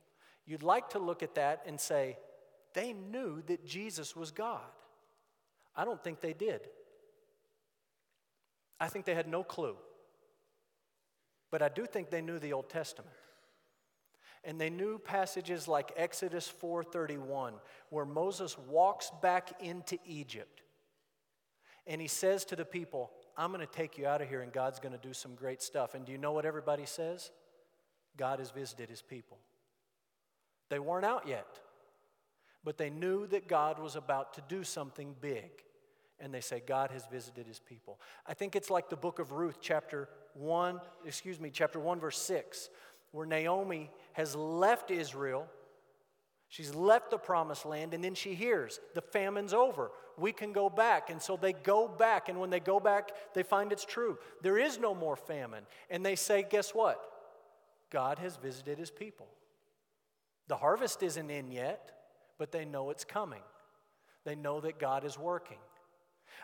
You'd 0.45 0.63
like 0.63 0.89
to 0.91 0.99
look 0.99 1.23
at 1.23 1.35
that 1.35 1.63
and 1.65 1.79
say, 1.79 2.17
they 2.73 2.93
knew 2.93 3.41
that 3.47 3.65
Jesus 3.65 4.15
was 4.15 4.31
God. 4.31 4.61
I 5.75 5.83
don't 5.83 6.01
think 6.01 6.21
they 6.21 6.33
did. 6.33 6.61
I 8.79 8.87
think 8.87 9.05
they 9.05 9.15
had 9.15 9.27
no 9.27 9.43
clue. 9.43 9.75
But 11.49 11.61
I 11.61 11.69
do 11.69 11.85
think 11.85 12.09
they 12.09 12.21
knew 12.21 12.39
the 12.39 12.53
Old 12.53 12.69
Testament. 12.69 13.15
And 14.43 14.59
they 14.61 14.69
knew 14.69 14.99
passages 14.99 15.67
like 15.67 15.91
Exodus 15.95 16.47
4:31 16.47 17.59
where 17.89 18.05
Moses 18.05 18.57
walks 18.57 19.11
back 19.21 19.61
into 19.61 19.97
Egypt. 20.05 20.61
And 21.85 22.01
he 22.01 22.07
says 22.07 22.45
to 22.45 22.55
the 22.55 22.65
people, 22.65 23.11
"I'm 23.35 23.51
going 23.51 23.65
to 23.65 23.71
take 23.71 23.97
you 23.97 24.07
out 24.07 24.21
of 24.21 24.29
here 24.29 24.41
and 24.41 24.51
God's 24.51 24.79
going 24.79 24.93
to 24.93 24.97
do 24.97 25.13
some 25.13 25.35
great 25.35 25.61
stuff." 25.61 25.95
And 25.95 26.05
do 26.05 26.11
you 26.11 26.17
know 26.17 26.31
what 26.33 26.45
everybody 26.45 26.85
says? 26.85 27.31
God 28.15 28.39
has 28.39 28.51
visited 28.51 28.89
his 28.89 29.01
people. 29.01 29.39
They 30.69 30.79
weren't 30.79 31.05
out 31.05 31.27
yet, 31.27 31.59
but 32.63 32.77
they 32.77 32.89
knew 32.89 33.27
that 33.27 33.47
God 33.47 33.79
was 33.79 33.95
about 33.95 34.33
to 34.33 34.41
do 34.41 34.63
something 34.63 35.13
big. 35.13 35.63
And 36.19 36.33
they 36.33 36.41
say, 36.41 36.63
God 36.65 36.91
has 36.91 37.05
visited 37.05 37.45
his 37.45 37.59
people. 37.59 37.99
I 38.25 38.33
think 38.33 38.55
it's 38.55 38.69
like 38.69 38.89
the 38.89 38.95
book 38.95 39.19
of 39.19 39.31
Ruth, 39.31 39.57
chapter 39.61 40.09
1, 40.33 40.81
excuse 41.05 41.39
me, 41.39 41.51
chapter 41.51 41.79
1, 41.79 41.99
verse 41.99 42.17
6, 42.17 42.69
where 43.11 43.25
Naomi 43.25 43.91
has 44.13 44.35
left 44.35 44.89
Israel. 44.89 45.47
She's 46.49 46.73
left 46.73 47.11
the 47.11 47.17
promised 47.17 47.65
land, 47.65 47.93
and 47.93 48.03
then 48.03 48.15
she 48.15 48.33
hears 48.33 48.79
the 48.95 49.01
famine's 49.01 49.53
over. 49.53 49.91
We 50.17 50.31
can 50.31 50.53
go 50.53 50.69
back. 50.69 51.09
And 51.09 51.21
so 51.21 51.37
they 51.37 51.53
go 51.53 51.87
back, 51.87 52.29
and 52.29 52.39
when 52.39 52.49
they 52.49 52.59
go 52.59 52.79
back, 52.79 53.11
they 53.33 53.43
find 53.43 53.71
it's 53.71 53.85
true. 53.85 54.17
There 54.41 54.57
is 54.57 54.79
no 54.79 54.95
more 54.95 55.15
famine. 55.15 55.65
And 55.89 56.05
they 56.05 56.15
say, 56.15 56.45
Guess 56.49 56.71
what? 56.71 56.99
God 57.89 58.19
has 58.19 58.37
visited 58.37 58.77
his 58.77 58.91
people. 58.91 59.27
The 60.47 60.55
harvest 60.55 61.03
isn't 61.03 61.29
in 61.29 61.51
yet, 61.51 61.91
but 62.37 62.51
they 62.51 62.65
know 62.65 62.89
it's 62.89 63.05
coming. 63.05 63.41
They 64.25 64.35
know 64.35 64.59
that 64.61 64.79
God 64.79 65.05
is 65.05 65.17
working. 65.17 65.57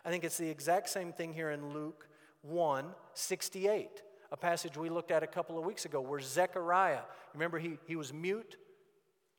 I 0.05 0.09
think 0.09 0.23
it's 0.23 0.37
the 0.37 0.49
exact 0.49 0.89
same 0.89 1.11
thing 1.11 1.33
here 1.33 1.51
in 1.51 1.73
Luke 1.73 2.07
1 2.41 2.85
68, 3.13 4.01
a 4.31 4.37
passage 4.37 4.77
we 4.77 4.89
looked 4.89 5.11
at 5.11 5.23
a 5.23 5.27
couple 5.27 5.57
of 5.57 5.65
weeks 5.65 5.85
ago 5.85 6.01
where 6.01 6.19
Zechariah, 6.19 7.01
remember 7.33 7.59
he, 7.59 7.77
he 7.85 7.95
was 7.95 8.11
mute 8.11 8.57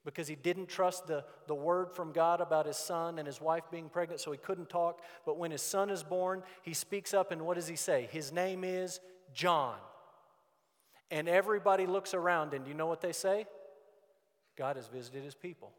because 0.04 0.28
he 0.28 0.34
didn't 0.34 0.68
trust 0.68 1.06
the, 1.06 1.24
the 1.46 1.54
word 1.54 1.90
from 1.90 2.12
God 2.12 2.40
about 2.40 2.66
his 2.66 2.76
son 2.76 3.18
and 3.18 3.26
his 3.26 3.40
wife 3.40 3.64
being 3.70 3.88
pregnant, 3.88 4.20
so 4.20 4.30
he 4.32 4.38
couldn't 4.38 4.68
talk. 4.68 5.00
But 5.24 5.38
when 5.38 5.50
his 5.50 5.62
son 5.62 5.88
is 5.88 6.02
born, 6.02 6.42
he 6.62 6.74
speaks 6.74 7.14
up, 7.14 7.32
and 7.32 7.42
what 7.42 7.54
does 7.54 7.66
he 7.66 7.76
say? 7.76 8.08
His 8.12 8.30
name 8.30 8.64
is 8.64 9.00
John. 9.32 9.76
And 11.10 11.28
everybody 11.28 11.86
looks 11.86 12.12
around, 12.12 12.52
and 12.52 12.64
do 12.64 12.70
you 12.70 12.76
know 12.76 12.86
what 12.86 13.00
they 13.00 13.12
say? 13.12 13.46
God 14.56 14.76
has 14.76 14.88
visited 14.88 15.24
his 15.24 15.34
people. 15.34 15.72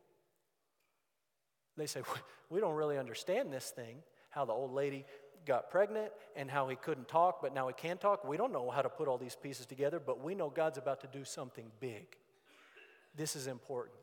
They 1.78 1.88
say, 1.88 2.02
We 2.50 2.60
don't 2.60 2.76
really 2.76 2.98
understand 2.98 3.52
this 3.52 3.70
thing, 3.70 3.98
how 4.36 4.44
the 4.44 4.54
old 4.54 4.74
lady 4.74 5.06
got 5.46 5.72
pregnant 5.72 6.12
and 6.36 6.52
how 6.52 6.68
he 6.68 6.76
couldn't 6.76 7.08
talk, 7.08 7.42
but 7.42 7.56
now 7.56 7.68
he 7.68 7.74
can 7.74 7.98
talk. 7.98 8.26
We 8.26 8.36
don't 8.36 8.52
know 8.52 8.70
how 8.70 8.82
to 8.82 8.90
put 8.90 9.08
all 9.08 9.18
these 9.18 9.36
pieces 9.36 9.66
together, 9.66 10.00
but 10.00 10.22
we 10.22 10.36
know 10.36 10.50
God's 10.50 10.78
about 10.78 11.00
to 11.02 11.08
do 11.08 11.24
something 11.24 11.72
big. 11.80 12.06
This 13.16 13.36
is 13.36 13.48
important. 13.48 13.98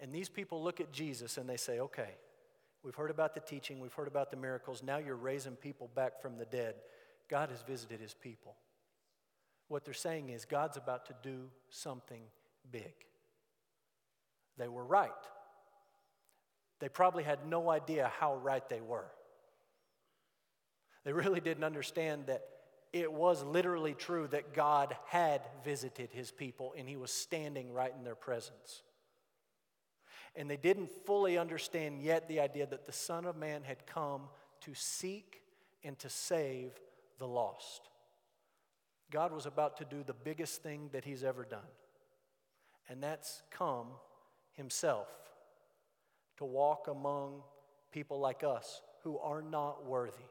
And 0.00 0.14
these 0.14 0.28
people 0.28 0.62
look 0.62 0.80
at 0.80 0.92
Jesus 0.92 1.38
and 1.38 1.48
they 1.48 1.56
say, 1.56 1.80
Okay, 1.80 2.10
we've 2.84 2.94
heard 2.94 3.10
about 3.10 3.34
the 3.34 3.40
teaching, 3.40 3.80
we've 3.80 3.92
heard 3.92 4.08
about 4.08 4.30
the 4.30 4.36
miracles, 4.36 4.82
now 4.82 4.98
you're 4.98 5.16
raising 5.16 5.56
people 5.56 5.90
back 5.94 6.22
from 6.22 6.38
the 6.38 6.44
dead. 6.44 6.76
God 7.28 7.50
has 7.50 7.62
visited 7.62 8.00
his 8.00 8.14
people. 8.14 8.54
What 9.68 9.84
they're 9.84 9.94
saying 9.94 10.28
is, 10.28 10.44
God's 10.44 10.76
about 10.76 11.06
to 11.06 11.14
do 11.22 11.48
something 11.70 12.20
big. 12.70 12.92
They 14.58 14.68
were 14.68 14.84
right. 14.84 15.10
They 16.84 16.90
probably 16.90 17.24
had 17.24 17.46
no 17.48 17.70
idea 17.70 18.12
how 18.18 18.36
right 18.36 18.68
they 18.68 18.82
were. 18.82 19.06
They 21.06 21.14
really 21.14 21.40
didn't 21.40 21.64
understand 21.64 22.26
that 22.26 22.44
it 22.92 23.10
was 23.10 23.42
literally 23.42 23.94
true 23.94 24.28
that 24.32 24.52
God 24.52 24.94
had 25.06 25.40
visited 25.64 26.10
his 26.12 26.30
people 26.30 26.74
and 26.76 26.86
he 26.86 26.96
was 26.96 27.10
standing 27.10 27.72
right 27.72 27.90
in 27.96 28.04
their 28.04 28.14
presence. 28.14 28.82
And 30.36 30.50
they 30.50 30.58
didn't 30.58 30.90
fully 31.06 31.38
understand 31.38 32.02
yet 32.02 32.28
the 32.28 32.40
idea 32.40 32.66
that 32.66 32.84
the 32.84 32.92
Son 32.92 33.24
of 33.24 33.34
Man 33.34 33.62
had 33.62 33.86
come 33.86 34.24
to 34.60 34.74
seek 34.74 35.40
and 35.84 35.98
to 36.00 36.10
save 36.10 36.72
the 37.18 37.26
lost. 37.26 37.88
God 39.10 39.32
was 39.32 39.46
about 39.46 39.78
to 39.78 39.86
do 39.86 40.02
the 40.02 40.12
biggest 40.12 40.62
thing 40.62 40.90
that 40.92 41.06
he's 41.06 41.24
ever 41.24 41.46
done, 41.46 41.60
and 42.90 43.02
that's 43.02 43.42
come 43.50 43.86
himself 44.52 45.08
to 46.38 46.44
walk 46.44 46.88
among 46.88 47.42
people 47.92 48.18
like 48.20 48.42
us 48.42 48.82
who 49.02 49.18
are 49.18 49.42
not 49.42 49.86
worthy. 49.86 50.30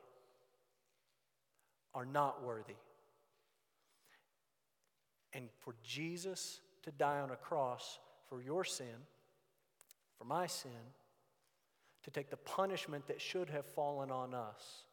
Are 1.93 2.06
not 2.06 2.43
worthy. 2.43 2.76
And 5.34 5.49
for 5.60 5.76
Jesus 5.84 6.62
to 6.84 6.91
die 6.91 7.20
on 7.20 7.32
a 7.32 7.36
cross 7.36 7.99
for 8.28 8.41
your 8.41 8.64
sin, 8.64 9.08
for 10.18 10.26
my 10.26 10.47
sin, 10.47 10.72
to 12.04 12.12
take 12.12 12.30
the 12.30 12.38
punishment 12.38 13.08
that 13.08 13.22
should 13.22 13.49
have 13.49 13.66
fallen 13.66 14.12
on 14.12 14.34
us, 14.34 14.84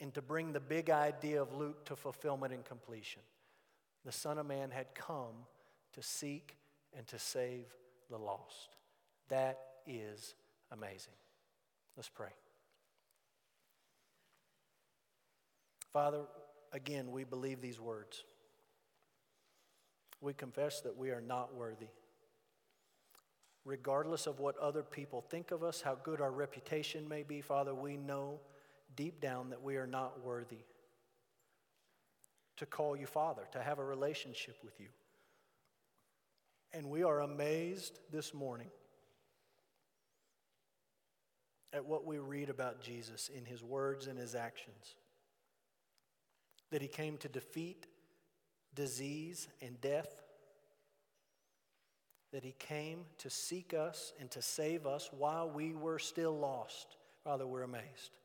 and 0.00 0.12
to 0.14 0.22
bring 0.22 0.52
the 0.52 0.60
big 0.60 0.90
idea 0.90 1.40
of 1.40 1.54
Luke 1.54 1.84
to 1.86 1.96
fulfillment 1.96 2.52
and 2.52 2.64
completion. 2.64 3.22
The 4.04 4.12
Son 4.12 4.38
of 4.38 4.46
Man 4.46 4.70
had 4.70 4.94
come 4.94 5.46
to 5.94 6.02
seek 6.02 6.56
and 6.96 7.06
to 7.06 7.18
save 7.18 7.66
the 8.10 8.18
lost. 8.18 8.76
That 9.28 9.58
is 9.86 10.34
amazing. 10.72 11.14
Let's 11.96 12.08
pray. 12.08 12.30
Father, 15.92 16.22
again, 16.72 17.10
we 17.10 17.24
believe 17.24 17.60
these 17.60 17.78
words. 17.78 18.24
We 20.20 20.32
confess 20.32 20.80
that 20.80 20.96
we 20.96 21.10
are 21.10 21.20
not 21.20 21.54
worthy. 21.54 21.88
Regardless 23.64 24.26
of 24.26 24.40
what 24.40 24.56
other 24.58 24.82
people 24.82 25.20
think 25.20 25.50
of 25.50 25.62
us, 25.62 25.82
how 25.82 25.96
good 26.02 26.20
our 26.20 26.32
reputation 26.32 27.08
may 27.08 27.22
be, 27.22 27.40
Father, 27.40 27.74
we 27.74 27.96
know 27.96 28.40
deep 28.96 29.20
down 29.20 29.50
that 29.50 29.62
we 29.62 29.76
are 29.76 29.86
not 29.86 30.24
worthy 30.24 30.64
to 32.56 32.66
call 32.66 32.96
you 32.96 33.06
Father, 33.06 33.42
to 33.52 33.62
have 33.62 33.78
a 33.78 33.84
relationship 33.84 34.56
with 34.64 34.78
you. 34.80 34.88
And 36.72 36.88
we 36.88 37.02
are 37.02 37.20
amazed 37.20 38.00
this 38.10 38.32
morning 38.32 38.68
at 41.72 41.86
what 41.86 42.04
we 42.04 42.18
read 42.18 42.50
about 42.50 42.80
Jesus 42.80 43.30
in 43.34 43.44
his 43.44 43.62
words 43.62 44.06
and 44.06 44.18
his 44.18 44.34
actions. 44.34 44.94
That 46.70 46.82
he 46.82 46.88
came 46.88 47.16
to 47.18 47.28
defeat 47.28 47.86
disease 48.74 49.48
and 49.60 49.80
death. 49.80 50.22
That 52.32 52.44
he 52.44 52.54
came 52.58 53.04
to 53.18 53.30
seek 53.30 53.74
us 53.74 54.12
and 54.20 54.30
to 54.32 54.42
save 54.42 54.86
us 54.86 55.10
while 55.16 55.50
we 55.50 55.74
were 55.74 55.98
still 55.98 56.38
lost. 56.38 56.96
Father, 57.24 57.46
we're 57.46 57.62
amazed. 57.62 58.16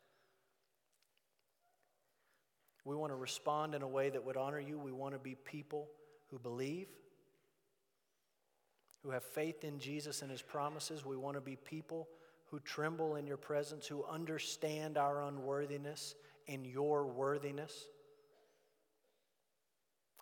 We 2.84 2.96
want 2.96 3.12
to 3.12 3.18
respond 3.18 3.76
in 3.76 3.82
a 3.82 3.88
way 3.88 4.10
that 4.10 4.26
would 4.26 4.38
honor 4.38 4.62
you. 4.62 4.78
We 4.78 4.94
want 4.94 5.14
to 5.14 5.20
be 5.20 5.36
people 5.36 5.90
who 6.32 6.40
believe, 6.40 6.88
who 9.04 9.10
have 9.10 9.24
faith 9.24 9.66
in 9.66 9.80
Jesus 9.80 10.22
and 10.22 10.32
his 10.32 10.42
promises. 10.42 11.06
We 11.06 11.18
want 11.18 11.36
to 11.36 11.42
be 11.42 11.58
people 11.58 12.08
who 12.50 12.60
tremble 12.60 13.16
in 13.16 13.28
your 13.28 13.38
presence, 13.38 13.88
who 13.88 14.06
understand 14.06 14.98
our 14.98 15.24
unworthiness 15.24 16.16
and 16.48 16.66
your 16.66 17.06
worthiness. 17.06 17.88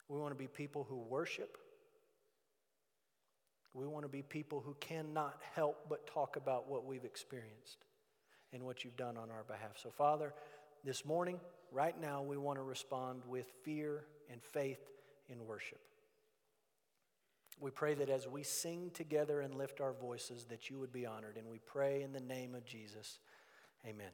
We 0.07 0.19
want 0.19 0.31
to 0.31 0.37
be 0.37 0.47
people 0.47 0.85
who 0.89 0.97
worship. 0.97 1.57
We 3.73 3.85
want 3.87 4.05
to 4.05 4.09
be 4.09 4.21
people 4.21 4.61
who 4.65 4.75
cannot 4.79 5.41
help 5.53 5.87
but 5.89 6.07
talk 6.07 6.37
about 6.37 6.69
what 6.69 6.85
we've 6.85 7.03
experienced 7.03 7.85
and 8.53 8.63
what 8.63 8.83
you've 8.83 8.95
done 8.95 9.17
on 9.17 9.29
our 9.29 9.43
behalf. 9.43 9.77
So, 9.81 9.89
Father, 9.89 10.33
this 10.83 11.05
morning, 11.05 11.39
right 11.71 11.99
now, 11.99 12.21
we 12.21 12.37
want 12.37 12.57
to 12.57 12.63
respond 12.63 13.21
with 13.27 13.51
fear 13.63 14.05
and 14.31 14.41
faith 14.41 14.79
in 15.29 15.45
worship. 15.45 15.79
We 17.59 17.71
pray 17.71 17.93
that 17.95 18.09
as 18.09 18.27
we 18.27 18.43
sing 18.43 18.91
together 18.93 19.41
and 19.41 19.55
lift 19.55 19.79
our 19.79 19.93
voices, 19.93 20.45
that 20.45 20.69
you 20.69 20.77
would 20.79 20.91
be 20.91 21.05
honored. 21.05 21.37
And 21.37 21.49
we 21.49 21.59
pray 21.59 22.01
in 22.03 22.11
the 22.11 22.19
name 22.19 22.53
of 22.53 22.65
Jesus. 22.65 23.19
Amen. 23.85 24.11